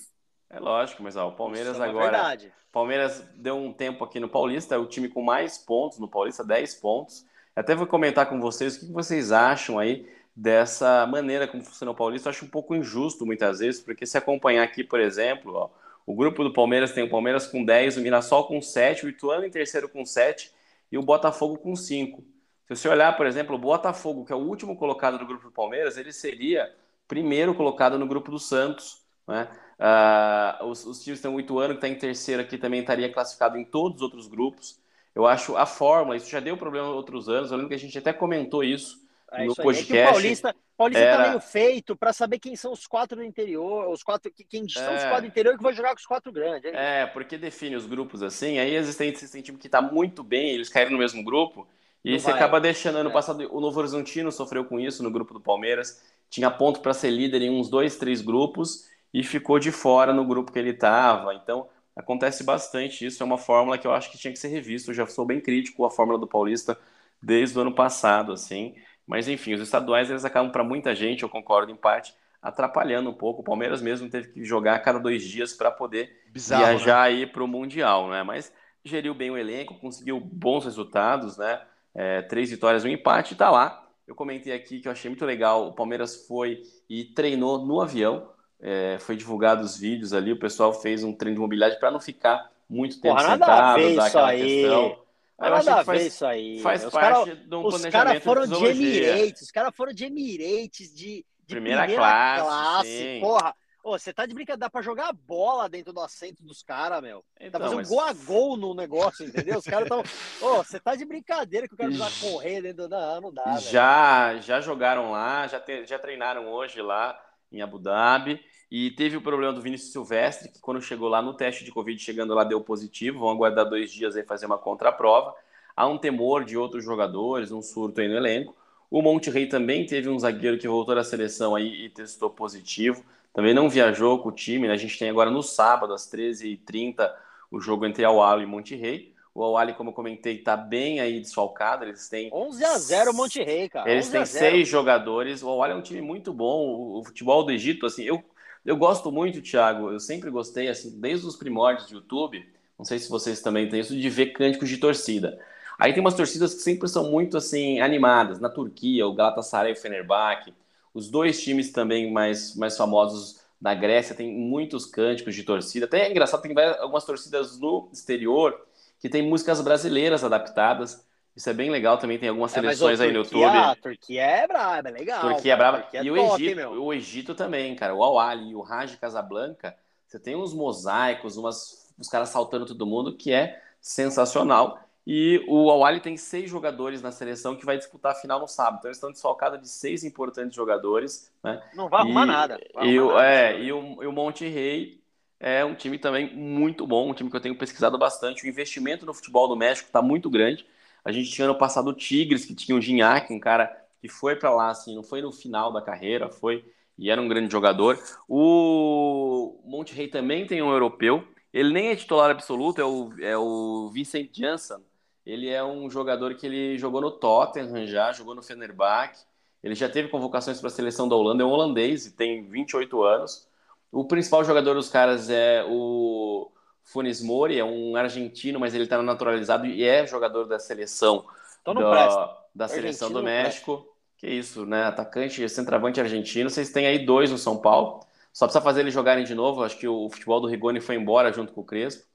É 0.49 0.59
lógico, 0.59 1.03
mas 1.03 1.15
ó, 1.15 1.27
o 1.27 1.35
Palmeiras 1.35 1.73
Isso 1.73 1.83
é 1.83 1.87
agora. 1.87 2.07
É 2.07 2.11
verdade. 2.11 2.53
Palmeiras 2.71 3.23
deu 3.35 3.55
um 3.57 3.73
tempo 3.73 4.03
aqui 4.03 4.19
no 4.19 4.29
Paulista, 4.29 4.75
é 4.75 4.77
o 4.77 4.85
time 4.85 5.09
com 5.09 5.21
mais 5.21 5.57
pontos 5.57 5.99
no 5.99 6.07
Paulista, 6.07 6.43
10 6.43 6.75
pontos. 6.75 7.25
Até 7.55 7.75
vou 7.75 7.87
comentar 7.87 8.29
com 8.29 8.39
vocês 8.39 8.77
o 8.77 8.79
que 8.87 8.91
vocês 8.91 9.31
acham 9.31 9.79
aí 9.79 10.07
dessa 10.35 11.05
maneira 11.07 11.47
como 11.47 11.63
funciona 11.63 11.91
o 11.91 11.95
Paulista. 11.95 12.29
Eu 12.29 12.31
acho 12.31 12.45
um 12.45 12.49
pouco 12.49 12.75
injusto 12.75 13.25
muitas 13.25 13.59
vezes, 13.59 13.81
porque 13.81 14.05
se 14.05 14.17
acompanhar 14.17 14.63
aqui, 14.63 14.83
por 14.83 14.99
exemplo, 14.99 15.53
ó, 15.53 15.69
o 16.05 16.15
grupo 16.15 16.43
do 16.43 16.53
Palmeiras 16.53 16.91
tem 16.91 17.03
o 17.03 17.09
Palmeiras 17.09 17.47
com 17.47 17.63
10, 17.63 17.97
o 17.97 18.01
Mirassol 18.01 18.47
com 18.47 18.61
7, 18.61 19.05
o 19.05 19.09
Ituano 19.09 19.45
em 19.45 19.51
terceiro 19.51 19.89
com 19.89 20.05
7 20.05 20.51
e 20.91 20.97
o 20.97 21.03
Botafogo 21.03 21.57
com 21.57 21.75
5. 21.75 22.23
Se 22.67 22.75
você 22.75 22.87
olhar, 22.87 23.17
por 23.17 23.25
exemplo, 23.25 23.55
o 23.55 23.59
Botafogo, 23.59 24.25
que 24.25 24.31
é 24.31 24.35
o 24.35 24.39
último 24.39 24.75
colocado 24.75 25.17
do 25.17 25.25
grupo 25.25 25.45
do 25.45 25.51
Palmeiras, 25.51 25.97
ele 25.97 26.13
seria 26.13 26.71
primeiro 27.07 27.53
colocado 27.55 27.97
no 27.97 28.07
grupo 28.07 28.31
do 28.31 28.39
Santos, 28.39 29.01
né? 29.29 29.47
Uh, 29.79 30.65
os, 30.65 30.85
os 30.85 31.01
times 31.01 31.21
têm 31.21 31.31
o 31.31 31.39
Ituano, 31.39 31.75
que 31.75 31.77
está 31.77 31.87
em 31.87 31.95
terceiro 31.95 32.41
aqui, 32.41 32.57
também 32.57 32.81
estaria 32.81 33.11
classificado 33.11 33.57
em 33.57 33.63
todos 33.63 33.97
os 33.97 34.01
outros 34.01 34.27
grupos. 34.27 34.77
Eu 35.15 35.25
acho 35.25 35.55
a 35.55 35.65
fórmula, 35.65 36.17
isso 36.17 36.29
já 36.29 36.39
deu 36.39 36.57
problema 36.57 36.87
em 36.87 36.91
outros 36.91 37.29
anos. 37.29 37.51
Eu 37.51 37.57
lembro 37.57 37.69
que 37.69 37.75
a 37.75 37.79
gente 37.79 37.97
até 37.97 38.11
comentou 38.11 38.63
isso 38.63 38.99
é 39.31 39.45
no 39.45 39.51
isso 39.51 39.61
podcast. 39.61 39.97
É 39.97 40.03
o 40.03 40.11
Paulista, 40.11 40.55
Paulista 40.77 41.03
tá 41.03 41.07
era... 41.07 41.23
tá 41.23 41.29
meio 41.29 41.39
feito 41.39 41.95
para 41.95 42.11
saber 42.11 42.39
quem 42.39 42.55
são 42.55 42.71
os 42.71 42.85
quatro 42.87 43.17
do 43.17 43.23
interior, 43.23 43.89
os 43.89 44.03
quatro, 44.03 44.31
quem 44.49 44.67
são 44.67 44.95
os 44.95 45.03
é. 45.03 45.07
quatro 45.07 45.21
do 45.21 45.27
interior 45.27 45.57
que 45.57 45.63
vai 45.63 45.73
jogar 45.73 45.89
com 45.91 45.99
os 45.99 46.05
quatro 46.05 46.31
grandes. 46.31 46.73
É, 46.73 47.05
porque 47.05 47.37
define 47.37 47.75
os 47.75 47.85
grupos 47.85 48.21
assim. 48.21 48.59
Aí 48.59 48.75
existem, 48.75 49.09
existem 49.09 49.41
time 49.41 49.57
que 49.57 49.67
está 49.67 49.81
muito 49.81 50.23
bem, 50.23 50.51
eles 50.51 50.67
caíram 50.69 50.91
no 50.91 50.97
mesmo 50.97 51.23
grupo. 51.23 51.67
E 52.03 52.11
Não 52.13 52.19
você 52.19 52.31
vai. 52.31 52.35
acaba 52.35 52.59
deixando. 52.59 52.97
Ano 52.97 53.09
é. 53.09 53.13
passado, 53.13 53.47
o 53.51 53.59
Novo 53.59 53.79
Horizontino 53.79 54.31
sofreu 54.31 54.65
com 54.65 54.79
isso 54.79 55.03
no 55.03 55.11
grupo 55.11 55.33
do 55.33 55.39
Palmeiras. 55.39 56.01
Tinha 56.29 56.49
ponto 56.49 56.79
para 56.81 56.93
ser 56.93 57.09
líder 57.09 57.41
em 57.41 57.49
uns 57.49 57.69
dois, 57.69 57.97
três 57.97 58.21
grupos 58.21 58.87
e 59.13 59.23
ficou 59.23 59.59
de 59.59 59.71
fora 59.71 60.13
no 60.13 60.25
grupo 60.25 60.51
que 60.51 60.59
ele 60.59 60.71
estava. 60.71 61.33
Então, 61.33 61.67
acontece 61.95 62.43
bastante 62.43 63.05
isso. 63.05 63.21
É 63.21 63.25
uma 63.25 63.37
fórmula 63.37 63.77
que 63.77 63.87
eu 63.87 63.93
acho 63.93 64.11
que 64.11 64.17
tinha 64.17 64.31
que 64.33 64.39
ser 64.39 64.49
revista. 64.49 64.91
Eu 64.91 64.95
já 64.95 65.05
sou 65.05 65.25
bem 65.25 65.41
crítico 65.41 65.85
à 65.85 65.89
fórmula 65.91 66.17
do 66.17 66.27
Paulista 66.27 66.77
desde 67.21 67.57
o 67.57 67.61
ano 67.61 67.73
passado, 67.73 68.31
assim. 68.31 68.75
Mas, 69.05 69.27
enfim, 69.27 69.53
os 69.53 69.61
estaduais, 69.61 70.09
eles 70.09 70.23
acabam 70.23 70.51
para 70.51 70.63
muita 70.63 70.93
gente, 70.93 71.23
eu 71.23 71.29
concordo 71.29 71.71
em 71.71 71.75
parte, 71.75 72.13
atrapalhando 72.41 73.09
um 73.09 73.13
pouco. 73.13 73.41
O 73.41 73.43
Palmeiras 73.43 73.81
mesmo 73.81 74.09
teve 74.09 74.29
que 74.29 74.43
jogar 74.45 74.75
a 74.75 74.79
cada 74.79 74.99
dois 74.99 75.23
dias 75.23 75.53
para 75.53 75.71
poder 75.71 76.25
Bizarro, 76.31 76.63
viajar 76.63 77.09
né? 77.09 77.15
aí 77.15 77.27
para 77.27 77.43
o 77.43 77.47
Mundial, 77.47 78.07
né? 78.07 78.21
Mas 78.23 78.53
geriu 78.85 79.13
bem 79.13 79.31
o 79.31 79.37
elenco, 79.37 79.79
conseguiu 79.79 80.19
bons 80.19 80.63
resultados, 80.65 81.37
né? 81.37 81.61
É, 81.93 82.21
três 82.21 82.49
vitórias, 82.51 82.85
um 82.85 82.87
empate, 82.87 83.33
está 83.33 83.49
lá. 83.49 83.83
Eu 84.07 84.15
comentei 84.15 84.53
aqui 84.53 84.79
que 84.79 84.87
eu 84.87 84.91
achei 84.91 85.09
muito 85.09 85.25
legal. 85.25 85.67
O 85.67 85.73
Palmeiras 85.73 86.27
foi 86.27 86.61
e 86.89 87.03
treinou 87.03 87.65
no 87.65 87.81
avião. 87.81 88.29
É, 88.61 88.97
foi 88.99 89.15
divulgado 89.15 89.63
os 89.63 89.77
vídeos 89.77 90.13
ali, 90.13 90.33
o 90.33 90.39
pessoal 90.39 90.73
fez 90.73 91.03
um 91.03 91.13
treino 91.13 91.35
de 91.35 91.41
mobilidade 91.41 91.79
para 91.79 91.91
não 91.91 91.99
ficar 91.99 92.51
muito 92.69 92.99
tempo 92.99 93.15
Porra, 93.15 93.31
sentado, 93.31 93.95
dar 93.95 94.05
aquela 94.05 94.27
aí. 94.27 94.41
questão. 94.41 95.09
Nada 95.39 95.75
a 95.75 95.83
ver 95.83 96.07
isso 96.07 96.25
aí. 96.25 96.59
Faz 96.59 96.83
os 96.83 96.91
parte 96.91 97.29
cara, 97.29 97.35
de 97.35 97.55
um 97.55 97.65
os 97.65 97.81
foram 98.21 98.45
de, 98.45 98.57
de 98.57 98.65
Emirates, 98.65 99.41
os 99.41 99.51
caras 99.51 99.73
foram 99.73 99.93
de 99.93 100.05
Emirates, 100.05 100.93
de, 100.93 101.25
de 101.25 101.25
primeira, 101.47 101.83
primeira, 101.83 102.03
classe. 102.03 102.43
classe 102.43 103.17
porra. 103.21 103.55
Ô, 103.81 103.97
você 103.97 104.11
tá 104.11 104.25
de 104.25 104.33
brincadeira, 104.33 104.59
dá 104.59 104.69
pra 104.69 104.81
jogar 104.81 105.13
bola 105.13 105.69
dentro 105.69 105.93
do 105.93 106.01
assento 106.01 106.43
dos 106.43 106.61
caras, 106.61 107.01
meu. 107.01 107.23
Então, 107.39 107.51
tá 107.51 107.59
fazendo 107.59 107.77
mas... 107.77 107.87
gol 107.87 108.01
a 108.01 108.11
gol 108.11 108.57
no 108.57 108.73
negócio, 108.73 109.25
entendeu? 109.25 109.57
Os 109.57 109.63
caras 109.63 109.87
tão. 109.87 110.03
Ô, 110.41 110.57
você 110.57 110.81
tá 110.81 110.95
de 110.95 111.05
brincadeira 111.05 111.65
que 111.65 111.73
o 111.73 111.77
cara 111.77 111.89
vai 111.91 112.11
correr 112.19 112.61
dentro 112.61 112.87
do. 112.87 112.89
Não, 112.89 113.21
não 113.21 113.33
dá. 113.33 113.57
Já, 113.57 114.37
já 114.41 114.59
jogaram 114.59 115.11
lá, 115.11 115.47
já, 115.47 115.61
te... 115.61 115.85
já 115.85 115.97
treinaram 115.97 116.49
hoje 116.49 116.81
lá 116.81 117.17
em 117.51 117.61
Abu 117.61 117.79
Dhabi. 117.79 118.39
E 118.71 118.91
teve 118.91 119.17
o 119.17 119.21
problema 119.21 119.51
do 119.51 119.61
Vinícius 119.61 119.91
Silvestre, 119.91 120.51
que 120.51 120.59
quando 120.59 120.81
chegou 120.81 121.09
lá 121.09 121.21
no 121.21 121.33
teste 121.33 121.63
de 121.63 121.71
Covid, 121.71 121.99
chegando 122.01 122.33
lá, 122.33 122.43
deu 122.43 122.61
positivo. 122.61 123.19
Vão 123.19 123.29
aguardar 123.29 123.67
dois 123.67 123.91
dias 123.91 124.15
aí 124.15 124.23
fazer 124.23 124.45
uma 124.45 124.57
contraprova. 124.57 125.33
Há 125.75 125.87
um 125.87 125.97
temor 125.97 126.43
de 126.43 126.55
outros 126.55 126.83
jogadores, 126.83 127.51
um 127.51 127.61
surto 127.61 128.01
aí 128.01 128.07
no 128.07 128.15
elenco. 128.15 128.55
O 128.91 129.01
Monte 129.01 129.29
Rei 129.29 129.47
também 129.47 129.85
teve 129.85 130.09
um 130.09 130.19
zagueiro 130.19 130.57
que 130.57 130.67
voltou 130.67 130.95
da 130.95 131.03
seleção 131.03 131.55
aí 131.55 131.85
e 131.85 131.89
testou 131.89 132.29
positivo. 132.29 133.03
Também 133.33 133.53
não 133.53 133.69
viajou 133.69 134.19
com 134.19 134.29
o 134.29 134.31
time. 134.31 134.67
Né? 134.67 134.73
A 134.73 134.77
gente 134.77 134.97
tem 134.97 135.09
agora 135.09 135.31
no 135.31 135.41
sábado, 135.41 135.93
às 135.93 136.11
13h30, 136.11 137.11
o 137.51 137.59
jogo 137.59 137.85
entre 137.85 138.03
Awali 138.03 138.43
e 138.43 138.47
Monte 138.47 138.75
Rei. 138.75 139.13
O 139.33 139.43
Awali, 139.43 139.73
como 139.73 139.91
eu 139.91 139.93
comentei, 139.93 140.37
está 140.37 140.57
bem 140.57 140.99
aí 140.99 141.19
desfalcado. 141.19 141.85
Eles 141.85 142.09
têm 142.09 142.29
11 142.33 142.63
a 142.65 142.77
0 142.77 143.13
Monte 143.13 143.43
Rei, 143.43 143.69
cara. 143.69 143.89
Eles 143.89 144.09
têm 144.09 144.25
seis 144.25 144.67
jogadores. 144.67 145.43
O 145.43 145.49
Awali 145.49 145.73
é 145.73 145.75
um 145.75 145.81
time 145.81 146.01
muito 146.01 146.33
bom. 146.33 146.97
O 146.99 147.03
futebol 147.03 147.43
do 147.43 147.51
Egito, 147.51 147.85
assim, 147.85 148.03
eu 148.03 148.23
Eu 148.65 148.75
gosto 148.77 149.11
muito, 149.11 149.41
Thiago, 149.41 149.91
eu 149.91 149.99
sempre 149.99 150.29
gostei, 150.29 150.67
assim, 150.67 150.99
desde 150.99 151.25
os 151.25 151.35
primórdios 151.35 151.87
do 151.87 151.95
YouTube, 151.95 152.45
não 152.77 152.85
sei 152.85 152.99
se 152.99 153.09
vocês 153.09 153.41
também 153.41 153.69
têm 153.69 153.79
isso, 153.79 153.95
de 153.95 154.09
ver 154.09 154.27
cânticos 154.33 154.67
de 154.69 154.77
torcida. 154.77 155.39
Aí 155.77 155.93
tem 155.93 156.01
umas 156.01 156.13
torcidas 156.15 156.53
que 156.53 156.61
sempre 156.61 156.87
são 156.89 157.09
muito, 157.09 157.37
assim, 157.37 157.79
animadas. 157.79 158.39
Na 158.39 158.49
Turquia, 158.49 159.07
o 159.07 159.13
Galatasaray 159.15 159.71
e 159.73 159.75
o 159.75 159.79
Fenerbahçe. 159.79 160.53
Os 160.93 161.09
dois 161.09 161.41
times 161.41 161.71
também 161.71 162.11
mais, 162.11 162.55
mais 162.55 162.75
famosos 162.77 163.39
da 163.61 163.73
Grécia 163.73 164.15
tem 164.15 164.33
muitos 164.33 164.85
cânticos 164.85 165.35
de 165.35 165.43
torcida. 165.43 165.85
Até 165.85 166.07
é 166.07 166.11
engraçado, 166.11 166.41
tem 166.41 166.53
algumas 166.79 167.05
torcidas 167.05 167.59
no 167.59 167.89
exterior 167.93 168.59
que 168.99 169.09
tem 169.09 169.21
músicas 169.21 169.61
brasileiras 169.61 170.23
adaptadas. 170.23 171.07
Isso 171.35 171.49
é 171.49 171.53
bem 171.53 171.69
legal 171.69 171.97
também, 171.97 172.19
tem 172.19 172.29
algumas 172.29 172.51
é, 172.51 172.59
seleções 172.59 172.99
aí 172.99 173.11
no 173.11 173.19
YouTube. 173.19 173.45
A 173.45 173.75
Turquia 173.75 174.21
é 174.21 174.47
braba, 174.47 174.89
é 174.89 174.91
legal. 174.91 175.21
Turquia 175.21 175.53
é 175.53 175.55
braba. 175.55 175.79
Turquia 175.79 175.99
é 176.01 176.03
e 176.03 176.11
o, 176.11 176.15
top, 176.15 176.43
Egito, 176.43 176.69
o 176.69 176.93
Egito 176.93 177.35
também, 177.35 177.75
cara. 177.75 177.95
O 177.95 178.03
Awali 178.03 178.51
e 178.51 178.55
o 178.55 178.61
Raj 178.61 178.95
Casablanca, 178.97 179.75
você 180.05 180.19
tem 180.19 180.35
uns 180.35 180.53
mosaicos, 180.53 181.37
umas, 181.37 181.93
os 181.97 182.09
caras 182.09 182.29
saltando 182.29 182.65
todo 182.65 182.85
mundo, 182.85 183.15
que 183.15 183.31
é 183.31 183.61
sensacional. 183.79 184.79
E 185.07 185.43
o 185.47 185.71
Awali 185.71 186.01
tem 186.01 186.17
seis 186.17 186.49
jogadores 186.49 187.01
na 187.01 187.11
seleção 187.11 187.55
que 187.55 187.65
vai 187.65 187.77
disputar 187.77 188.11
a 188.11 188.15
final 188.15 188.39
no 188.39 188.47
sábado. 188.47 188.79
Então 188.79 188.89
eles 188.89 188.97
estão 188.97 189.11
desfalcados 189.11 189.61
de 189.61 189.69
seis 189.69 190.03
importantes 190.03 190.55
jogadores. 190.55 191.31
Né? 191.41 191.61
Não 191.73 191.87
vai 191.87 192.01
arrumar 192.01 192.23
e, 192.23 192.27
nada. 192.27 192.59
Vai 192.73 192.87
e, 192.87 192.97
arrumar 192.97 193.23
é, 193.23 193.51
nada. 193.53 193.63
E, 193.63 193.71
o, 193.71 194.03
e 194.03 194.07
o 194.07 194.11
Monte 194.11 194.47
Rei 194.47 194.98
é 195.39 195.63
um 195.63 195.75
time 195.75 195.97
também 195.97 196.35
muito 196.35 196.85
bom, 196.85 197.09
um 197.09 197.13
time 197.13 197.29
que 197.29 197.35
eu 197.35 197.41
tenho 197.41 197.57
pesquisado 197.57 197.97
bastante. 197.97 198.43
O 198.45 198.47
investimento 198.49 199.05
no 199.05 199.13
futebol 199.13 199.47
do 199.47 199.55
México 199.55 199.87
está 199.87 200.01
muito 200.01 200.29
grande. 200.29 200.65
A 201.03 201.11
gente 201.11 201.31
tinha 201.31 201.45
ano 201.45 201.57
passado 201.57 201.89
o 201.89 201.93
Tigres, 201.93 202.45
que 202.45 202.53
tinha 202.53 202.77
o 202.77 202.81
Gignac, 202.81 203.31
um 203.33 203.39
cara 203.39 203.75
que 204.01 204.09
foi 204.09 204.35
para 204.35 204.51
lá, 204.53 204.69
assim, 204.69 204.95
não 204.95 205.03
foi 205.03 205.21
no 205.21 205.31
final 205.31 205.71
da 205.71 205.81
carreira, 205.81 206.29
foi 206.29 206.63
e 206.97 207.09
era 207.09 207.21
um 207.21 207.27
grande 207.29 207.49
jogador. 207.51 207.97
O 208.27 209.61
Monte 209.63 209.95
Rei 209.95 210.09
também 210.09 210.45
tem 210.45 210.61
um 210.61 210.71
europeu. 210.71 211.25
Ele 211.53 211.71
nem 211.73 211.87
é 211.89 211.95
titular 211.95 212.29
absoluto, 212.29 212.81
é 212.81 212.85
o, 212.85 213.13
é 213.21 213.37
o 213.37 213.89
Vincent 213.93 214.29
Janssen. 214.33 214.77
Ele 215.25 215.49
é 215.49 215.63
um 215.63 215.89
jogador 215.89 216.35
que 216.35 216.45
ele 216.45 216.77
jogou 216.77 216.99
no 217.01 217.11
Tottenham 217.11 217.87
já, 217.87 218.11
jogou 218.11 218.35
no 218.35 218.43
Fenerbahçe. 218.43 219.25
Ele 219.63 219.75
já 219.75 219.87
teve 219.89 220.09
convocações 220.09 220.59
para 220.59 220.67
a 220.67 220.71
seleção 220.71 221.07
da 221.07 221.15
Holanda, 221.15 221.43
é 221.43 221.45
um 221.45 221.49
holandês 221.49 222.05
e 222.05 222.11
tem 222.11 222.43
28 222.43 223.01
anos. 223.03 223.47
O 223.91 224.05
principal 224.05 224.43
jogador 224.43 224.75
dos 224.75 224.89
caras 224.89 225.29
é 225.29 225.65
o 225.67 226.51
Funes 226.83 227.21
Mori, 227.21 227.57
é 227.59 227.63
um 227.63 227.95
argentino, 227.95 228.59
mas 228.59 228.73
ele 228.73 228.83
está 228.83 229.01
naturalizado 229.01 229.65
e 229.65 229.83
é 229.83 230.05
jogador 230.05 230.45
da 230.45 230.59
seleção 230.59 231.25
então 231.61 231.73
da, 231.73 232.37
da 232.53 232.67
seleção 232.67 233.11
do 233.11 233.23
México. 233.23 233.85
Que 234.17 234.27
isso, 234.27 234.65
né? 234.65 234.83
Atacante, 234.83 235.47
centroavante 235.47 236.01
argentino. 236.01 236.49
Vocês 236.49 236.71
têm 236.71 236.85
aí 236.85 237.05
dois 237.05 237.31
no 237.31 237.37
São 237.37 237.57
Paulo. 237.57 238.01
Só 238.33 238.45
precisa 238.45 238.61
fazer 238.61 238.81
eles 238.81 238.93
jogarem 238.93 239.23
de 239.23 239.33
novo. 239.33 239.63
Acho 239.63 239.77
que 239.77 239.87
o 239.87 240.09
futebol 240.09 240.41
do 240.41 240.47
Rigoni 240.47 240.81
foi 240.81 240.95
embora 240.95 241.31
junto 241.31 241.53
com 241.53 241.61
o 241.61 241.65
Crespo. 241.65 242.05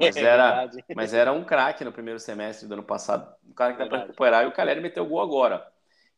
Mas 0.00 0.16
era, 0.16 0.70
mas 0.94 1.12
era 1.12 1.32
um 1.32 1.44
craque 1.44 1.84
no 1.84 1.92
primeiro 1.92 2.18
semestre 2.18 2.66
do 2.66 2.72
ano 2.72 2.82
passado. 2.82 3.34
Um 3.46 3.52
cara 3.52 3.74
que 3.74 3.78
dá 3.80 3.86
para 3.86 3.98
recuperar. 3.98 4.44
E 4.44 4.46
o 4.46 4.52
Caleri 4.52 4.80
meteu 4.80 5.04
gol 5.06 5.20
agora. 5.20 5.66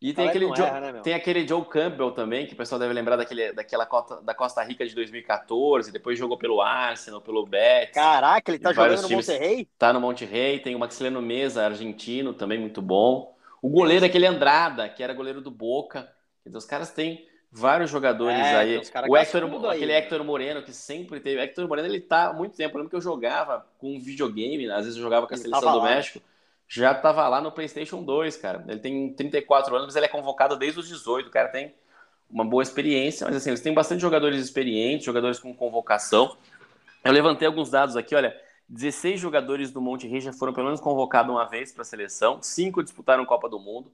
E 0.00 0.12
tem 0.12 0.28
aquele, 0.28 0.46
Joe, 0.48 0.66
erra, 0.66 0.80
né, 0.80 1.00
tem 1.02 1.14
aquele 1.14 1.48
Joe 1.48 1.64
Campbell 1.64 2.10
também, 2.10 2.46
que 2.46 2.52
o 2.52 2.56
pessoal 2.56 2.78
deve 2.78 2.92
lembrar 2.92 3.16
daquele, 3.16 3.52
daquela 3.52 3.86
Costa, 3.86 4.20
da 4.20 4.34
Costa 4.34 4.62
Rica 4.62 4.86
de 4.86 4.94
2014, 4.94 5.90
depois 5.90 6.18
jogou 6.18 6.36
pelo 6.36 6.60
Arsenal, 6.60 7.20
pelo 7.20 7.46
Betis. 7.46 7.94
Caraca, 7.94 8.50
ele 8.50 8.58
tá 8.58 8.72
jogando 8.72 9.02
no 9.02 9.08
Monterrey? 9.08 9.68
Tá 9.78 9.92
no 9.92 10.00
Monterrey, 10.00 10.58
tem 10.60 10.74
o 10.74 10.78
Maxileno 10.78 11.22
Mesa, 11.22 11.64
argentino, 11.64 12.34
também 12.34 12.58
muito 12.58 12.82
bom. 12.82 13.34
O 13.62 13.68
goleiro 13.70 14.04
é 14.04 14.08
aquele 14.08 14.26
Andrada, 14.26 14.88
que 14.90 15.02
era 15.02 15.14
goleiro 15.14 15.40
do 15.40 15.50
Boca. 15.50 16.12
Então, 16.44 16.58
os 16.58 16.66
caras 16.66 16.90
têm 16.90 17.26
vários 17.50 17.88
jogadores 17.88 18.38
é, 18.38 18.56
aí. 18.56 18.82
O 19.08 19.16
Hector, 19.16 19.70
aquele 19.70 19.92
aí. 19.92 19.98
Hector 19.98 20.22
Moreno, 20.22 20.62
que 20.62 20.72
sempre 20.72 21.18
teve. 21.18 21.40
Hector 21.40 21.66
Moreno, 21.66 21.88
ele 21.88 22.00
tá 22.00 22.26
há 22.28 22.32
muito 22.34 22.54
tempo. 22.56 22.74
Eu 22.74 22.80
lembro 22.80 22.90
que 22.90 22.96
eu 22.96 23.00
jogava 23.00 23.66
com 23.78 23.94
um 23.96 24.00
videogame, 24.00 24.70
às 24.70 24.84
vezes 24.84 24.96
eu 24.96 25.02
jogava 25.02 25.26
com 25.26 25.32
a 25.32 25.36
ele 25.36 25.44
seleção 25.44 25.72
do 25.72 25.78
lá. 25.78 25.84
México 25.84 26.20
já 26.68 26.92
estava 26.92 27.28
lá 27.28 27.40
no 27.40 27.52
PlayStation 27.52 28.02
2, 28.02 28.36
cara. 28.36 28.64
Ele 28.68 28.80
tem 28.80 29.12
34 29.12 29.74
anos, 29.74 29.86
mas 29.86 29.96
ele 29.96 30.06
é 30.06 30.08
convocado 30.08 30.56
desde 30.56 30.80
os 30.80 30.88
18. 30.88 31.26
O 31.26 31.30
cara 31.30 31.48
tem 31.48 31.74
uma 32.30 32.44
boa 32.44 32.62
experiência, 32.62 33.26
mas 33.26 33.36
assim, 33.36 33.50
eles 33.50 33.60
têm 33.60 33.74
bastante 33.74 34.00
jogadores 34.00 34.42
experientes, 34.42 35.06
jogadores 35.06 35.38
com 35.38 35.54
convocação. 35.54 36.36
Eu 37.04 37.12
levantei 37.12 37.46
alguns 37.46 37.70
dados 37.70 37.96
aqui, 37.96 38.14
olha. 38.14 38.34
16 38.66 39.20
jogadores 39.20 39.70
do 39.70 39.78
Monte 39.78 40.08
Rei 40.08 40.22
já 40.22 40.32
foram 40.32 40.54
pelo 40.54 40.66
menos 40.66 40.80
convocados 40.80 41.30
uma 41.30 41.44
vez 41.44 41.70
para 41.70 41.82
a 41.82 41.84
seleção, 41.84 42.42
cinco 42.42 42.82
disputaram 42.82 43.26
Copa 43.26 43.46
do 43.46 43.58
Mundo. 43.58 43.92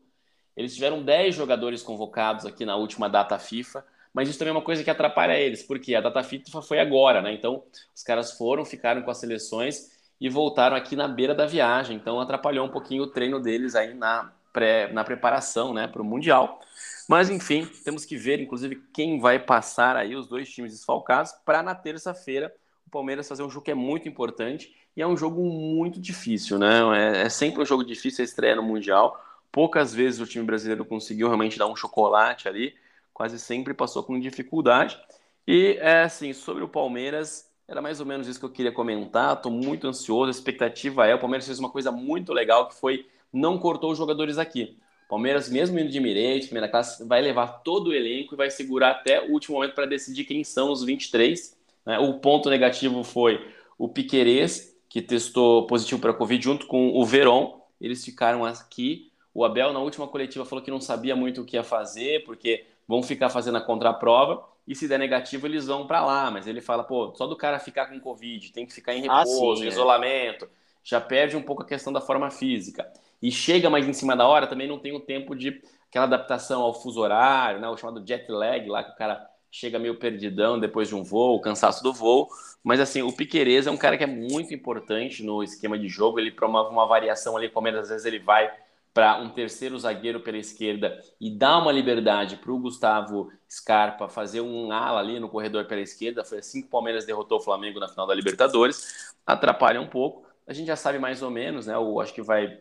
Eles 0.57 0.75
tiveram 0.75 1.03
10 1.03 1.35
jogadores 1.35 1.83
convocados 1.83 2.47
aqui 2.47 2.65
na 2.65 2.77
última 2.77 3.09
data 3.09 3.37
FIFA, 3.37 3.85
mas 4.15 4.29
isso 4.29 4.39
também 4.39 4.51
é 4.51 4.57
uma 4.57 4.63
coisa 4.63 4.85
que 4.85 4.91
atrapalha 4.91 5.39
eles, 5.39 5.63
porque 5.63 5.95
a 5.95 6.01
data 6.01 6.23
FIFA 6.23 6.63
foi 6.63 6.79
agora, 6.79 7.21
né? 7.21 7.33
Então, 7.33 7.65
os 7.95 8.03
caras 8.03 8.33
foram, 8.33 8.65
ficaram 8.65 9.03
com 9.03 9.11
as 9.11 9.19
seleções 9.19 9.91
e 10.21 10.29
voltaram 10.29 10.77
aqui 10.77 10.95
na 10.95 11.09
beira 11.09 11.35
da 11.35 11.47
viagem. 11.47 11.97
Então 11.97 12.21
atrapalhou 12.21 12.67
um 12.67 12.71
pouquinho 12.71 13.05
o 13.05 13.07
treino 13.07 13.41
deles 13.41 13.75
aí 13.75 13.95
na, 13.95 14.33
pré, 14.53 14.93
na 14.93 15.05
preparação 15.05 15.73
né, 15.73 15.89
para 15.89 16.03
o 16.03 16.05
Mundial. 16.05 16.61
Mas 17.09 17.31
enfim, 17.31 17.67
temos 17.85 18.05
que 18.05 18.17
ver, 18.17 18.41
inclusive, 18.41 18.83
quem 18.93 19.19
vai 19.19 19.39
passar 19.39 19.97
aí 19.97 20.15
os 20.15 20.29
dois 20.29 20.49
times 20.49 20.73
desfalcados 20.73 21.33
para 21.45 21.63
na 21.63 21.75
terça-feira 21.75 22.55
o 22.87 22.91
Palmeiras 22.91 23.29
fazer 23.29 23.43
um 23.43 23.51
jogo 23.51 23.65
que 23.65 23.71
é 23.71 23.75
muito 23.75 24.09
importante 24.09 24.75
e 24.97 25.03
é 25.03 25.07
um 25.07 25.17
jogo 25.17 25.43
muito 25.45 26.01
difícil, 26.01 26.59
né? 26.59 26.81
É, 26.99 27.23
é 27.23 27.29
sempre 27.29 27.63
um 27.63 27.65
jogo 27.65 27.85
difícil 27.85 28.23
a 28.23 28.25
estreia 28.25 28.57
no 28.57 28.63
Mundial. 28.63 29.17
Poucas 29.53 29.95
vezes 29.95 30.21
o 30.21 30.27
time 30.27 30.45
brasileiro 30.45 30.85
conseguiu 30.85 31.29
realmente 31.29 31.59
dar 31.59 31.67
um 31.67 31.77
chocolate 31.77 32.49
ali, 32.49 32.75
quase 33.13 33.39
sempre 33.39 33.75
passou 33.75 34.03
com 34.03 34.19
dificuldade. 34.19 35.01
E 35.47 35.77
é 35.81 36.03
assim, 36.03 36.33
sobre 36.33 36.63
o 36.63 36.69
Palmeiras, 36.69 37.50
era 37.71 37.81
mais 37.81 38.01
ou 38.01 38.07
menos 38.07 38.27
isso 38.27 38.41
que 38.41 38.45
eu 38.45 38.51
queria 38.51 38.73
comentar. 38.73 39.37
Estou 39.37 39.53
muito 39.53 39.87
ansioso. 39.87 40.27
A 40.27 40.31
expectativa 40.31 41.07
é: 41.07 41.15
o 41.15 41.21
Palmeiras 41.21 41.47
fez 41.47 41.59
uma 41.61 41.71
coisa 41.71 41.93
muito 41.93 42.33
legal 42.33 42.69
que 42.69 42.75
foi 42.75 43.07
não 43.33 43.57
cortou 43.59 43.93
os 43.93 43.99
jogadores 43.99 44.39
aqui. 44.39 44.77
O 45.07 45.11
Palmeiras, 45.11 45.49
mesmo 45.49 45.79
indo 45.79 45.89
de 45.89 46.01
Mirete, 46.01 46.47
primeira 46.47 46.69
classe, 46.69 47.07
vai 47.07 47.23
levar 47.23 47.63
todo 47.63 47.89
o 47.89 47.95
elenco 47.95 48.35
e 48.35 48.37
vai 48.37 48.51
segurar 48.51 48.91
até 48.91 49.25
o 49.25 49.33
último 49.33 49.57
momento 49.57 49.75
para 49.75 49.87
decidir 49.87 50.25
quem 50.25 50.43
são 50.43 50.73
os 50.73 50.83
23. 50.83 51.57
Né? 51.87 51.99
O 52.01 52.15
ponto 52.15 52.51
negativo 52.51 53.05
foi 53.05 53.41
o 53.79 53.89
Piquerez, 53.89 54.77
que 54.89 55.01
testou 55.01 55.67
positivo 55.67 56.01
para 56.01 56.13
Covid, 56.13 56.43
junto 56.43 56.67
com 56.67 56.91
o 56.91 57.05
Veron. 57.05 57.61
Eles 57.81 58.05
ficaram 58.05 58.45
aqui. 58.45 59.13
O 59.33 59.45
Abel, 59.45 59.73
na 59.73 59.79
última 59.79 60.09
coletiva, 60.09 60.45
falou 60.45 60.65
que 60.65 60.73
não 60.73 60.81
sabia 60.81 61.15
muito 61.15 61.43
o 61.43 61.45
que 61.45 61.57
ia 61.57 61.63
fazer, 61.63 62.25
porque 62.25 62.65
vão 62.87 63.01
ficar 63.01 63.31
fazendo 63.31 63.59
a 63.59 63.61
contraprova 63.61 64.45
e 64.71 64.75
se 64.77 64.87
der 64.87 65.01
negativo 65.01 65.49
eles 65.49 65.67
vão 65.67 65.85
para 65.85 66.01
lá, 66.07 66.31
mas 66.31 66.47
ele 66.47 66.61
fala, 66.61 66.85
pô, 66.85 67.13
só 67.17 67.27
do 67.27 67.35
cara 67.35 67.59
ficar 67.59 67.87
com 67.87 67.99
Covid, 67.99 68.53
tem 68.53 68.65
que 68.65 68.73
ficar 68.73 68.95
em 68.95 69.09
ah, 69.09 69.19
repouso, 69.19 69.53
ah, 69.53 69.57
sim, 69.57 69.63
em 69.63 69.67
é. 69.67 69.69
isolamento, 69.69 70.49
já 70.85 71.01
perde 71.01 71.37
um 71.37 71.43
pouco 71.43 71.63
a 71.63 71.67
questão 71.67 71.93
da 71.93 72.01
forma 72.01 72.31
física. 72.31 72.89
E 73.21 73.33
chega 73.33 73.69
mais 73.69 73.89
em 73.89 73.93
cima 73.93 74.15
da 74.15 74.29
hora, 74.29 74.47
também 74.47 74.69
não 74.69 74.79
tem 74.79 74.95
o 74.95 75.01
tempo 75.01 75.35
de 75.35 75.61
aquela 75.89 76.05
adaptação 76.05 76.63
ao 76.63 76.73
fuso 76.73 77.01
horário, 77.01 77.61
né, 77.61 77.69
o 77.69 77.77
chamado 77.77 78.07
jet 78.07 78.31
lag 78.31 78.65
lá, 78.69 78.85
que 78.85 78.93
o 78.93 78.95
cara 78.95 79.29
chega 79.51 79.77
meio 79.77 79.99
perdidão 79.99 80.57
depois 80.57 80.87
de 80.87 80.95
um 80.95 81.03
voo, 81.03 81.35
o 81.35 81.41
cansaço 81.41 81.83
do 81.83 81.93
voo. 81.93 82.29
Mas 82.63 82.79
assim, 82.79 83.03
o 83.03 83.13
Piquerez 83.13 83.67
é 83.67 83.73
um 83.73 83.77
cara 83.77 83.99
que 83.99 84.05
é 84.05 84.07
muito 84.07 84.55
importante 84.55 85.25
no 85.25 85.43
esquema 85.43 85.77
de 85.77 85.89
jogo, 85.89 86.21
ele 86.21 86.31
promove 86.31 86.71
uma 86.71 86.87
variação 86.87 87.37
ali, 87.37 87.49
como 87.49 87.67
às 87.67 87.89
vezes 87.89 88.05
ele 88.05 88.21
vai 88.21 88.49
para 88.93 89.19
um 89.19 89.29
terceiro 89.29 89.79
zagueiro 89.79 90.21
pela 90.21 90.39
esquerda 90.39 91.01
e 91.21 91.31
dar 91.31 91.59
uma 91.59 91.71
liberdade 91.71 92.37
para 92.37 92.51
o 92.51 92.59
Gustavo 92.59 93.33
Scarpa 93.49 94.09
fazer 94.09 94.41
um 94.41 94.73
ala 94.73 94.99
ali 94.99 95.21
no 95.21 95.29
corredor 95.29 95.67
pela 95.67 95.81
esquerda. 95.81 96.25
Foi 96.25 96.39
assim 96.39 96.61
que 96.61 96.67
o 96.67 96.71
Palmeiras 96.71 97.07
derrotou 97.07 97.39
o 97.39 97.43
Flamengo 97.43 97.79
na 97.79 97.89
final 97.89 98.07
da 98.07 98.15
Libertadores. 98.15 99.15
Atrapalha 99.27 99.81
um 99.81 99.87
pouco. 99.87 100.27
A 100.47 100.53
gente 100.53 100.67
já 100.67 100.77
sabe 100.77 100.99
mais 100.99 101.23
ou 101.23 101.31
menos, 101.31 101.67
né? 101.67 101.75
Eu 101.75 102.01
acho 102.01 102.13
que 102.13 102.23
vai 102.23 102.59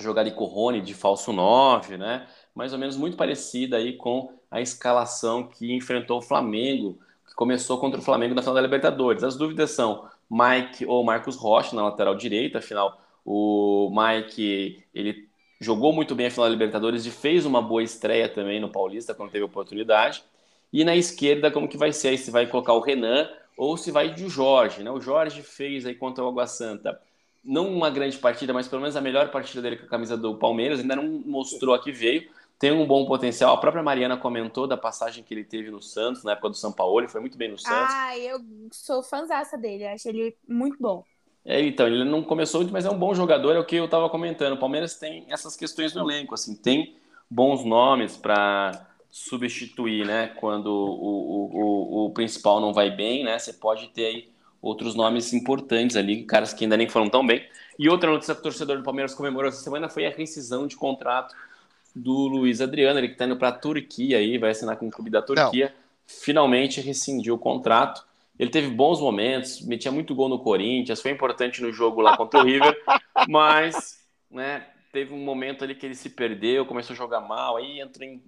jogar 0.00 0.22
de 0.22 0.30
Corrone 0.30 0.80
de 0.80 0.94
falso 0.94 1.32
9, 1.32 1.96
né? 1.96 2.28
Mais 2.54 2.72
ou 2.72 2.78
menos 2.78 2.96
muito 2.96 3.16
parecida 3.16 3.76
aí 3.76 3.94
com 3.94 4.32
a 4.50 4.60
escalação 4.60 5.48
que 5.48 5.74
enfrentou 5.74 6.18
o 6.18 6.22
Flamengo, 6.22 6.98
que 7.26 7.34
começou 7.34 7.78
contra 7.78 7.98
o 7.98 8.02
Flamengo 8.02 8.34
na 8.34 8.42
final 8.42 8.54
da 8.54 8.60
Libertadores. 8.60 9.24
As 9.24 9.36
dúvidas 9.36 9.72
são 9.72 10.08
Mike 10.30 10.86
ou 10.86 11.02
Marcos 11.02 11.36
Rocha 11.36 11.74
na 11.74 11.82
lateral 11.82 12.14
direita, 12.14 12.58
afinal 12.58 13.00
o 13.24 13.90
Mike 13.90 14.84
ele 14.94 15.25
jogou 15.60 15.92
muito 15.92 16.14
bem 16.14 16.26
a 16.26 16.30
final 16.30 16.46
da 16.46 16.52
Libertadores 16.52 17.06
e 17.06 17.10
fez 17.10 17.46
uma 17.46 17.62
boa 17.62 17.82
estreia 17.82 18.28
também 18.28 18.60
no 18.60 18.70
Paulista 18.70 19.14
quando 19.14 19.30
teve 19.30 19.44
oportunidade. 19.44 20.22
E 20.72 20.84
na 20.84 20.96
esquerda, 20.96 21.50
como 21.50 21.68
que 21.68 21.76
vai 21.76 21.92
ser 21.92 22.08
aí? 22.08 22.18
Se 22.18 22.30
vai 22.30 22.46
colocar 22.46 22.72
o 22.72 22.80
Renan 22.80 23.28
ou 23.56 23.76
se 23.76 23.90
vai 23.90 24.12
de 24.14 24.28
Jorge, 24.28 24.82
né? 24.82 24.90
O 24.90 25.00
Jorge 25.00 25.42
fez 25.42 25.86
aí 25.86 25.94
contra 25.94 26.24
o 26.24 26.28
Água 26.28 26.46
Santa 26.46 27.00
não 27.46 27.72
uma 27.72 27.88
grande 27.88 28.18
partida, 28.18 28.52
mas 28.52 28.66
pelo 28.66 28.82
menos 28.82 28.96
a 28.96 29.00
melhor 29.00 29.30
partida 29.30 29.62
dele 29.62 29.76
com 29.76 29.86
a 29.86 29.88
camisa 29.88 30.16
do 30.16 30.36
Palmeiras, 30.36 30.80
ainda 30.80 30.96
não 30.96 31.04
mostrou 31.04 31.74
a 31.74 31.78
que 31.78 31.92
veio, 31.92 32.28
tem 32.58 32.72
um 32.72 32.84
bom 32.84 33.06
potencial. 33.06 33.54
A 33.54 33.60
própria 33.60 33.82
Mariana 33.82 34.16
comentou 34.16 34.66
da 34.66 34.76
passagem 34.76 35.22
que 35.22 35.32
ele 35.32 35.44
teve 35.44 35.70
no 35.70 35.80
Santos, 35.80 36.24
na 36.24 36.32
época 36.32 36.48
do 36.50 36.56
São 36.56 36.72
Paulo, 36.72 36.98
ele 36.98 37.08
foi 37.08 37.20
muito 37.20 37.38
bem 37.38 37.50
no 37.50 37.56
Santos. 37.58 37.94
Ah, 37.94 38.18
eu 38.18 38.40
sou 38.72 39.02
fãzaça 39.02 39.56
dele, 39.56 39.86
acho 39.86 40.08
ele 40.08 40.36
muito 40.48 40.76
bom. 40.80 41.04
É, 41.46 41.64
então, 41.64 41.86
ele 41.86 42.04
não 42.04 42.24
começou 42.24 42.60
muito, 42.60 42.72
mas 42.72 42.84
é 42.84 42.90
um 42.90 42.98
bom 42.98 43.14
jogador, 43.14 43.54
é 43.54 43.58
o 43.58 43.64
que 43.64 43.76
eu 43.76 43.84
estava 43.84 44.10
comentando. 44.10 44.54
O 44.54 44.58
Palmeiras 44.58 44.96
tem 44.96 45.24
essas 45.28 45.56
questões 45.56 45.94
no 45.94 46.02
elenco, 46.02 46.34
assim, 46.34 46.56
tem 46.56 46.96
bons 47.30 47.64
nomes 47.64 48.16
para 48.16 48.88
substituir, 49.08 50.04
né? 50.04 50.26
Quando 50.26 50.66
o, 50.66 50.90
o, 51.00 52.02
o, 52.02 52.06
o 52.06 52.10
principal 52.10 52.60
não 52.60 52.72
vai 52.72 52.90
bem, 52.90 53.24
né? 53.24 53.38
Você 53.38 53.52
pode 53.52 53.88
ter 53.88 54.06
aí 54.06 54.28
outros 54.60 54.96
nomes 54.96 55.32
importantes 55.32 55.96
ali, 55.96 56.24
caras 56.24 56.52
que 56.52 56.64
ainda 56.64 56.76
nem 56.76 56.88
foram 56.88 57.08
tão 57.08 57.24
bem. 57.24 57.46
E 57.78 57.88
outra 57.88 58.10
notícia 58.10 58.34
que 58.34 58.40
o 58.40 58.42
torcedor 58.42 58.78
do 58.78 58.82
Palmeiras 58.82 59.14
comemorou 59.14 59.48
essa 59.48 59.62
semana 59.62 59.88
foi 59.88 60.06
a 60.06 60.10
rescisão 60.10 60.66
de 60.66 60.76
contrato 60.76 61.34
do 61.94 62.26
Luiz 62.28 62.60
Adriano, 62.60 62.98
ele 62.98 63.08
que 63.08 63.14
está 63.14 63.24
indo 63.24 63.36
para 63.36 63.48
a 63.48 63.52
Turquia 63.52 64.18
aí, 64.18 64.36
vai 64.36 64.50
assinar 64.50 64.76
com 64.76 64.88
o 64.88 64.90
clube 64.90 65.10
da 65.10 65.22
Turquia. 65.22 65.66
Não. 65.66 65.86
Finalmente 66.06 66.80
rescindiu 66.80 67.34
o 67.34 67.38
contrato. 67.38 68.05
Ele 68.38 68.50
teve 68.50 68.68
bons 68.68 69.00
momentos, 69.00 69.62
metia 69.62 69.90
muito 69.90 70.14
gol 70.14 70.28
no 70.28 70.38
Corinthians, 70.38 71.00
foi 71.00 71.10
importante 71.10 71.62
no 71.62 71.72
jogo 71.72 72.00
lá 72.00 72.16
contra 72.16 72.40
o 72.40 72.44
River, 72.44 72.76
mas 73.28 74.04
né, 74.30 74.66
teve 74.92 75.14
um 75.14 75.24
momento 75.24 75.64
ali 75.64 75.74
que 75.74 75.86
ele 75.86 75.94
se 75.94 76.10
perdeu, 76.10 76.66
começou 76.66 76.94
a 76.94 76.96
jogar 76.96 77.20
mal, 77.20 77.56
aí 77.56 77.80
entrou 77.80 78.06
em 78.06 78.20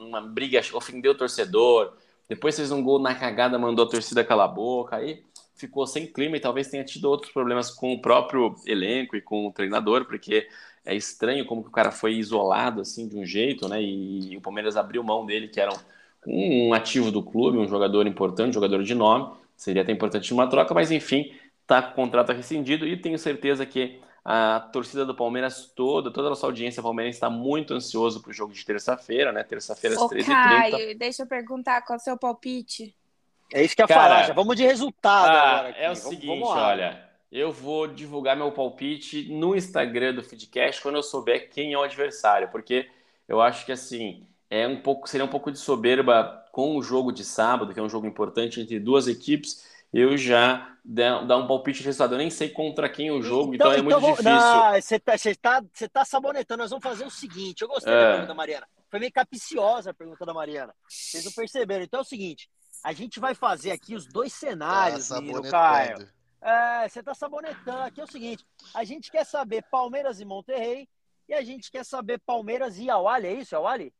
uma 0.00 0.20
briga, 0.20 0.60
ofendeu 0.74 1.12
o 1.12 1.16
torcedor, 1.16 1.94
depois 2.28 2.56
fez 2.56 2.70
um 2.70 2.82
gol 2.82 3.00
na 3.00 3.14
cagada, 3.14 3.58
mandou 3.58 3.84
a 3.84 3.88
torcida 3.88 4.22
calar 4.22 4.48
a 4.48 4.52
boca, 4.52 4.96
aí 4.96 5.24
ficou 5.60 5.86
sem 5.86 6.06
clima 6.06 6.36
e 6.36 6.40
talvez 6.40 6.68
tenha 6.68 6.82
tido 6.82 7.04
outros 7.04 7.32
problemas 7.32 7.70
com 7.70 7.92
o 7.92 8.00
próprio 8.00 8.54
elenco 8.66 9.16
e 9.16 9.20
com 9.20 9.46
o 9.46 9.52
treinador, 9.52 10.06
porque 10.06 10.48
é 10.84 10.94
estranho 10.94 11.44
como 11.44 11.62
que 11.62 11.68
o 11.68 11.72
cara 11.72 11.90
foi 11.90 12.14
isolado 12.14 12.80
assim 12.80 13.06
de 13.06 13.16
um 13.16 13.24
jeito, 13.24 13.68
né? 13.68 13.82
E, 13.82 14.36
o 14.36 14.40
Palmeiras 14.40 14.76
abriu 14.76 15.02
mão 15.02 15.26
dele, 15.26 15.48
que 15.48 15.60
era 15.60 15.70
um, 16.26 16.68
um, 16.68 16.74
ativo 16.74 17.10
do 17.10 17.22
clube, 17.22 17.58
um 17.58 17.68
jogador 17.68 18.06
importante, 18.06 18.50
um 18.50 18.54
jogador 18.54 18.82
de 18.82 18.94
nome, 18.94 19.32
seria 19.60 19.82
até 19.82 19.92
importante 19.92 20.30
numa 20.30 20.48
troca, 20.48 20.72
mas 20.72 20.90
enfim, 20.90 21.34
tá 21.66 21.82
com 21.82 21.90
o 21.90 21.94
contrato 21.94 22.32
rescindido 22.32 22.86
e 22.86 22.96
tenho 22.96 23.18
certeza 23.18 23.66
que 23.66 24.00
a 24.24 24.58
torcida 24.72 25.04
do 25.04 25.14
Palmeiras 25.14 25.70
toda, 25.76 26.10
toda 26.10 26.28
a 26.28 26.30
nossa 26.30 26.46
audiência 26.46 26.82
palmeirense 26.82 27.16
está 27.16 27.28
muito 27.28 27.74
ansioso 27.74 28.22
para 28.22 28.30
o 28.30 28.32
jogo 28.32 28.54
de 28.54 28.64
terça-feira, 28.64 29.32
né? 29.32 29.44
Terça-feira 29.44 29.96
às 29.96 30.02
13h30. 30.02 30.26
Caio, 30.26 30.98
deixa 30.98 31.24
eu 31.24 31.26
perguntar 31.26 31.82
qual 31.82 31.98
é 31.98 32.00
o 32.00 32.02
seu 32.02 32.16
palpite. 32.16 32.96
É 33.52 33.62
isso 33.62 33.76
que 33.76 33.82
eu 33.82 33.86
ia 33.86 33.94
falar, 33.94 34.22
já 34.24 34.32
vamos 34.32 34.56
de 34.56 34.64
resultado 34.64 35.28
ah, 35.28 35.50
agora. 35.50 35.68
Aqui. 35.68 35.80
É 35.80 35.82
o 35.82 35.94
vamos, 35.94 35.98
seguinte, 35.98 36.26
vamos 36.26 36.48
olha, 36.48 37.10
eu 37.30 37.52
vou 37.52 37.86
divulgar 37.86 38.34
meu 38.34 38.52
palpite 38.52 39.30
no 39.30 39.54
Instagram 39.54 40.14
do 40.14 40.22
Feedcast 40.22 40.80
quando 40.80 40.96
eu 40.96 41.02
souber 41.02 41.50
quem 41.50 41.74
é 41.74 41.78
o 41.78 41.82
adversário, 41.82 42.48
porque 42.48 42.88
eu 43.28 43.42
acho 43.42 43.66
que 43.66 43.72
assim, 43.72 44.26
é 44.50 44.66
um 44.66 44.82
pouco, 44.82 45.08
seria 45.08 45.24
um 45.24 45.30
pouco 45.30 45.50
de 45.50 45.58
soberba 45.58 46.44
com 46.50 46.76
o 46.76 46.82
jogo 46.82 47.12
de 47.12 47.24
sábado, 47.24 47.72
que 47.72 47.78
é 47.78 47.82
um 47.82 47.88
jogo 47.88 48.06
importante 48.06 48.60
entre 48.60 48.80
duas 48.80 49.06
equipes, 49.06 49.64
eu 49.92 50.16
já 50.16 50.76
dar 50.84 51.36
um 51.36 51.46
palpite 51.46 51.78
de 51.78 51.84
resultado. 51.84 52.14
Eu 52.14 52.18
nem 52.18 52.30
sei 52.30 52.48
contra 52.48 52.88
quem 52.88 53.10
o 53.10 53.22
jogo, 53.22 53.54
então, 53.54 53.72
então 53.72 53.72
é 53.72 53.86
então, 53.86 54.00
muito 54.00 54.22
difícil. 54.22 54.82
Você 54.82 54.98
tá, 54.98 55.16
você 55.16 55.34
tá, 55.34 55.64
você 55.72 55.88
tá 55.88 56.04
sabonetando. 56.04 56.62
Nós 56.62 56.70
vamos 56.70 56.82
fazer 56.82 57.04
o 57.04 57.10
seguinte. 57.10 57.62
Eu 57.62 57.68
gostei 57.68 57.92
é. 57.92 57.96
da 57.96 58.10
pergunta 58.10 58.28
da 58.28 58.34
Mariana. 58.34 58.68
Foi 58.88 58.98
meio 58.98 59.12
capiciosa 59.12 59.90
a 59.90 59.94
pergunta 59.94 60.24
da 60.26 60.34
Mariana. 60.34 60.74
Vocês 60.88 61.24
não 61.24 61.32
perceberam. 61.32 61.84
Então 61.84 62.00
é 62.00 62.02
o 62.02 62.06
seguinte: 62.06 62.48
a 62.84 62.92
gente 62.92 63.20
vai 63.20 63.34
fazer 63.34 63.70
aqui 63.70 63.94
os 63.94 64.06
dois 64.06 64.32
cenários, 64.32 65.08
tá 65.08 65.20
Caio. 65.50 66.08
É, 66.40 66.88
você 66.88 67.02
tá 67.02 67.14
sabonetando. 67.14 67.82
Aqui 67.82 68.00
é 68.00 68.04
o 68.04 68.10
seguinte: 68.10 68.44
a 68.74 68.84
gente 68.84 69.10
quer 69.10 69.24
saber 69.24 69.64
Palmeiras 69.70 70.20
e 70.20 70.24
Monterrey 70.24 70.88
e 71.28 71.34
a 71.34 71.42
gente 71.42 71.70
quer 71.70 71.84
saber 71.84 72.20
Palmeiras 72.24 72.78
e 72.78 72.88
Awali. 72.90 73.26
É 73.26 73.32
isso, 73.34 73.54
Awali? 73.54 73.92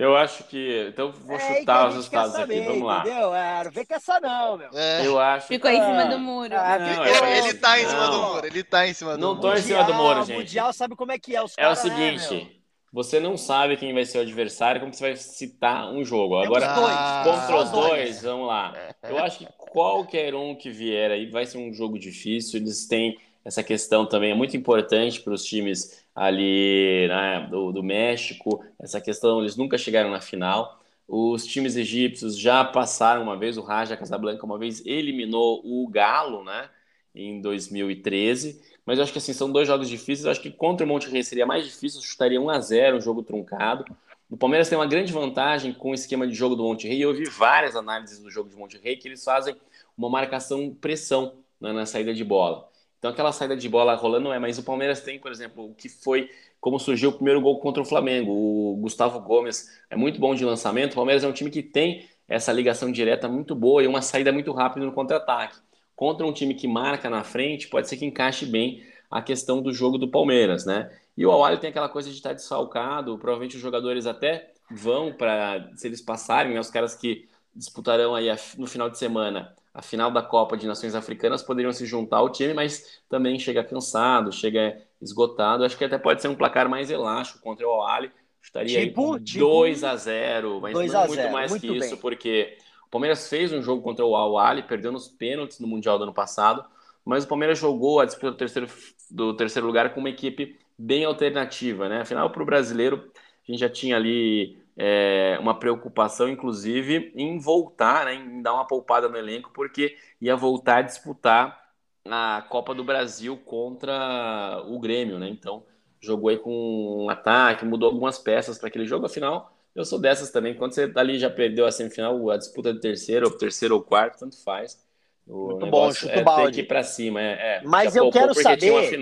Eu 0.00 0.16
acho 0.16 0.44
que. 0.44 0.86
Então 0.88 1.12
vou 1.12 1.36
é 1.36 1.58
chutar 1.58 1.88
os 1.88 1.94
resultados 1.96 2.32
saber, 2.32 2.60
aqui. 2.60 2.68
Vamos 2.68 2.86
lá. 2.88 3.00
Entendeu? 3.00 3.34
É, 3.34 3.64
não 3.64 3.70
vem 3.70 3.84
com 3.84 3.94
essa, 3.94 4.18
não, 4.18 4.56
meu. 4.56 4.70
É. 4.72 5.06
Eu 5.06 5.20
acho 5.20 5.46
Ficou 5.46 5.70
que... 5.70 5.76
em 5.76 5.80
cima 5.80 6.06
do 6.06 6.18
muro. 6.18 6.54
Ah, 6.56 6.78
não, 6.78 7.04
ele, 7.04 7.18
ele, 7.18 7.48
ele 7.48 7.54
tá 7.54 7.78
em 7.78 7.84
cima 7.84 8.06
não. 8.06 8.10
do 8.10 8.26
muro. 8.26 8.46
Ele 8.46 8.64
tá 8.64 8.88
em 8.88 8.94
cima 8.94 9.12
do 9.12 9.20
não 9.20 9.28
muro. 9.34 9.42
Não 9.42 9.52
tô 9.52 9.58
em 9.58 9.62
cima 9.62 9.84
do 9.84 9.92
muro, 9.92 10.24
gente. 10.24 10.36
O 10.36 10.38
Mundial 10.38 10.72
sabe 10.72 10.96
como 10.96 11.12
é 11.12 11.18
que 11.18 11.36
é. 11.36 11.42
Os 11.42 11.52
é 11.58 11.68
o 11.68 11.74
seguinte. 11.74 12.34
Né, 12.34 12.48
você 12.90 13.20
não 13.20 13.36
sabe 13.36 13.76
quem 13.76 13.92
vai 13.92 14.06
ser 14.06 14.18
o 14.18 14.22
adversário, 14.22 14.80
como 14.80 14.92
você 14.92 15.02
vai 15.02 15.16
citar 15.16 15.92
um 15.92 16.02
jogo. 16.02 16.38
Agora, 16.38 16.66
ah, 16.66 17.22
contra 17.22 17.56
os 17.58 17.70
dois, 17.70 18.22
vamos 18.22 18.48
lá. 18.48 18.72
Eu 19.04 19.18
acho 19.18 19.38
que 19.38 19.48
qualquer 19.70 20.34
um 20.34 20.54
que 20.54 20.70
vier 20.70 21.10
aí 21.10 21.26
vai 21.26 21.44
ser 21.44 21.58
um 21.58 21.72
jogo 21.74 21.98
difícil. 21.98 22.58
Eles 22.58 22.86
têm 22.88 23.18
essa 23.44 23.62
questão 23.62 24.06
também, 24.06 24.32
é 24.32 24.34
muito 24.34 24.56
importante 24.56 25.20
para 25.20 25.32
os 25.32 25.44
times 25.44 26.04
ali 26.20 27.08
né, 27.08 27.48
do, 27.50 27.72
do 27.72 27.82
México. 27.82 28.62
Essa 28.78 29.00
questão, 29.00 29.40
eles 29.40 29.56
nunca 29.56 29.78
chegaram 29.78 30.10
na 30.10 30.20
final. 30.20 30.78
Os 31.08 31.46
times 31.46 31.76
egípcios 31.76 32.38
já 32.38 32.62
passaram 32.62 33.22
uma 33.22 33.38
vez, 33.38 33.56
o 33.56 33.62
Raja 33.62 33.96
Casablanca 33.96 34.44
uma 34.44 34.58
vez 34.58 34.84
eliminou 34.84 35.62
o 35.64 35.88
Galo, 35.88 36.44
né, 36.44 36.68
em 37.14 37.40
2013. 37.40 38.60
Mas 38.84 38.98
eu 38.98 39.04
acho 39.04 39.12
que 39.12 39.18
assim, 39.18 39.32
são 39.32 39.50
dois 39.50 39.66
jogos 39.66 39.88
difíceis. 39.88 40.26
Eu 40.26 40.30
acho 40.30 40.42
que 40.42 40.50
contra 40.50 40.84
o 40.84 40.88
Monte 40.88 41.24
seria 41.24 41.46
mais 41.46 41.64
difícil, 41.64 42.02
chutaria 42.02 42.38
1 42.38 42.50
a 42.50 42.60
0 42.60 42.96
um 42.98 43.00
jogo 43.00 43.22
truncado. 43.22 43.86
O 44.28 44.36
Palmeiras 44.36 44.68
tem 44.68 44.76
uma 44.76 44.86
grande 44.86 45.14
vantagem 45.14 45.72
com 45.72 45.92
o 45.92 45.94
esquema 45.94 46.26
de 46.26 46.34
jogo 46.34 46.54
do 46.54 46.62
Monte 46.64 46.86
Rei. 46.86 47.02
Eu 47.02 47.14
vi 47.14 47.24
várias 47.30 47.74
análises 47.74 48.18
do 48.18 48.30
jogo 48.30 48.50
de 48.50 48.56
Monte 48.56 48.76
Rei 48.76 48.94
que 48.96 49.08
eles 49.08 49.24
fazem 49.24 49.56
uma 49.96 50.10
marcação 50.10 50.76
pressão 50.78 51.32
né, 51.58 51.72
na 51.72 51.86
saída 51.86 52.12
de 52.12 52.24
bola. 52.24 52.69
Então 53.00 53.10
aquela 53.10 53.32
saída 53.32 53.56
de 53.56 53.66
bola 53.66 53.94
rolando 53.94 54.24
não 54.24 54.32
é, 54.34 54.38
mas 54.38 54.58
o 54.58 54.62
Palmeiras 54.62 55.00
tem, 55.00 55.18
por 55.18 55.32
exemplo, 55.32 55.70
o 55.70 55.74
que 55.74 55.88
foi 55.88 56.30
como 56.60 56.78
surgiu 56.78 57.08
o 57.08 57.12
primeiro 57.14 57.40
gol 57.40 57.58
contra 57.58 57.82
o 57.82 57.86
Flamengo. 57.86 58.30
O 58.30 58.76
Gustavo 58.76 59.18
Gomes 59.20 59.80
é 59.88 59.96
muito 59.96 60.20
bom 60.20 60.34
de 60.34 60.44
lançamento. 60.44 60.92
O 60.92 60.96
Palmeiras 60.96 61.24
é 61.24 61.26
um 61.26 61.32
time 61.32 61.50
que 61.50 61.62
tem 61.62 62.06
essa 62.28 62.52
ligação 62.52 62.92
direta 62.92 63.26
muito 63.26 63.54
boa 63.54 63.82
e 63.82 63.86
uma 63.86 64.02
saída 64.02 64.30
muito 64.30 64.52
rápida 64.52 64.84
no 64.84 64.92
contra-ataque. 64.92 65.56
Contra 65.96 66.26
um 66.26 66.32
time 66.32 66.54
que 66.54 66.68
marca 66.68 67.08
na 67.08 67.24
frente, 67.24 67.68
pode 67.68 67.88
ser 67.88 67.96
que 67.96 68.04
encaixe 68.04 68.44
bem 68.44 68.84
a 69.10 69.22
questão 69.22 69.62
do 69.62 69.72
jogo 69.72 69.96
do 69.96 70.10
Palmeiras, 70.10 70.66
né? 70.66 70.94
E 71.16 71.24
o 71.24 71.32
Awali 71.32 71.58
tem 71.58 71.70
aquela 71.70 71.88
coisa 71.88 72.10
de 72.10 72.16
estar 72.16 72.34
desfalcado, 72.34 73.16
provavelmente 73.18 73.56
os 73.56 73.62
jogadores 73.62 74.06
até 74.06 74.52
vão 74.70 75.12
para, 75.12 75.70
se 75.74 75.88
eles 75.88 76.00
passarem, 76.00 76.54
né, 76.54 76.60
os 76.60 76.70
caras 76.70 76.94
que 76.94 77.28
disputarão 77.54 78.14
aí 78.14 78.28
no 78.56 78.66
final 78.66 78.88
de 78.88 78.98
semana 78.98 79.54
a 79.72 79.82
final 79.82 80.10
da 80.10 80.22
Copa 80.22 80.56
de 80.56 80.66
Nações 80.66 80.94
Africanas 80.94 81.42
poderiam 81.42 81.72
se 81.72 81.86
juntar 81.86 82.18
ao 82.18 82.30
time, 82.30 82.52
mas 82.52 83.00
também 83.08 83.38
chega 83.38 83.62
cansado, 83.62 84.32
chega 84.32 84.82
esgotado. 85.00 85.64
Acho 85.64 85.76
que 85.76 85.84
até 85.84 85.98
pode 85.98 86.20
ser 86.20 86.28
um 86.28 86.34
placar 86.34 86.68
mais 86.68 86.90
elástico 86.90 87.40
contra 87.40 87.66
o 87.66 87.82
Al 87.82 88.04
Estaria 88.42 88.86
tipo, 88.86 89.14
aí 89.14 89.20
tipo 89.20 89.38
2 89.38 89.84
a 89.84 89.96
0 89.96 90.60
mas 90.62 90.72
não 90.72 91.06
muito 91.06 91.30
mais 91.30 91.50
muito 91.50 91.60
que 91.60 91.68
bem. 91.68 91.78
isso, 91.78 91.96
porque 91.98 92.56
o 92.86 92.90
Palmeiras 92.90 93.28
fez 93.28 93.52
um 93.52 93.62
jogo 93.62 93.82
contra 93.82 94.04
o 94.04 94.16
Al 94.16 94.62
perdeu 94.62 94.90
nos 94.90 95.08
pênaltis 95.08 95.60
no 95.60 95.68
Mundial 95.68 95.98
do 95.98 96.04
ano 96.04 96.14
passado, 96.14 96.64
mas 97.04 97.24
o 97.24 97.28
Palmeiras 97.28 97.58
jogou 97.58 98.00
a 98.00 98.06
disputa 98.06 98.32
do 98.32 98.36
terceiro, 98.36 98.68
do 99.10 99.34
terceiro 99.34 99.66
lugar 99.66 99.92
com 99.92 100.00
uma 100.00 100.08
equipe 100.08 100.58
bem 100.76 101.04
alternativa, 101.04 101.88
né? 101.88 102.00
Afinal, 102.00 102.30
para 102.30 102.42
o 102.42 102.46
brasileiro, 102.46 103.10
a 103.46 103.50
gente 103.50 103.60
já 103.60 103.68
tinha 103.68 103.96
ali 103.96 104.59
é, 104.76 105.36
uma 105.40 105.58
preocupação, 105.58 106.28
inclusive, 106.28 107.12
em 107.14 107.38
voltar, 107.38 108.06
né, 108.06 108.14
em 108.14 108.42
dar 108.42 108.54
uma 108.54 108.66
poupada 108.66 109.08
no 109.08 109.16
elenco, 109.16 109.50
porque 109.52 109.96
ia 110.20 110.36
voltar 110.36 110.78
a 110.78 110.82
disputar 110.82 111.60
a 112.04 112.44
Copa 112.48 112.74
do 112.74 112.82
Brasil 112.82 113.36
contra 113.36 114.62
o 114.66 114.78
Grêmio, 114.78 115.18
né? 115.18 115.28
Então, 115.28 115.64
jogou 116.00 116.30
aí 116.30 116.38
com 116.38 117.04
um 117.04 117.10
ataque, 117.10 117.64
mudou 117.64 117.90
algumas 117.90 118.18
peças 118.18 118.58
para 118.58 118.68
aquele 118.68 118.86
jogo, 118.86 119.06
afinal, 119.06 119.52
eu 119.74 119.84
sou 119.84 119.98
dessas 119.98 120.30
também. 120.30 120.54
Quando 120.54 120.74
você 120.74 120.90
ali 120.96 121.18
já 121.18 121.30
perdeu 121.30 121.66
a 121.66 121.72
semifinal, 121.72 122.30
a 122.30 122.36
disputa 122.36 122.72
de 122.72 122.80
terceiro, 122.80 123.26
ou 123.26 123.32
terceiro 123.36 123.74
ou 123.74 123.82
quarto, 123.82 124.18
tanto 124.18 124.42
faz. 124.42 124.78
O 125.26 125.50
Muito 125.52 125.66
bom, 125.66 125.92
chuta 125.92 126.12
é 126.12 126.22
balde. 126.24 126.46
ter 126.46 126.52
que 126.52 126.60
ir 126.62 126.66
para 126.66 126.82
cima. 126.82 127.20
É, 127.20 127.58
é, 127.58 127.62
Mas 127.64 127.94
eu 127.94 128.10
quero 128.10 128.34
saber. 128.34 128.98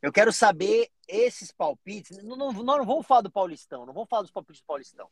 Eu 0.00 0.12
quero 0.12 0.32
saber 0.32 0.88
esses 1.12 1.52
palpites, 1.52 2.22
não, 2.24 2.36
não, 2.36 2.52
não 2.52 2.84
vamos 2.86 3.06
falar 3.06 3.20
do 3.20 3.30
Paulistão, 3.30 3.84
não 3.84 3.92
vamos 3.92 4.08
falar 4.08 4.22
dos 4.22 4.30
palpites 4.30 4.62
do 4.62 4.66
Paulistão. 4.66 5.08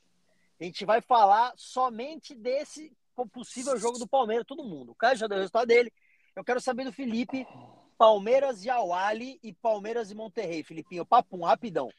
A 0.59 0.65
gente 0.65 0.85
vai 0.85 1.01
falar 1.01 1.53
somente 1.57 2.35
desse 2.35 2.93
possível 3.33 3.77
jogo 3.79 3.99
do 3.99 4.09
Palmeiras, 4.09 4.47
todo 4.47 4.65
mundo. 4.65 4.93
O 4.93 4.95
Caio 4.95 5.17
já 5.17 5.27
deu 5.27 5.37
o 5.37 5.41
resultado 5.41 5.67
dele. 5.67 5.93
Eu 6.35 6.43
quero 6.43 6.61
saber 6.61 6.85
do 6.85 6.93
Felipe, 6.93 7.47
Palmeiras 7.99 8.65
e 8.65 8.71
Awali 8.71 9.39
e 9.43 9.53
Palmeiras 9.53 10.11
e 10.11 10.15
Monterrey. 10.15 10.63
Filipinho, 10.63 11.05
papum, 11.05 11.45
rapidão. 11.45 11.91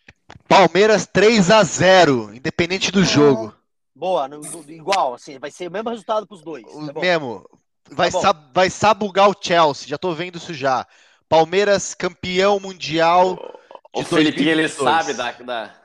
Palmeiras 0.48 1.06
3 1.06 1.52
a 1.52 1.64
0 1.64 2.34
independente 2.34 2.92
do 2.92 3.04
jogo. 3.04 3.54
Boa, 3.94 4.28
no, 4.28 4.42
igual, 4.68 5.14
assim, 5.14 5.38
vai 5.38 5.52
ser 5.52 5.68
o 5.68 5.72
mesmo 5.72 5.90
resultado 5.90 6.26
para 6.26 6.36
os 6.36 6.42
dois. 6.42 6.66
Tá 6.66 6.72
o 6.72 7.00
mesmo. 7.00 7.48
Vai, 7.92 8.10
tá 8.10 8.20
sab, 8.20 8.54
vai 8.54 8.70
sabugar 8.70 9.30
o 9.30 9.36
Chelsea, 9.40 9.88
já 9.88 9.98
tô 9.98 10.14
vendo 10.14 10.38
isso 10.38 10.54
já. 10.54 10.88
Palmeiras 11.28 11.94
campeão 11.94 12.60
mundial. 12.60 13.60
O 13.94 14.04
Felipe, 14.04 14.48
ele 14.48 14.68
sabe 14.70 15.14
da, 15.14 15.32
da. 15.32 15.76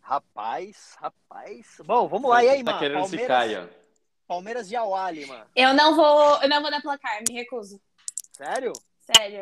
Rapaz, 0.00 0.96
rapaz. 0.98 1.76
Bom, 1.84 2.08
vamos 2.08 2.30
lá. 2.30 2.42
E 2.42 2.48
aí, 2.48 2.64
tá 2.64 2.70
mano? 2.72 2.78
querendo 2.78 3.00
Palmeiras, 3.00 3.20
ficar 3.20 3.38
aí, 3.40 3.56
ó. 3.56 3.66
Palmeiras 4.26 4.70
e 4.70 4.76
Awali, 4.76 5.26
mano. 5.26 5.46
Eu 5.54 5.74
não 5.74 5.94
vou, 5.94 6.42
eu 6.42 6.48
não 6.48 6.62
vou 6.62 6.70
dar 6.70 6.80
placar, 6.80 7.22
me 7.28 7.34
recuso. 7.34 7.80
Sério? 8.32 8.72
Sério. 9.00 9.40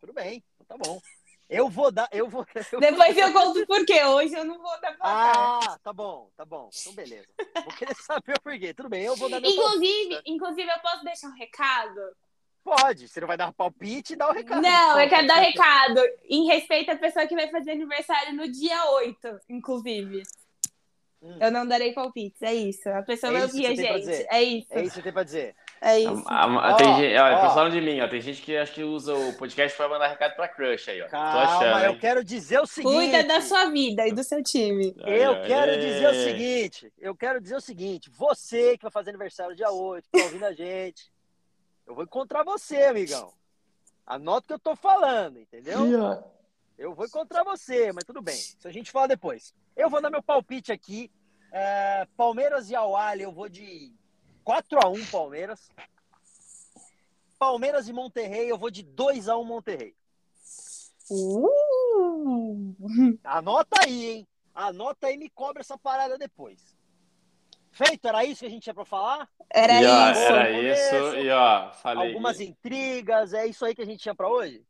Tudo 0.00 0.12
bem, 0.12 0.42
tá 0.66 0.76
bom. 0.76 1.00
Eu 1.48 1.68
vou 1.68 1.92
dar, 1.92 2.08
eu 2.10 2.28
vou. 2.28 2.46
Eu 2.72 2.80
Depois 2.80 3.16
eu 3.16 3.30
conto 3.32 3.66
por 3.66 3.84
quê. 3.84 4.02
Hoje 4.04 4.34
eu 4.34 4.44
não 4.44 4.58
vou 4.58 4.80
dar 4.80 4.96
placar. 4.96 5.36
Ah, 5.36 5.78
tá 5.82 5.92
bom, 5.92 6.30
tá 6.34 6.46
bom. 6.46 6.70
Então 6.80 6.94
beleza. 6.94 7.28
Vou 7.62 7.74
querer 7.76 7.94
saber 8.02 8.36
o 8.38 8.40
porquê. 8.40 8.72
Tudo 8.72 8.88
bem, 8.88 9.02
eu 9.02 9.14
vou 9.14 9.28
dar 9.28 9.38
meu 9.38 9.50
Inclusive, 9.50 10.14
palpite. 10.14 10.32
inclusive 10.32 10.70
eu 10.70 10.80
posso 10.80 11.04
deixar 11.04 11.28
um 11.28 11.34
recado 11.34 12.16
Pode, 12.64 13.08
você 13.08 13.20
não 13.20 13.26
vai 13.26 13.36
dar 13.36 13.52
palpite 13.52 14.12
e 14.12 14.16
dar 14.16 14.30
o 14.30 14.32
recado. 14.32 14.62
Não, 14.62 15.00
eu 15.00 15.08
quero 15.08 15.26
dar 15.26 15.38
o 15.38 15.40
recado. 15.40 16.00
Em 16.28 16.46
respeito 16.46 16.90
à 16.90 16.96
pessoa 16.96 17.26
que 17.26 17.34
vai 17.34 17.48
fazer 17.48 17.72
aniversário 17.72 18.34
no 18.34 18.50
dia 18.50 18.84
8, 18.92 19.40
inclusive. 19.48 20.22
Hum. 21.22 21.38
Eu 21.40 21.52
não 21.52 21.64
darei 21.64 21.92
palpites, 21.92 22.42
é 22.42 22.52
isso. 22.52 22.88
A 22.88 23.02
pessoa 23.02 23.36
é 23.36 23.46
via, 23.46 23.76
gente. 23.76 24.26
É 24.28 24.42
isso. 24.42 24.72
É 24.72 24.82
isso 24.82 24.88
que 24.88 24.90
você 24.90 25.02
tem 25.02 25.12
pra 25.12 25.22
dizer. 25.22 25.54
É 25.80 26.00
isso. 26.00 26.24
A, 26.26 26.44
a, 26.44 26.70
a, 26.70 26.74
tem 26.74 26.96
gente, 26.96 27.16
ó, 27.16 27.68
de 27.68 27.80
mim, 27.80 28.00
ó. 28.00 28.08
Tem 28.08 28.20
gente 28.20 28.42
que 28.42 28.56
acho 28.56 28.72
que 28.72 28.82
usa 28.82 29.14
o 29.14 29.32
podcast 29.34 29.76
para 29.76 29.88
mandar 29.88 30.08
recado 30.08 30.34
pra 30.34 30.48
crush 30.48 30.90
aí, 30.90 31.00
ó. 31.00 31.08
Calma, 31.08 31.32
Tô 31.32 31.38
achando, 31.38 31.84
eu 31.84 31.98
quero 31.98 32.24
dizer 32.24 32.60
o 32.60 32.66
seguinte. 32.66 32.94
Cuida 32.94 33.22
da 33.22 33.40
sua 33.40 33.66
vida 33.66 34.06
e 34.06 34.12
do 34.12 34.24
seu 34.24 34.42
time. 34.42 34.94
Eu 34.98 35.34
aí, 35.34 35.46
quero 35.46 35.72
aí. 35.72 35.80
dizer 35.80 36.08
o 36.08 36.14
seguinte. 36.14 36.92
Eu 36.98 37.16
quero 37.16 37.40
dizer 37.40 37.56
o 37.56 37.60
seguinte. 37.60 38.10
Você 38.10 38.76
que 38.76 38.82
vai 38.82 38.92
fazer 38.92 39.10
aniversário 39.10 39.54
dia 39.54 39.70
8, 39.70 40.08
que 40.10 40.18
tá 40.18 40.24
ouvindo 40.24 40.44
a 40.44 40.52
gente. 40.52 41.11
Eu 41.86 41.94
vou 41.94 42.04
encontrar 42.04 42.44
você, 42.44 42.84
amigão. 42.84 43.32
Anota 44.06 44.44
o 44.44 44.46
que 44.48 44.52
eu 44.54 44.58
tô 44.58 44.76
falando, 44.76 45.38
entendeu? 45.38 45.80
Eu 46.76 46.94
vou 46.94 47.06
encontrar 47.06 47.44
você, 47.44 47.92
mas 47.92 48.04
tudo 48.04 48.20
bem. 48.20 48.36
Isso 48.36 48.66
a 48.66 48.72
gente 48.72 48.90
fala 48.90 49.08
depois. 49.08 49.54
Eu 49.76 49.88
vou 49.88 50.00
dar 50.00 50.10
meu 50.10 50.22
palpite 50.22 50.72
aqui. 50.72 51.10
É, 51.52 52.06
Palmeiras 52.16 52.70
e 52.70 52.74
Awali, 52.74 53.22
eu 53.22 53.32
vou 53.32 53.48
de 53.48 53.92
4 54.42 54.78
x 54.78 55.00
1 55.00 55.06
Palmeiras. 55.10 55.70
Palmeiras 57.38 57.88
e 57.88 57.92
Monterrey, 57.92 58.48
eu 58.48 58.58
vou 58.58 58.70
de 58.70 58.82
2 58.82 59.18
x 59.18 59.28
1 59.28 59.44
Monterrey. 59.44 59.94
Uh! 61.10 62.74
Anota 63.22 63.82
aí, 63.82 64.06
hein? 64.06 64.28
Anota 64.54 65.06
aí 65.06 65.14
e 65.14 65.18
me 65.18 65.28
cobra 65.28 65.60
essa 65.60 65.76
parada 65.76 66.16
depois. 66.18 66.76
Feito, 67.72 68.06
era 68.06 68.24
isso 68.24 68.40
que 68.40 68.46
a 68.46 68.50
gente 68.50 68.62
tinha 68.62 68.74
para 68.74 68.84
falar? 68.84 69.28
Era 69.50 69.82
e, 69.82 69.86
ó, 69.86 70.10
isso. 70.10 70.20
Era 70.20 70.50
isso, 70.50 71.16
e 71.16 71.30
ó, 71.30 71.72
falei. 71.72 72.08
Algumas 72.08 72.38
intrigas, 72.38 73.32
é 73.32 73.46
isso 73.46 73.64
aí 73.64 73.74
que 73.74 73.82
a 73.82 73.86
gente 73.86 74.00
tinha 74.00 74.14
para 74.14 74.28
hoje? 74.28 74.62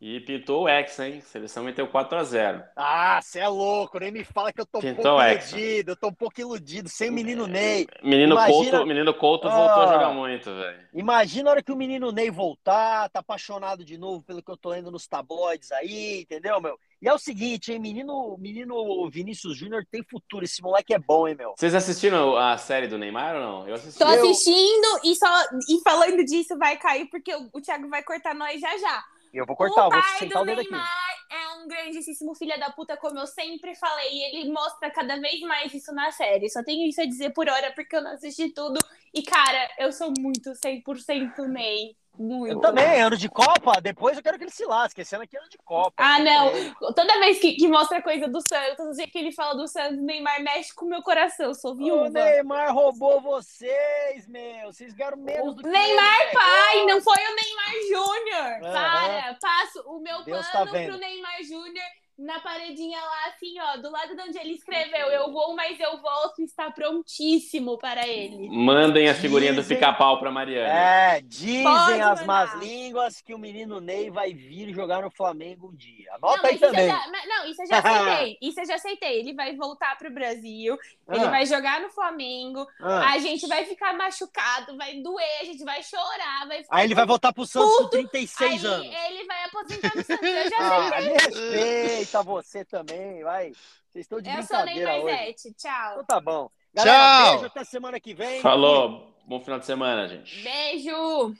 E 0.00 0.20
pintou 0.20 0.62
o 0.62 0.68
X, 0.68 1.00
hein? 1.00 1.18
A 1.18 1.22
seleção 1.22 1.64
meteu 1.64 1.88
4x0. 1.88 2.64
Ah, 2.76 3.20
você 3.20 3.40
é 3.40 3.48
louco, 3.48 3.98
nem 3.98 4.12
me 4.12 4.22
fala 4.22 4.52
que 4.52 4.60
eu 4.60 4.66
tô 4.66 4.78
um 4.78 4.80
pintou 4.80 5.18
pouco 5.18 5.24
iludido, 5.24 5.90
eu 5.90 5.96
tô 5.96 6.08
um 6.08 6.14
pouco 6.14 6.40
iludido, 6.40 6.88
sem 6.88 7.10
o 7.10 7.12
menino 7.12 7.48
Ney. 7.48 7.88
Menino 8.00 8.34
Imagina... 8.34 8.70
Couto, 8.70 8.86
menino 8.86 9.14
Couto 9.14 9.48
ah, 9.48 9.50
voltou 9.50 9.82
a 9.82 9.92
jogar 9.92 10.10
muito, 10.10 10.54
velho. 10.54 10.88
Imagina 10.94 11.50
a 11.50 11.52
hora 11.52 11.62
que 11.64 11.72
o 11.72 11.76
menino 11.76 12.12
Ney 12.12 12.30
voltar, 12.30 13.08
tá 13.08 13.18
apaixonado 13.18 13.84
de 13.84 13.98
novo 13.98 14.22
pelo 14.22 14.40
que 14.40 14.50
eu 14.50 14.56
tô 14.56 14.68
lendo 14.68 14.88
nos 14.88 15.08
tabloides 15.08 15.72
aí, 15.72 16.20
entendeu, 16.20 16.60
meu? 16.60 16.78
E 17.02 17.08
é 17.08 17.12
o 17.12 17.18
seguinte, 17.18 17.72
hein, 17.72 17.80
menino, 17.80 18.36
menino 18.38 19.08
Vinícius 19.10 19.56
Júnior 19.56 19.84
tem 19.90 20.04
futuro. 20.04 20.44
Esse 20.44 20.62
moleque 20.62 20.94
é 20.94 20.98
bom, 20.98 21.26
hein, 21.26 21.34
meu? 21.36 21.54
Vocês 21.56 21.74
assistiram 21.74 22.36
a 22.36 22.56
série 22.56 22.86
do 22.86 22.98
Neymar 22.98 23.34
ou 23.34 23.40
não? 23.40 23.68
Eu 23.68 23.74
assisti. 23.74 23.98
Tô 23.98 24.04
assistindo 24.04 25.00
e, 25.04 25.14
só, 25.16 25.26
e 25.68 25.80
falando 25.82 26.24
disso 26.24 26.56
vai 26.56 26.76
cair 26.76 27.06
porque 27.06 27.34
o, 27.34 27.48
o 27.52 27.60
Thiago 27.60 27.88
vai 27.88 28.02
cortar 28.02 28.34
nós 28.34 28.60
já 28.60 28.76
já. 28.78 29.04
Eu 29.32 29.46
vou 29.46 29.56
cortar, 29.56 29.86
o 29.86 29.90
pai 29.90 30.00
vou 30.00 30.18
sentar 30.18 30.42
o 30.42 30.46
dedo 30.46 30.62
Neymar 30.62 30.80
aqui. 30.80 31.34
é 31.34 31.48
um 31.56 31.68
grandíssimo 31.68 32.34
filho 32.34 32.58
da 32.58 32.70
puta, 32.70 32.96
como 32.96 33.18
eu 33.18 33.26
sempre 33.26 33.74
falei. 33.74 34.08
E 34.10 34.36
ele 34.36 34.52
mostra 34.52 34.90
cada 34.90 35.18
vez 35.20 35.40
mais 35.40 35.72
isso 35.72 35.92
na 35.92 36.10
série. 36.10 36.48
Só 36.48 36.62
tenho 36.62 36.88
isso 36.88 37.00
a 37.00 37.06
dizer 37.06 37.30
por 37.30 37.48
hora, 37.48 37.72
porque 37.72 37.96
eu 37.96 38.02
não 38.02 38.12
assisti 38.12 38.50
tudo. 38.50 38.78
E, 39.12 39.22
cara, 39.22 39.70
eu 39.78 39.92
sou 39.92 40.12
muito 40.18 40.52
100% 40.52 41.46
Ney. 41.46 41.96
Muito. 42.18 42.52
Eu 42.52 42.60
também, 42.60 43.00
ano 43.00 43.16
de 43.16 43.28
Copa, 43.28 43.80
depois 43.80 44.16
eu 44.16 44.22
quero 44.22 44.36
que 44.36 44.44
ele 44.44 44.50
se 44.50 44.64
lasque. 44.64 45.00
Esse 45.00 45.14
ano 45.14 45.24
aqui 45.24 45.36
é 45.36 45.40
ano 45.40 45.48
de 45.48 45.58
Copa. 45.58 45.94
Ah, 45.96 46.18
não. 46.18 46.52
Toda 46.94 47.20
vez 47.20 47.38
que, 47.38 47.52
que 47.52 47.68
mostra 47.68 48.02
coisa 48.02 48.26
do 48.26 48.40
Santos, 48.40 48.98
o 48.98 49.10
que 49.10 49.18
ele 49.18 49.32
fala 49.32 49.54
do 49.54 49.68
Santos, 49.68 49.98
Neymar 49.98 50.42
mexe 50.42 50.74
com 50.74 50.84
o 50.84 50.88
meu 50.88 51.02
coração. 51.02 51.46
Eu 51.46 51.54
sou 51.54 51.76
viúva. 51.76 52.06
O 52.06 52.08
Neymar 52.08 52.74
roubou 52.74 53.20
vocês, 53.20 54.26
meu. 54.26 54.72
Vocês 54.72 54.92
ganharam 54.92 55.18
menos 55.18 55.54
do 55.54 55.62
que 55.62 55.68
Neymar 55.68 56.20
ele, 56.22 56.32
pai, 56.32 56.86
não 56.86 57.00
foi 57.00 57.16
o 57.16 57.36
Neymar 57.36 57.74
Júnior. 57.88 58.52
Uhum. 58.54 58.72
Para, 58.72 59.34
passo 59.40 59.82
o 59.86 60.00
meu 60.00 60.22
Deus 60.24 60.46
plano 60.48 60.72
tá 60.72 60.84
pro 60.84 60.98
Neymar 60.98 61.42
Júnior 61.44 61.86
na 62.18 62.40
paredinha 62.40 62.98
lá, 63.00 63.28
assim, 63.28 63.54
ó, 63.60 63.76
do 63.76 63.90
lado 63.90 64.16
de 64.16 64.20
onde 64.20 64.38
ele 64.38 64.54
escreveu, 64.54 65.06
eu 65.06 65.30
vou, 65.32 65.54
mas 65.54 65.78
eu 65.78 65.98
volto, 65.98 66.42
está 66.42 66.68
prontíssimo 66.68 67.78
para 67.78 68.08
ele. 68.08 68.48
Mandem 68.50 69.08
a 69.08 69.14
figurinha 69.14 69.52
dizem, 69.52 69.76
do 69.76 69.80
pica-pau 69.80 70.18
para 70.18 70.28
Mariana. 70.32 70.68
É, 70.68 71.20
dizem 71.20 71.62
Pode 71.62 72.00
as 72.00 72.20
mandar. 72.20 72.26
más 72.26 72.54
línguas 72.54 73.20
que 73.20 73.32
o 73.32 73.38
menino 73.38 73.80
Ney 73.80 74.10
vai 74.10 74.34
vir 74.34 74.74
jogar 74.74 75.00
no 75.00 75.10
Flamengo 75.12 75.68
um 75.68 75.76
dia. 75.76 76.12
Anota 76.14 76.42
não, 76.42 76.50
aí 76.50 76.58
também. 76.58 76.88
Já, 76.88 77.06
não, 77.06 77.46
isso 77.46 77.62
eu 77.62 77.66
já 77.68 77.78
aceitei. 77.78 78.38
isso 78.42 78.60
eu 78.60 78.66
já 78.66 78.74
aceitei. 78.74 79.20
Ele 79.20 79.34
vai 79.34 79.54
voltar 79.54 79.96
pro 79.96 80.12
Brasil, 80.12 80.76
ah. 81.06 81.14
ele 81.14 81.28
vai 81.28 81.46
jogar 81.46 81.80
no 81.80 81.90
Flamengo, 81.90 82.66
ah. 82.80 83.12
a 83.12 83.18
gente 83.18 83.46
vai 83.46 83.64
ficar 83.64 83.96
machucado, 83.96 84.76
vai 84.76 85.00
doer, 85.00 85.40
a 85.40 85.44
gente 85.44 85.62
vai 85.62 85.84
chorar, 85.84 86.48
vai 86.48 86.64
Aí 86.68 86.86
ele 86.86 86.96
vai 86.96 87.06
voltar 87.06 87.32
pro 87.32 87.46
Santos 87.46 87.76
com 87.76 87.88
36 87.88 88.64
aí 88.64 88.72
anos. 88.72 88.86
Ele 88.86 89.24
vai 89.24 89.44
aposentar 89.44 89.92
no 89.94 90.02
Santos, 90.02 90.28
eu 90.28 90.50
já 90.50 90.58
ah, 90.58 92.07
aceitei. 92.08 92.20
Eita, 92.20 92.22
você 92.22 92.64
também, 92.64 93.22
vai. 93.22 93.52
Vocês 93.88 94.04
estão 94.04 94.20
de 94.20 94.28
Eu 94.28 94.36
brincadeira 94.36 94.92
sou 94.92 95.04
hoje. 95.04 95.54
Tchau. 95.54 95.92
Então 95.92 96.04
tá 96.04 96.20
bom. 96.20 96.50
Galera, 96.74 96.96
Tchau. 96.96 97.30
beijo 97.32 97.46
até 97.46 97.64
semana 97.64 98.00
que 98.00 98.14
vem. 98.14 98.40
Falou. 98.40 99.14
Bom 99.26 99.40
final 99.40 99.58
de 99.58 99.66
semana, 99.66 100.08
gente. 100.08 100.42
Beijo. 100.42 101.34